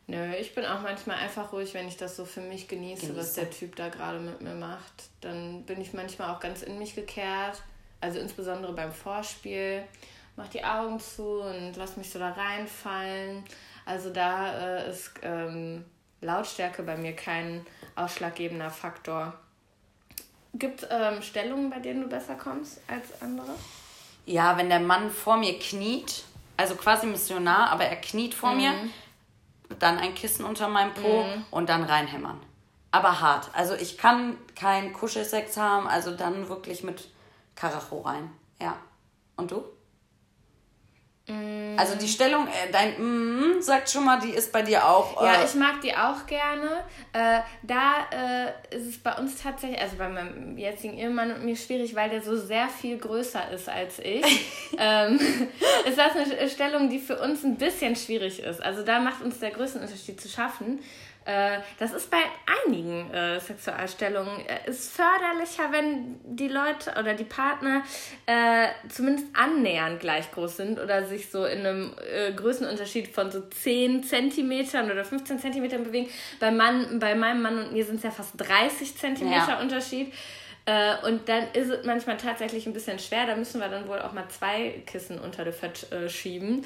Nö, 0.09 0.35
ich 0.35 0.55
bin 0.55 0.65
auch 0.65 0.83
manchmal 0.83 1.17
einfach 1.17 1.53
ruhig, 1.53 1.75
wenn 1.75 1.89
ich 1.89 1.97
das 1.97 2.17
so 2.17 2.25
für 2.25 2.41
mich 2.41 2.69
genieße, 2.69 3.09
genieße. 3.09 3.19
was 3.19 3.35
der 3.35 3.51
Typ 3.51 3.75
da 3.75 3.89
gerade 3.89 4.21
mit 4.21 4.41
mir 4.41 4.55
macht. 4.55 5.11
Dann 5.21 5.65
bin 5.65 5.81
ich 5.81 5.93
manchmal 5.93 6.33
auch 6.33 6.41
ganz 6.41 6.63
in 6.63 6.79
mich 6.79 6.95
gekehrt. 6.95 7.63
Also 8.01 8.21
insbesondere 8.21 8.73
beim 8.73 8.93
Vorspiel. 8.93 9.83
Mach 10.37 10.49
die 10.49 10.63
Augen 10.63 11.01
zu 11.01 11.41
und 11.41 11.75
lass 11.77 11.97
mich 11.97 12.11
so 12.11 12.19
da 12.19 12.31
reinfallen. 12.31 13.43
Also 13.85 14.11
da 14.11 14.79
äh, 14.79 14.91
ist 14.91 15.13
ähm, 15.23 15.85
Lautstärke 16.21 16.83
bei 16.83 16.97
mir 16.97 17.15
kein 17.15 17.67
ausschlaggebender 17.97 18.71
Faktor. 18.71 19.35
Gibt 20.55 20.85
es 20.85 20.89
ähm, 20.91 21.23
Stellungen, 21.23 21.71
bei 21.71 21.81
denen 21.81 22.03
du 22.03 22.09
besser 22.09 22.37
kommst 22.37 22.81
als 22.87 23.21
andere? 23.21 23.55
Ja, 24.25 24.57
wenn 24.57 24.69
der 24.69 24.81
Mann 24.81 25.11
vor 25.11 25.37
mir 25.37 25.59
kniet 25.59 26.25
also 26.57 26.75
quasi 26.75 27.07
Missionar, 27.07 27.71
aber 27.71 27.85
er 27.85 27.97
kniet 27.97 28.35
vor 28.35 28.53
mhm. 28.53 28.57
mir, 28.57 28.73
dann 29.79 29.99
ein 29.99 30.15
Kissen 30.15 30.45
unter 30.45 30.69
meinem 30.69 30.95
Po 30.95 31.25
mhm. 31.25 31.45
und 31.51 31.69
dann 31.69 31.85
reinhämmern. 31.85 32.41
Aber 32.91 33.21
hart. 33.21 33.51
Also 33.53 33.75
ich 33.75 33.99
kann 33.99 34.39
keinen 34.55 34.93
Kuschelsex 34.93 35.57
haben, 35.57 35.87
also 35.87 36.17
dann 36.17 36.49
wirklich 36.49 36.83
mit 36.83 37.09
Karacho 37.55 38.01
rein. 38.01 38.31
Ja. 38.61 38.77
Und 39.37 39.51
du? 39.51 39.65
Mm. 41.29 41.77
Also 41.77 41.97
die 41.97 42.07
Stellung, 42.07 42.47
äh, 42.47 42.71
dein 42.71 42.95
mm, 42.99 43.61
sagt 43.61 43.91
schon 43.91 44.05
mal, 44.05 44.21
die 44.21 44.31
ist 44.31 44.53
bei 44.53 44.63
dir 44.63 44.89
auch. 44.89 45.21
Äh 45.21 45.27
ja, 45.27 45.45
ich 45.45 45.55
mag 45.55 45.81
die 45.81 45.95
auch 45.95 46.25
gerne. 46.27 46.85
Äh, 47.13 47.41
da 47.63 48.07
äh, 48.13 48.77
ist 48.77 48.87
es 48.87 48.99
bei 48.99 49.13
uns 49.15 49.43
tatsächlich, 49.43 49.81
also 49.81 49.97
bei 49.97 50.09
meinem 50.09 50.57
jetzigen 50.57 50.97
Ehemann 50.97 51.33
und 51.33 51.45
mir 51.45 51.57
schwierig, 51.57 51.95
weil 51.97 52.11
der 52.11 52.23
so 52.23 52.37
sehr 52.37 52.69
viel 52.69 52.99
größer 52.99 53.51
ist 53.51 53.69
als 53.69 53.99
ich. 53.99 54.25
ähm, 54.79 55.19
ist 55.87 55.99
das 55.99 56.13
eine 56.15 56.49
Stellung, 56.49 56.89
die 56.89 57.01
für 57.01 57.21
uns 57.21 57.43
ein 57.45 57.57
bisschen 57.57 57.97
schwierig 57.97 58.41
ist. 58.41 58.63
Also 58.63 58.83
da 58.83 59.01
macht 59.01 59.23
uns 59.23 59.41
der 59.41 59.51
Größenunterschied 59.51 60.21
zu 60.21 60.29
schaffen. 60.29 60.79
Äh, 61.27 61.59
das 61.81 61.93
ist 61.93 62.09
bei 62.09 62.23
einigen 62.65 63.13
äh, 63.13 63.41
Sexualstellungen 63.41 64.47
äh, 64.47 64.71
ist 64.71 64.95
förderlicher, 64.95 65.73
wenn 65.73 66.21
die 66.23 66.47
Leute 66.47 66.93
oder 67.01 67.15
die 67.15 67.25
Partner 67.25 67.83
äh, 68.27 68.69
zumindest 68.89 69.27
annähernd 69.35 69.99
gleich 69.99 70.31
groß 70.31 70.57
sind 70.57 70.79
oder 70.79 71.05
sich 71.05 71.29
so 71.29 71.45
in 71.45 71.67
einem 71.67 71.95
äh, 72.15 72.33
Größenunterschied 72.33 73.09
von 73.09 73.33
so 73.33 73.41
10 73.41 74.05
Zentimetern 74.05 74.89
oder 74.89 75.05
15 75.05 75.41
Zentimetern 75.41 75.83
bewegen. 75.83 76.09
Bei, 76.39 76.53
Mann, 76.53 77.01
bei 77.01 77.17
meinem 77.17 77.43
Mann 77.43 77.59
und 77.59 77.73
mir 77.73 77.85
sind 77.85 77.97
es 77.97 78.05
ja 78.05 78.13
fast 78.13 78.35
30 78.37 78.97
Zentimeter 78.97 79.49
ja. 79.49 79.61
Unterschied. 79.61 80.15
Äh, 80.65 80.95
und 81.09 81.29
dann 81.29 81.49
ist 81.55 81.71
es 81.71 81.85
manchmal 81.85 82.19
tatsächlich 82.19 82.67
ein 82.67 82.73
bisschen 82.73 83.01
schwer. 83.01 83.27
Da 83.27 83.35
müssen 83.35 83.61
wir 83.61 83.69
dann 83.69 83.89
wohl 83.89 84.01
auch 84.01 84.13
mal 84.13 84.29
zwei 84.29 84.81
Kissen 84.87 85.19
unter 85.19 85.43
der 85.43 85.53
Fett 85.53 85.89
schieben, 86.09 86.65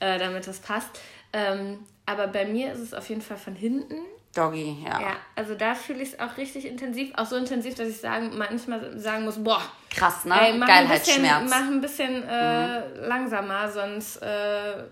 damit 0.00 0.46
das 0.46 0.58
passt. 0.58 1.00
Ähm, 1.32 1.78
aber 2.10 2.26
bei 2.26 2.44
mir 2.44 2.72
ist 2.72 2.80
es 2.80 2.94
auf 2.94 3.08
jeden 3.08 3.22
Fall 3.22 3.36
von 3.36 3.54
hinten. 3.54 3.94
Doggy, 4.34 4.76
ja. 4.84 5.00
Ja, 5.00 5.16
also 5.34 5.54
da 5.54 5.74
fühle 5.74 6.02
ich 6.02 6.10
es 6.10 6.20
auch 6.20 6.36
richtig 6.36 6.64
intensiv. 6.66 7.12
Auch 7.16 7.26
so 7.26 7.36
intensiv, 7.36 7.74
dass 7.74 7.88
ich 7.88 7.98
sagen, 7.98 8.36
manchmal 8.36 8.98
sagen 8.98 9.24
muss, 9.24 9.42
boah. 9.42 9.62
Krass, 9.90 10.24
ne? 10.24 10.34
Ey, 10.40 10.56
mach 10.56 10.68
Geilheitsschmerz. 10.68 11.40
Ein 11.40 11.44
bisschen, 11.44 11.60
mach 11.60 11.70
ein 11.70 11.80
bisschen 11.80 12.28
äh, 12.28 12.80
mhm. 12.80 13.08
langsamer, 13.08 13.70
sonst 13.70 14.16
äh, 14.22 14.84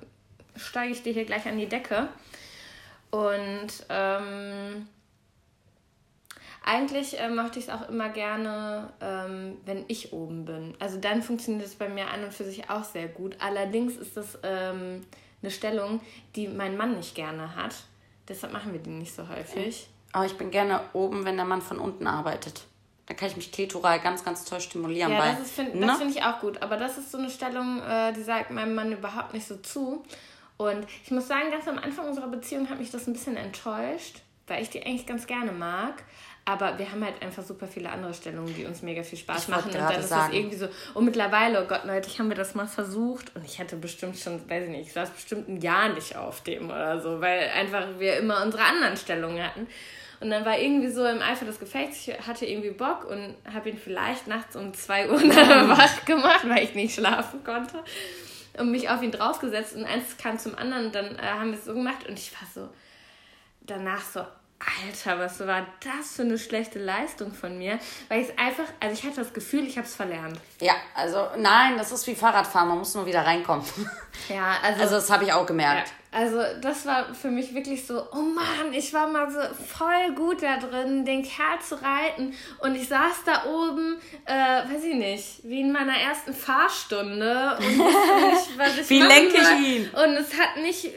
steige 0.57 0.93
ich 0.93 1.03
dir 1.03 1.13
hier 1.13 1.25
gleich 1.25 1.47
an 1.47 1.57
die 1.57 1.69
Decke. 1.69 2.09
Und 3.11 3.69
ähm, 3.89 4.89
eigentlich 6.65 7.19
äh, 7.19 7.29
mochte 7.29 7.61
ich 7.61 7.69
es 7.69 7.71
auch 7.73 7.89
immer 7.89 8.09
gerne, 8.09 8.93
ähm, 9.01 9.59
wenn 9.65 9.85
ich 9.87 10.13
oben 10.13 10.45
bin. 10.45 10.75
Also 10.81 10.99
dann 10.99 11.23
funktioniert 11.23 11.65
es 11.65 11.77
bei 11.77 11.89
mir 11.89 12.09
an 12.09 12.25
und 12.25 12.35
für 12.35 12.45
sich 12.45 12.69
auch 12.69 12.85
sehr 12.85 13.07
gut. 13.07 13.37
Allerdings 13.39 13.97
ist 13.97 14.17
das 14.17 14.39
ähm, 14.43 15.05
eine 15.42 15.51
Stellung, 15.51 16.01
die 16.37 16.48
mein 16.48 16.77
Mann 16.77 16.96
nicht 16.96 17.14
gerne 17.14 17.55
hat. 17.55 17.74
Deshalb 18.29 18.53
machen 18.53 18.72
wir 18.72 18.81
die 18.81 18.90
nicht 18.90 19.14
so 19.14 19.29
häufig. 19.29 19.88
Aber 20.12 20.27
ich 20.27 20.37
bin 20.37 20.51
gerne 20.51 20.81
oben, 20.92 21.24
wenn 21.24 21.37
der 21.37 21.44
Mann 21.44 21.62
von 21.62 21.79
unten 21.79 22.07
arbeitet. 22.07 22.64
Da 23.07 23.14
kann 23.14 23.29
ich 23.29 23.37
mich 23.37 23.53
klitoral 23.53 24.01
ganz, 24.01 24.24
ganz 24.24 24.44
toll 24.44 24.61
stimulieren. 24.61 25.12
Ja, 25.12 25.18
bei, 25.18 25.33
das 25.33 25.51
finde 25.51 25.79
ne? 25.79 25.94
find 25.94 26.11
ich 26.11 26.22
auch 26.22 26.40
gut. 26.40 26.61
Aber 26.61 26.77
das 26.77 26.98
ist 26.98 27.11
so 27.11 27.18
eine 27.18 27.31
Stellung, 27.31 27.81
äh, 27.83 28.12
die 28.12 28.22
sagt 28.22 28.51
meinem 28.51 28.74
Mann 28.74 28.92
überhaupt 28.92 29.33
nicht 29.33 29.46
so 29.46 29.57
zu. 29.57 30.05
Und 30.59 30.87
ich 31.05 31.11
muss 31.11 31.29
sagen, 31.29 31.51
ganz 31.51 31.66
am 31.68 31.79
Anfang 31.79 32.07
unserer 32.09 32.27
Beziehung 32.27 32.68
hat 32.68 32.79
mich 32.79 32.90
das 32.90 33.07
ein 33.07 33.14
bisschen 33.14 33.37
enttäuscht, 33.37 34.20
weil 34.46 34.62
ich 34.62 34.68
die 34.68 34.85
eigentlich 34.85 35.07
ganz 35.07 35.27
gerne 35.27 35.53
mag. 35.53 36.03
Aber 36.49 36.79
wir 36.79 36.91
haben 36.91 37.05
halt 37.05 37.21
einfach 37.21 37.43
super 37.43 37.66
viele 37.66 37.91
andere 37.91 38.14
Stellungen, 38.14 38.55
die 38.55 38.64
uns 38.64 38.81
mega 38.81 39.03
viel 39.03 39.18
Spaß 39.18 39.43
ich 39.43 39.49
machen. 39.49 39.66
Und 39.66 39.75
dann 39.75 40.01
ist 40.01 40.09
sagen. 40.09 40.31
das 40.31 40.35
irgendwie 40.35 40.57
so, 40.57 40.68
oh 40.95 41.03
mittlerweile, 41.03 41.62
oh 41.62 41.66
Gott, 41.66 41.85
neulich 41.85 42.18
haben 42.18 42.31
wir 42.31 42.37
das 42.37 42.55
mal 42.55 42.66
versucht 42.66 43.37
und 43.37 43.45
ich 43.45 43.61
hatte 43.61 43.77
bestimmt 43.77 44.16
schon, 44.16 44.49
weiß 44.49 44.64
ich 44.64 44.70
nicht, 44.70 44.87
ich 44.87 44.93
saß 44.95 45.11
bestimmt 45.11 45.51
ein 45.51 45.61
Jahr 45.61 45.91
nicht 45.91 46.16
auf 46.16 46.43
dem 46.43 46.70
oder 46.70 47.03
so, 47.03 47.20
weil 47.20 47.51
einfach 47.51 47.85
wir 47.99 48.16
immer 48.16 48.43
unsere 48.43 48.64
anderen 48.64 48.97
Stellungen 48.97 49.45
hatten. 49.45 49.66
Und 50.20 50.31
dann 50.31 50.47
war 50.47 50.59
irgendwie 50.59 50.89
so 50.89 51.05
im 51.05 51.20
Eifer 51.20 51.45
des 51.45 51.61
Gefechts, 51.61 52.09
ich 52.09 52.27
hatte 52.27 52.47
irgendwie 52.47 52.70
Bock 52.70 53.05
und 53.05 53.35
habe 53.53 53.68
ihn 53.68 53.77
vielleicht 53.77 54.27
nachts 54.27 54.57
um 54.57 54.72
zwei 54.72 55.07
Uhr 55.07 55.20
wach 55.20 56.07
gemacht, 56.07 56.49
weil 56.49 56.64
ich 56.64 56.75
nicht 56.75 56.95
schlafen 56.95 57.45
konnte. 57.45 57.85
Und 58.57 58.70
mich 58.70 58.89
auf 58.89 59.03
ihn 59.03 59.12
draufgesetzt 59.12 59.77
und 59.77 59.85
eins 59.85 60.16
kam 60.16 60.39
zum 60.39 60.57
anderen 60.57 60.87
und 60.87 60.95
dann 60.95 61.16
äh, 61.16 61.22
haben 61.22 61.51
wir 61.51 61.59
es 61.59 61.66
so 61.66 61.75
gemacht 61.75 62.09
und 62.09 62.18
ich 62.18 62.33
war 62.33 62.49
so 62.55 62.70
danach 63.66 64.01
so, 64.01 64.25
Alter, 64.59 65.21
was 65.21 65.39
war 65.47 65.67
das 65.85 66.17
für 66.17 66.23
eine 66.23 66.37
schlechte 66.37 66.81
Leistung 66.81 67.33
von 67.33 67.57
mir? 67.59 67.79
Weil 68.09 68.23
ich 68.23 68.29
es 68.29 68.39
einfach, 68.39 68.65
also 68.81 68.93
ich 68.93 69.05
hatte 69.05 69.21
das 69.21 69.33
Gefühl, 69.33 69.65
ich 69.65 69.77
habe 69.77 69.87
es 69.87 69.95
verlernt. 69.95 70.41
Ja, 70.61 70.75
also 70.97 71.29
nein, 71.37 71.79
das 71.79 71.93
ist 71.93 72.07
wie 72.09 72.17
Fahrradfahren, 72.17 72.69
man 72.69 72.79
muss 72.79 72.95
nur 72.95 73.07
wieder 73.07 73.25
reinkommen. 73.25 73.65
Ja, 74.29 74.57
also. 74.63 74.83
Also 74.83 74.95
das 74.97 75.11
habe 75.11 75.25
ich 75.25 75.33
auch 75.33 75.47
gemerkt. 75.47 75.89
Ja, 76.13 76.19
also 76.19 76.41
das 76.61 76.85
war 76.85 77.15
für 77.15 77.31
mich 77.31 77.55
wirklich 77.55 77.87
so, 77.87 78.03
oh 78.13 78.17
Mann, 78.17 78.73
ich 78.73 78.93
war 78.93 79.07
mal 79.07 79.31
so 79.31 79.39
voll 79.65 80.15
gut 80.15 80.43
da 80.43 80.59
drin, 80.59 81.05
den 81.05 81.23
Kerl 81.23 81.61
zu 81.67 81.77
reiten. 81.77 82.35
Und 82.59 82.75
ich 82.75 82.89
saß 82.89 83.25
da 83.25 83.45
oben, 83.47 83.97
äh, 84.27 84.33
weiß 84.33 84.85
ich 84.85 84.97
nicht, 84.97 85.45
wie 85.45 85.61
in 85.61 85.73
meiner 85.73 85.97
ersten 85.97 86.35
Fahrstunde 86.35 87.57
und 87.59 87.79
nicht, 87.79 88.59
was 88.59 88.79
ich 88.79 88.91
Wie 88.91 89.01
lenke 89.01 89.37
ich 89.37 89.67
ihn? 89.67 89.91
Und 89.91 90.17
es 90.17 90.37
hat 90.39 90.61
nicht 90.61 90.91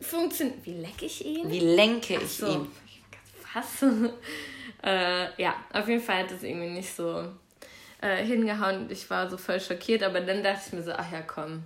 funktioniert. 0.00 0.64
Wie 0.64 0.74
lecke 0.74 1.04
ich 1.04 1.24
ihn? 1.24 1.50
Wie 1.50 1.60
lenke 1.60 2.14
ich 2.16 2.38
so. 2.38 2.46
ihn? 2.46 2.72
Was? 3.56 3.82
äh, 4.84 5.42
ja, 5.42 5.54
auf 5.72 5.88
jeden 5.88 6.02
Fall 6.02 6.24
hat 6.24 6.30
es 6.30 6.42
irgendwie 6.42 6.68
nicht 6.68 6.94
so 6.94 7.24
äh, 8.02 8.22
hingehauen. 8.22 8.90
Ich 8.90 9.08
war 9.08 9.30
so 9.30 9.38
voll 9.38 9.58
schockiert, 9.60 10.02
aber 10.02 10.20
dann 10.20 10.42
dachte 10.42 10.60
ich 10.66 10.72
mir 10.74 10.82
so, 10.82 10.92
ach 10.92 11.10
ja, 11.10 11.22
komm. 11.22 11.64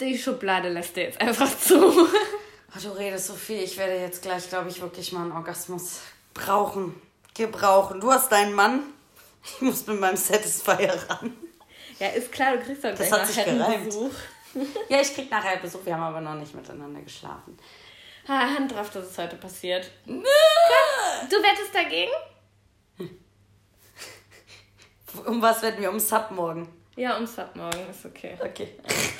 Die 0.00 0.16
Schublade 0.16 0.70
lässt 0.70 0.96
dir 0.96 1.04
jetzt 1.04 1.20
einfach 1.20 1.54
zu. 1.58 1.76
Oh, 1.76 2.78
du 2.82 2.88
redest 2.90 3.26
so 3.26 3.34
viel. 3.34 3.62
Ich 3.62 3.76
werde 3.76 4.00
jetzt 4.00 4.22
gleich, 4.22 4.48
glaube 4.48 4.70
ich, 4.70 4.80
wirklich 4.80 5.12
mal 5.12 5.24
einen 5.24 5.32
Orgasmus 5.32 6.00
brauchen. 6.32 6.94
Gebrauchen. 7.34 8.00
Du 8.00 8.10
hast 8.10 8.32
deinen 8.32 8.54
Mann. 8.54 8.82
Ich 9.44 9.60
muss 9.60 9.86
mit 9.86 10.00
meinem 10.00 10.16
Satisfier 10.16 10.94
ran. 11.08 11.34
Ja, 11.98 12.08
ist 12.08 12.32
klar, 12.32 12.56
du 12.56 12.62
kriegst 12.62 12.84
doch 12.84 12.94
gleich 12.94 13.10
nachher 13.10 13.46
einen. 13.46 13.84
Besuch. 13.84 14.12
Ja, 14.88 15.00
ich 15.00 15.14
krieg 15.14 15.30
nachher 15.30 15.58
Besuch. 15.58 15.84
Wir 15.84 15.94
haben 15.94 16.02
aber 16.02 16.20
noch 16.20 16.34
nicht 16.34 16.54
miteinander 16.54 17.00
geschlafen. 17.02 17.58
Ha, 18.28 18.38
Hand 18.54 18.72
drauf, 18.74 18.90
dass 18.90 19.10
es 19.10 19.18
heute 19.18 19.36
passiert. 19.36 19.90
Du 20.06 20.12
wettest 21.36 21.74
dagegen? 21.74 22.10
Um 25.26 25.42
was 25.42 25.62
werden 25.62 25.80
wir? 25.80 25.90
Um 25.90 25.98
Sub 25.98 26.30
morgen. 26.30 26.68
Ja, 26.96 27.14
ums 27.14 27.34
Sub 27.34 27.54
morgen, 27.56 27.78
ist 27.90 28.04
okay. 28.04 28.36
Okay. 28.40 28.68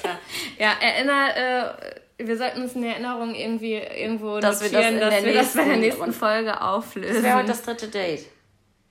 Klar. 0.01 0.19
Ja, 0.59 0.73
erinner, 0.81 1.37
äh, 1.37 1.95
wir 2.19 2.37
sollten 2.37 2.63
uns 2.63 2.75
in 2.75 2.85
Erinnerung 2.85 3.35
irgendwie 3.35 3.75
irgendwo 3.75 4.39
Dass 4.39 4.61
wir 4.61 4.71
notieren, 4.71 5.01
das 5.01 5.15
in 5.15 5.15
dass 5.15 5.23
der 5.23 5.25
wir 5.25 5.41
das 5.41 5.53
bei 5.55 5.65
der 5.65 5.77
nächsten 5.79 6.03
und- 6.03 6.13
Folge 6.13 6.61
auflösen. 6.61 7.15
Das 7.15 7.23
wäre 7.23 7.37
heute 7.39 7.49
das 7.49 7.63
dritte 7.63 7.89
Date. 7.89 8.27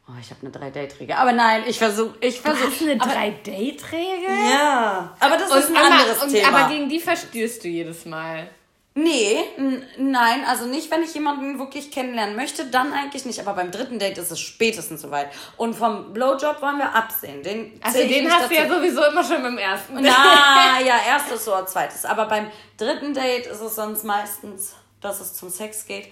Oh, 0.08 0.14
ich 0.20 0.32
habe 0.32 0.42
eine 0.42 0.50
Drei-Date-Regel. 0.50 1.16
Aber 1.16 1.32
nein, 1.34 1.64
ich 1.68 1.78
versuche. 1.78 2.16
Ich 2.22 2.38
Du 2.38 2.42
versuch, 2.50 2.66
hast 2.72 2.82
eine 2.82 3.00
aber, 3.00 3.12
3-Date-Regel? 3.12 4.50
Ja. 4.50 5.16
Aber 5.20 5.38
das 5.38 5.54
ist 5.56 5.70
ein 5.70 5.78
anderes 5.78 6.24
und, 6.24 6.30
Thema. 6.32 6.48
aber 6.58 6.70
gegen 6.74 6.90
die 6.90 7.00
verstößt 7.00 7.64
du 7.64 7.68
jedes 7.68 8.06
Mal. 8.06 8.50
Nee, 8.96 9.38
nein, 9.98 10.44
also 10.46 10.66
nicht, 10.66 10.92
wenn 10.92 11.04
ich 11.04 11.14
jemanden 11.14 11.58
wirklich 11.60 11.92
kennenlernen 11.92 12.36
möchte, 12.36 12.66
dann 12.66 12.92
eigentlich 12.92 13.24
nicht. 13.24 13.40
Aber 13.40 13.54
beim 13.54 13.72
dritten 13.72 14.00
Date 14.00 14.18
ist 14.18 14.32
es 14.32 14.40
spätestens 14.40 15.02
soweit. 15.02 15.30
Und 15.58 15.76
vom 15.76 16.12
Blowjob 16.12 16.62
wollen 16.62 16.80
wir 16.80 16.94
absehen. 16.94 17.44
Den 17.44 17.80
Also 17.84 18.00
den 18.00 18.30
hast 18.30 18.50
du 18.50 18.56
ja 18.56 18.64
dazu. 18.66 18.76
sowieso 18.76 19.06
immer 19.06 19.24
schon 19.24 19.42
beim 19.42 19.58
ersten. 19.58 19.94
Na, 20.02 20.82
ja, 20.84 20.96
erstes 21.08 21.48
oder 21.48 21.66
zweites. 21.66 22.04
Aber 22.04 22.26
beim 22.26 22.48
dritten 22.78 23.14
Date 23.14 23.46
ist 23.46 23.62
es 23.62 23.76
sonst 23.76 24.04
meistens, 24.04 24.74
dass 25.02 25.22
es 25.22 25.34
zum 25.36 25.50
Sex 25.50 25.86
geht. 25.86 26.08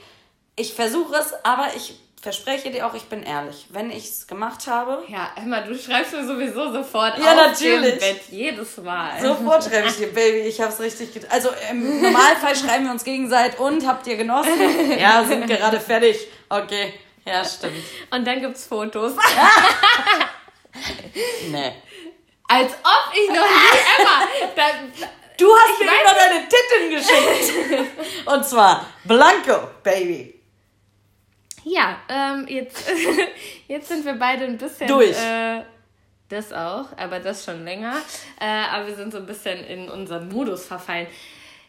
Ich 0.56 0.74
versuche 0.74 1.16
es, 1.16 1.34
aber 1.44 1.68
ich 1.76 2.00
verspreche 2.22 2.72
dir 2.72 2.86
auch, 2.88 2.94
ich 2.94 3.04
bin 3.04 3.24
ehrlich. 3.24 3.68
Wenn 3.70 3.92
ich 3.92 4.06
es 4.10 4.28
gemacht 4.28 4.68
habe, 4.68 5.04
Ja, 5.08 5.32
Emma, 5.36 5.62
du 5.62 5.78
schreibst 5.78 6.14
mir 6.14 6.26
sowieso 6.26 6.72
sofort 6.72 7.18
Ja, 7.20 7.46
auf 7.46 7.58
dem 7.58 7.72
natürlich. 7.82 8.00
Bett. 8.00 8.22
Jedes 8.32 8.78
Mal. 8.78 9.22
sofort 9.22 9.64
schreibe 9.64 9.88
ich 9.88 9.98
dir, 9.98 10.08
Baby, 10.14 10.40
ich 10.48 10.60
hab's 10.60 10.80
richtig 10.80 11.14
getan. 11.14 11.30
Also 11.32 11.50
im 11.72 12.02
Normalfall 12.02 12.56
schreiben 12.62 12.86
wir 12.86 12.92
uns 12.92 13.04
gegenseitig 13.04 13.60
und 13.60 13.86
habt 13.88 14.06
ihr 14.08 14.18
genossen? 14.18 14.52
Ja, 15.00 15.24
sind 15.24 15.48
gerade 15.48 15.80
fertig. 15.80 16.28
Okay, 16.50 16.94
ja, 17.26 17.44
stimmt. 17.46 17.76
Und 18.12 18.26
dann 18.26 18.42
gibt's 18.42 18.66
Fotos. 18.66 19.14
Nee. 21.50 21.74
Als 22.48 22.72
ob 22.72 23.14
ich 23.14 23.30
noch 23.30 23.36
nie 23.36 23.78
Emma. 24.00 24.28
Du 25.38 25.48
hast 25.54 25.80
mir 25.80 25.86
immer 25.86 26.14
deine 26.14 26.48
Titten 26.48 26.92
geschickt. 26.92 28.26
Und 28.26 28.46
zwar 28.46 28.86
Blanco, 29.04 29.70
Baby. 29.84 30.37
Ja, 31.70 31.98
ähm, 32.10 32.46
jetzt, 32.48 32.90
jetzt 33.68 33.88
sind 33.90 34.06
wir 34.06 34.14
beide 34.14 34.46
ein 34.46 34.58
bisschen. 34.58 34.88
Durch. 34.88 35.18
Äh, 35.18 35.64
das 36.30 36.52
auch, 36.52 36.86
aber 36.98 37.20
das 37.20 37.46
schon 37.46 37.64
länger. 37.64 37.94
Äh, 38.40 38.46
aber 38.74 38.88
wir 38.88 38.96
sind 38.96 39.12
so 39.14 39.18
ein 39.20 39.26
bisschen 39.26 39.64
in 39.64 39.90
unseren 39.90 40.28
Modus 40.28 40.66
verfallen. 40.66 41.08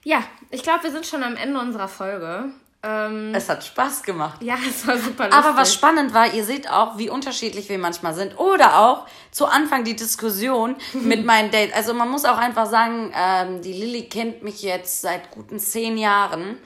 Ja, 0.05 0.23
ich 0.51 0.63
glaube, 0.63 0.83
wir 0.85 0.91
sind 0.91 1.07
schon 1.07 1.23
am 1.23 1.37
Ende 1.37 1.61
unserer 1.61 1.87
Folge. 1.89 2.47
Ähm, 2.83 3.33
Es 3.35 3.49
hat 3.49 3.65
Spaß 3.65 4.03
gemacht. 4.05 4.41
ja, 4.43 4.57
es 4.69 4.87
war 4.87 4.97
super 4.97 5.25
lustig. 5.27 5.45
Aber 5.45 5.57
was 5.57 5.75
spannend 5.75 6.15
war, 6.15 6.33
ihr 6.33 6.45
seht 6.45 6.71
auch, 6.71 6.97
wie 6.99 7.11
unterschiedlich 7.11 7.69
wir 7.69 7.79
manchmal 7.79 8.15
sind. 8.15 8.39
Oder 8.39 8.79
auch 8.81 9.07
zu 9.33 9.47
Anfang 9.47 9.85
die 9.85 9.97
Diskussion 9.97 10.77
mit 10.93 11.25
meinen 11.25 11.51
Dates. 11.51 11.75
Also 11.75 11.95
man 11.95 12.09
muss 12.09 12.25
auch 12.25 12.39
einfach 12.39 12.67
sagen, 12.67 13.13
ähm, 13.17 13.63
die 13.63 13.73
Lilly 13.73 14.09
kennt 14.09 14.43
mich 14.43 14.63
jetzt 14.63 15.03
seit 15.03 15.31
guten 15.33 15.59
zehn 15.59 15.97
Jahren. 15.99 16.59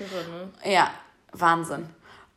Ja, 0.65 0.91
Wahnsinn. 1.33 1.89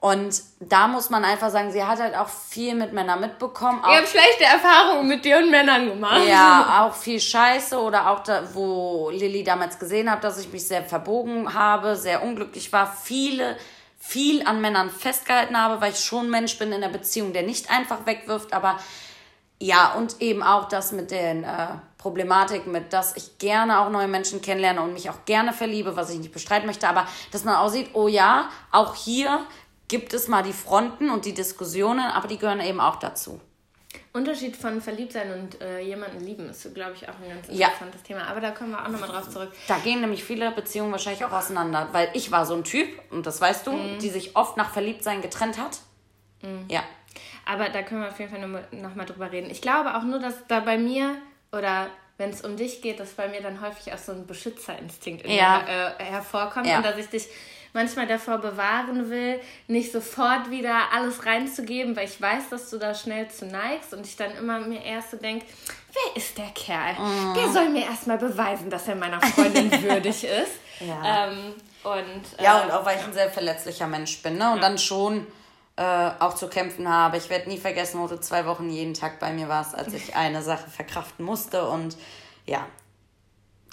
Und 0.06 0.44
da 0.60 0.88
muss 0.88 1.10
man 1.10 1.26
einfach 1.26 1.50
sagen, 1.50 1.72
sie 1.72 1.84
hat 1.84 2.00
halt 2.00 2.16
auch 2.16 2.30
viel 2.30 2.76
mit 2.76 2.94
Männern 2.94 3.20
mitbekommen. 3.20 3.80
Ich 3.82 3.88
Auch, 3.88 3.96
habe 3.96 4.06
schlechte 4.06 4.44
Erfahrungen 4.44 5.08
mit 5.08 5.26
dir 5.26 5.40
und 5.40 5.50
Männern 5.50 5.88
gemacht. 5.88 6.28
ja, 6.28 6.84
auch 6.88 6.94
viel 6.94 7.20
Scheiße 7.20 7.76
oder 7.80 8.12
auch 8.12 8.20
da, 8.20 8.44
wo 8.54 9.10
Lilly 9.10 9.44
damals 9.44 9.80
gesehen 9.80 10.12
hat, 10.12 10.24
dass 10.24 10.38
ich 10.38 10.54
mich 10.54 10.68
sehr 10.68 10.84
verbogen 10.84 11.56
habe, 11.56 11.96
sehr 11.96 12.22
unglücklich 12.22 12.72
war, 12.72 12.86
viele, 12.86 13.58
viel 13.98 14.46
an 14.46 14.62
Männern 14.62 14.92
festgehalten 14.92 15.60
habe, 15.60 15.82
weil 15.82 15.92
ich 15.94 16.00
schon 16.00 16.30
Mensch 16.30 16.60
bin 16.60 16.72
in 16.72 16.82
der 16.82 16.90
Beziehung, 16.90 17.34
der 17.34 17.42
nicht 17.42 17.72
einfach 17.72 18.06
wegwirft, 18.06 18.54
aber 18.54 18.78
ja, 19.60 19.94
und 19.94 20.22
eben 20.22 20.44
auch 20.44 20.68
das 20.68 20.92
mit 20.92 21.10
den 21.10 21.46
äh, 21.46 21.68
Problematiken, 21.98 22.72
mit 22.72 22.94
dass 22.94 23.18
ich 23.18 23.40
gerne 23.40 23.80
auch 23.80 23.90
neue 23.90 24.08
Menschen 24.08 24.40
kennenlerne 24.40 24.82
und 24.82 24.94
mich 24.94 25.10
auch 25.10 25.26
gerne 25.26 25.52
verliebe, 25.52 25.96
was 25.96 26.12
ich 26.12 26.20
nicht 26.20 26.32
bestreiten 26.32 26.68
möchte, 26.68 26.88
aber 26.88 27.08
dass 27.32 27.44
man 27.44 27.56
auch 27.56 27.70
sieht, 27.70 27.90
oh 27.94 28.08
ja, 28.08 28.50
auch 28.72 28.94
hier 28.94 29.40
gibt 29.88 30.14
es 30.14 30.28
mal 30.28 30.44
die 30.44 30.54
Fronten 30.54 31.10
und 31.10 31.26
die 31.26 31.34
Diskussionen, 31.34 32.00
aber 32.12 32.28
die 32.28 32.38
gehören 32.38 32.60
eben 32.62 32.80
auch 32.80 32.98
dazu. 32.98 33.40
Unterschied 34.14 34.56
von 34.56 34.82
Verliebtsein 34.82 35.32
und 35.34 35.62
äh, 35.62 35.80
jemanden 35.82 36.22
lieben 36.22 36.50
ist, 36.50 36.74
glaube 36.74 36.94
ich, 36.96 37.08
auch 37.08 37.14
ein 37.22 37.30
ganz 37.30 37.48
Ja. 37.50 37.68
interessantes 37.68 38.04
Thema. 38.04 38.28
Aber 38.28 38.40
da 38.40 38.52
kommen 38.52 38.72
wir 38.72 38.82
auch 38.84 38.88
nochmal 38.90 39.10
drauf 39.10 39.30
zurück. 39.30 39.52
Da 39.68 39.78
gehen 39.80 40.00
nämlich 40.02 40.24
viele 40.24 40.52
Beziehungen 40.52 40.92
wahrscheinlich 40.92 41.24
auch 41.26 41.32
auseinander, 41.34 41.90
weil 41.92 42.10
ich 42.14 42.32
war 42.32 42.46
so 42.46 42.56
ein 42.56 42.64
Typ, 42.64 42.88
und 43.12 43.26
das 43.26 43.42
weißt 43.42 43.68
du, 43.68 43.74
Mhm. 43.74 44.00
die 44.00 44.10
sich 44.10 44.36
oft 44.36 44.56
nach 44.58 44.72
Verliebtsein 44.72 45.22
getrennt 45.22 45.58
hat. 45.58 45.80
Ja. 46.70 46.84
Aber 47.46 47.70
da 47.70 47.82
können 47.84 48.02
wir 48.02 48.10
auf 48.10 48.20
jeden 48.20 48.32
Fall 48.32 48.40
nochmal 48.42 48.68
noch 48.72 48.96
mal 48.96 49.06
drüber 49.06 49.32
reden. 49.32 49.50
Ich 49.50 49.62
glaube 49.62 49.96
auch 49.96 50.04
nur, 50.04 50.20
dass 50.20 50.36
da 50.48 50.60
bei 50.62 50.78
mir 50.78 51.16
oder 51.52 51.88
wenn 52.18 52.30
es 52.30 52.42
um 52.42 52.56
dich 52.56 52.82
geht, 52.82 53.00
dass 53.00 53.12
bei 53.14 53.28
mir 53.28 53.42
dann 53.42 53.62
häufig 53.62 53.92
auch 53.94 53.98
so 53.98 54.12
ein 54.14 54.26
Beschützerinstinkt 54.28 55.26
in 55.26 55.32
Ja. 55.32 55.64
mir 55.66 55.96
äh, 56.00 56.04
hervorkommt 56.04 56.68
Ja. 56.68 56.78
und 56.78 56.86
dass 56.86 56.98
ich 56.98 57.08
dich 57.10 57.28
manchmal 57.76 58.08
davor 58.08 58.40
bewahren 58.40 59.10
will, 59.12 59.40
nicht 59.68 59.92
sofort 59.92 60.50
wieder 60.50 60.92
alles 60.94 61.26
reinzugeben, 61.26 61.96
weil 61.96 62.06
ich 62.06 62.20
weiß, 62.20 62.50
dass 62.50 62.70
du 62.72 62.80
da 62.80 62.96
schnell 62.96 63.28
zu 63.30 63.46
neigst 63.46 63.94
und 63.94 64.06
ich 64.06 64.16
dann 64.16 64.36
immer 64.38 64.60
mir 64.60 64.82
erst 64.84 65.12
so 65.12 65.18
denke, 65.18 65.46
wer 65.94 66.16
ist 66.16 66.38
der 66.38 66.50
Kerl? 66.56 66.94
Mhm. 66.94 67.34
Der 67.36 67.50
soll 67.50 67.70
mir 67.70 67.84
erstmal 67.84 68.18
beweisen, 68.18 68.70
dass 68.70 68.88
er 68.88 68.96
meiner 68.96 69.22
Freundin 69.22 69.72
würdig 69.84 70.24
ist. 70.24 70.54
Ja. 70.80 71.28
Ähm, 71.28 71.54
und, 71.84 72.42
Ja, 72.42 72.62
äh, 72.62 72.64
und 72.64 72.72
auch 72.72 72.86
weil 72.86 72.98
ich 72.98 73.04
ein 73.04 73.14
sehr 73.14 73.30
verletzlicher 73.30 73.88
Mensch 73.88 74.24
bin, 74.24 74.38
ne? 74.38 74.54
Und 74.54 74.62
dann 74.62 74.78
schon 74.78 75.28
äh, 75.76 76.10
auch 76.20 76.34
zu 76.34 76.48
kämpfen 76.48 76.90
habe. 76.90 77.18
Ich 77.18 77.30
werde 77.30 77.50
nie 77.50 77.58
vergessen, 77.58 78.00
wo 78.00 78.08
du 78.08 78.20
zwei 78.20 78.46
Wochen 78.46 78.70
jeden 78.70 78.94
Tag 78.94 79.20
bei 79.20 79.32
mir 79.34 79.50
warst, 79.50 79.76
als 79.76 79.94
ich 79.94 80.16
eine 80.16 80.42
Sache 80.42 80.70
verkraften 80.70 81.26
musste. 81.26 81.68
Und 81.68 81.98
ja. 82.46 82.66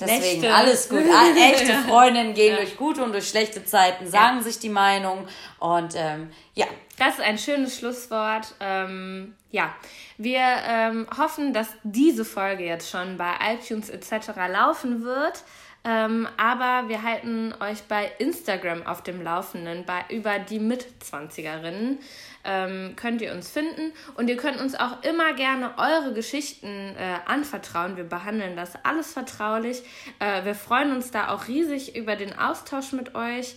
Deswegen 0.00 0.40
Nächte. 0.40 0.54
alles 0.54 0.88
gut. 0.88 1.02
Ah, 1.12 1.26
Echte 1.52 1.72
Ja. 1.72 1.80
Freundinnen 1.82 2.34
gehen 2.34 2.56
durch 2.56 2.76
gute 2.76 3.02
und 3.04 3.12
durch 3.12 3.28
schlechte 3.28 3.64
Zeiten, 3.64 4.06
sagen 4.08 4.42
sich 4.42 4.58
die 4.58 4.68
Meinung. 4.68 5.26
Und 5.58 5.94
ähm, 5.96 6.30
ja, 6.54 6.66
Das 6.98 7.14
ist 7.14 7.20
ein 7.20 7.38
schönes 7.38 7.78
Schlusswort. 7.78 8.54
Ähm, 8.60 9.34
ja, 9.50 9.74
wir 10.18 10.40
ähm, 10.40 11.06
hoffen, 11.16 11.52
dass 11.52 11.68
diese 11.82 12.24
Folge 12.24 12.64
jetzt 12.64 12.90
schon 12.90 13.16
bei 13.18 13.32
iTunes 13.54 13.90
etc. 13.90 14.28
laufen 14.50 15.04
wird. 15.04 15.44
Ähm, 15.84 16.28
aber 16.36 16.88
wir 16.88 17.02
halten 17.02 17.52
euch 17.60 17.82
bei 17.82 18.12
Instagram 18.18 18.86
auf 18.86 19.02
dem 19.02 19.20
Laufenden, 19.22 19.84
bei 19.84 20.04
über 20.10 20.38
die 20.38 20.60
Mitzwanzigerinnen. 20.60 21.98
Ähm, 22.44 22.94
könnt 22.96 23.22
ihr 23.22 23.32
uns 23.32 23.50
finden 23.50 23.92
und 24.16 24.28
ihr 24.28 24.36
könnt 24.36 24.60
uns 24.60 24.74
auch 24.74 25.02
immer 25.04 25.32
gerne 25.34 25.74
eure 25.78 26.12
Geschichten 26.12 26.66
äh, 26.66 27.18
anvertrauen. 27.26 27.96
Wir 27.96 28.04
behandeln 28.04 28.56
das 28.56 28.72
alles 28.84 29.12
vertraulich. 29.12 29.82
Äh, 30.18 30.44
wir 30.44 30.54
freuen 30.54 30.92
uns 30.92 31.10
da 31.12 31.28
auch 31.28 31.46
riesig 31.46 31.94
über 31.94 32.16
den 32.16 32.36
Austausch 32.36 32.92
mit 32.92 33.14
euch. 33.14 33.54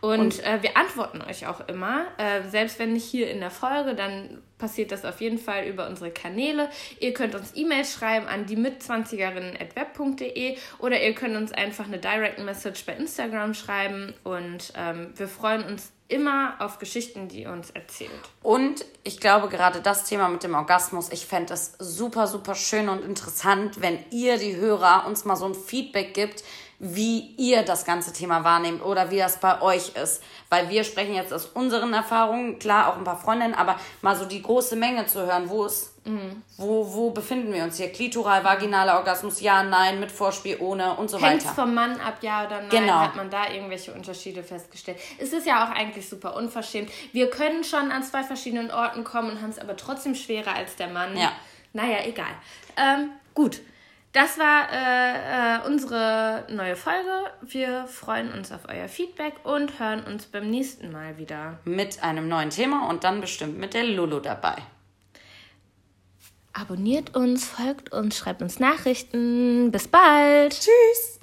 Und, 0.00 0.44
äh, 0.44 0.62
wir 0.62 0.76
antworten 0.76 1.22
euch 1.22 1.46
auch 1.46 1.66
immer, 1.68 2.06
äh, 2.18 2.42
selbst 2.48 2.78
wenn 2.78 2.92
nicht 2.92 3.04
hier 3.04 3.30
in 3.30 3.40
der 3.40 3.50
Folge, 3.50 3.94
dann 3.94 4.42
passiert 4.58 4.92
das 4.92 5.04
auf 5.04 5.20
jeden 5.20 5.38
Fall 5.38 5.66
über 5.66 5.88
unsere 5.88 6.10
Kanäle. 6.10 6.68
Ihr 7.00 7.12
könnt 7.14 7.34
uns 7.34 7.52
E-Mails 7.54 7.92
schreiben 7.92 8.26
an 8.26 8.46
die 8.46 8.56
mitzwanzigerinnen.web.de 8.56 10.56
oder 10.78 11.02
ihr 11.02 11.14
könnt 11.14 11.36
uns 11.36 11.52
einfach 11.52 11.86
eine 11.86 11.98
Direct 11.98 12.38
Message 12.40 12.84
bei 12.84 12.94
Instagram 12.94 13.54
schreiben 13.54 14.14
und 14.24 14.72
ähm, 14.76 15.12
wir 15.16 15.28
freuen 15.28 15.64
uns 15.64 15.92
immer 16.08 16.54
auf 16.58 16.78
Geschichten, 16.78 17.28
die 17.28 17.42
ihr 17.42 17.50
uns 17.50 17.70
erzählt. 17.70 18.10
Und 18.42 18.84
ich 19.04 19.20
glaube, 19.20 19.48
gerade 19.48 19.80
das 19.80 20.04
Thema 20.04 20.28
mit 20.28 20.42
dem 20.42 20.54
Orgasmus, 20.54 21.12
ich 21.12 21.26
fände 21.26 21.52
es 21.52 21.74
super, 21.78 22.26
super 22.26 22.54
schön 22.54 22.88
und 22.88 23.04
interessant, 23.04 23.82
wenn 23.82 23.98
ihr, 24.10 24.38
die 24.38 24.56
Hörer, 24.56 25.06
uns 25.06 25.26
mal 25.26 25.36
so 25.36 25.46
ein 25.46 25.54
Feedback 25.54 26.14
gibt, 26.14 26.42
wie 26.80 27.34
ihr 27.36 27.62
das 27.62 27.84
ganze 27.84 28.12
Thema 28.12 28.44
wahrnehmt 28.44 28.84
oder 28.84 29.10
wie 29.10 29.18
das 29.18 29.40
bei 29.40 29.60
euch 29.60 29.96
ist. 29.96 30.22
Weil 30.48 30.70
wir 30.70 30.84
sprechen 30.84 31.14
jetzt 31.14 31.32
aus 31.32 31.46
unseren 31.46 31.92
Erfahrungen, 31.92 32.58
klar 32.58 32.88
auch 32.88 32.96
ein 32.96 33.04
paar 33.04 33.18
Freundinnen, 33.18 33.54
aber 33.54 33.76
mal 34.00 34.14
so 34.14 34.24
die 34.24 34.40
große 34.40 34.76
Menge 34.76 35.06
zu 35.06 35.26
hören, 35.26 35.48
wo 35.48 35.64
ist, 35.64 35.92
mhm. 36.06 36.42
wo, 36.56 36.94
wo 36.94 37.10
befinden 37.10 37.52
wir 37.52 37.64
uns 37.64 37.78
hier? 37.78 37.90
Klitoral, 37.90 38.44
vaginaler 38.44 38.96
Orgasmus, 38.96 39.40
ja, 39.40 39.64
nein, 39.64 39.98
mit 39.98 40.12
Vorspiel, 40.12 40.56
ohne 40.60 40.94
und 40.94 41.10
so 41.10 41.20
Hängt's 41.20 41.46
weiter. 41.46 41.54
vom 41.56 41.74
Mann 41.74 42.00
ab, 42.00 42.18
ja 42.20 42.46
oder 42.46 42.60
nein, 42.60 42.70
genau. 42.70 43.00
hat 43.00 43.16
man 43.16 43.28
da 43.28 43.50
irgendwelche 43.50 43.92
Unterschiede 43.92 44.44
festgestellt. 44.44 44.98
Es 45.18 45.32
ist 45.32 45.46
ja 45.48 45.64
auch 45.64 45.70
eigentlich 45.70 46.08
super 46.08 46.36
unverschämt. 46.36 46.90
Wir 47.12 47.28
können 47.28 47.64
schon 47.64 47.90
an 47.90 48.04
zwei 48.04 48.22
verschiedenen 48.22 48.70
Orten 48.70 49.02
kommen 49.02 49.30
und 49.32 49.42
haben 49.42 49.50
es 49.50 49.58
aber 49.58 49.76
trotzdem 49.76 50.14
schwerer 50.14 50.54
als 50.54 50.76
der 50.76 50.88
Mann. 50.88 51.16
Ja. 51.16 51.32
Naja, 51.72 51.98
egal. 52.04 52.26
Ähm, 52.76 53.10
gut. 53.34 53.60
Das 54.12 54.38
war 54.38 54.68
äh, 54.72 55.56
äh, 55.56 55.66
unsere 55.66 56.46
neue 56.50 56.76
Folge. 56.76 57.30
Wir 57.42 57.86
freuen 57.86 58.32
uns 58.32 58.50
auf 58.52 58.62
euer 58.68 58.88
Feedback 58.88 59.34
und 59.44 59.78
hören 59.78 60.02
uns 60.04 60.26
beim 60.26 60.48
nächsten 60.48 60.90
Mal 60.90 61.18
wieder. 61.18 61.58
Mit 61.64 62.02
einem 62.02 62.26
neuen 62.26 62.50
Thema 62.50 62.88
und 62.88 63.04
dann 63.04 63.20
bestimmt 63.20 63.58
mit 63.58 63.74
der 63.74 63.84
Lulu 63.84 64.20
dabei. 64.20 64.56
Abonniert 66.54 67.14
uns, 67.14 67.46
folgt 67.46 67.92
uns, 67.92 68.16
schreibt 68.16 68.42
uns 68.42 68.58
Nachrichten. 68.58 69.70
Bis 69.70 69.86
bald. 69.86 70.58
Tschüss. 70.58 71.17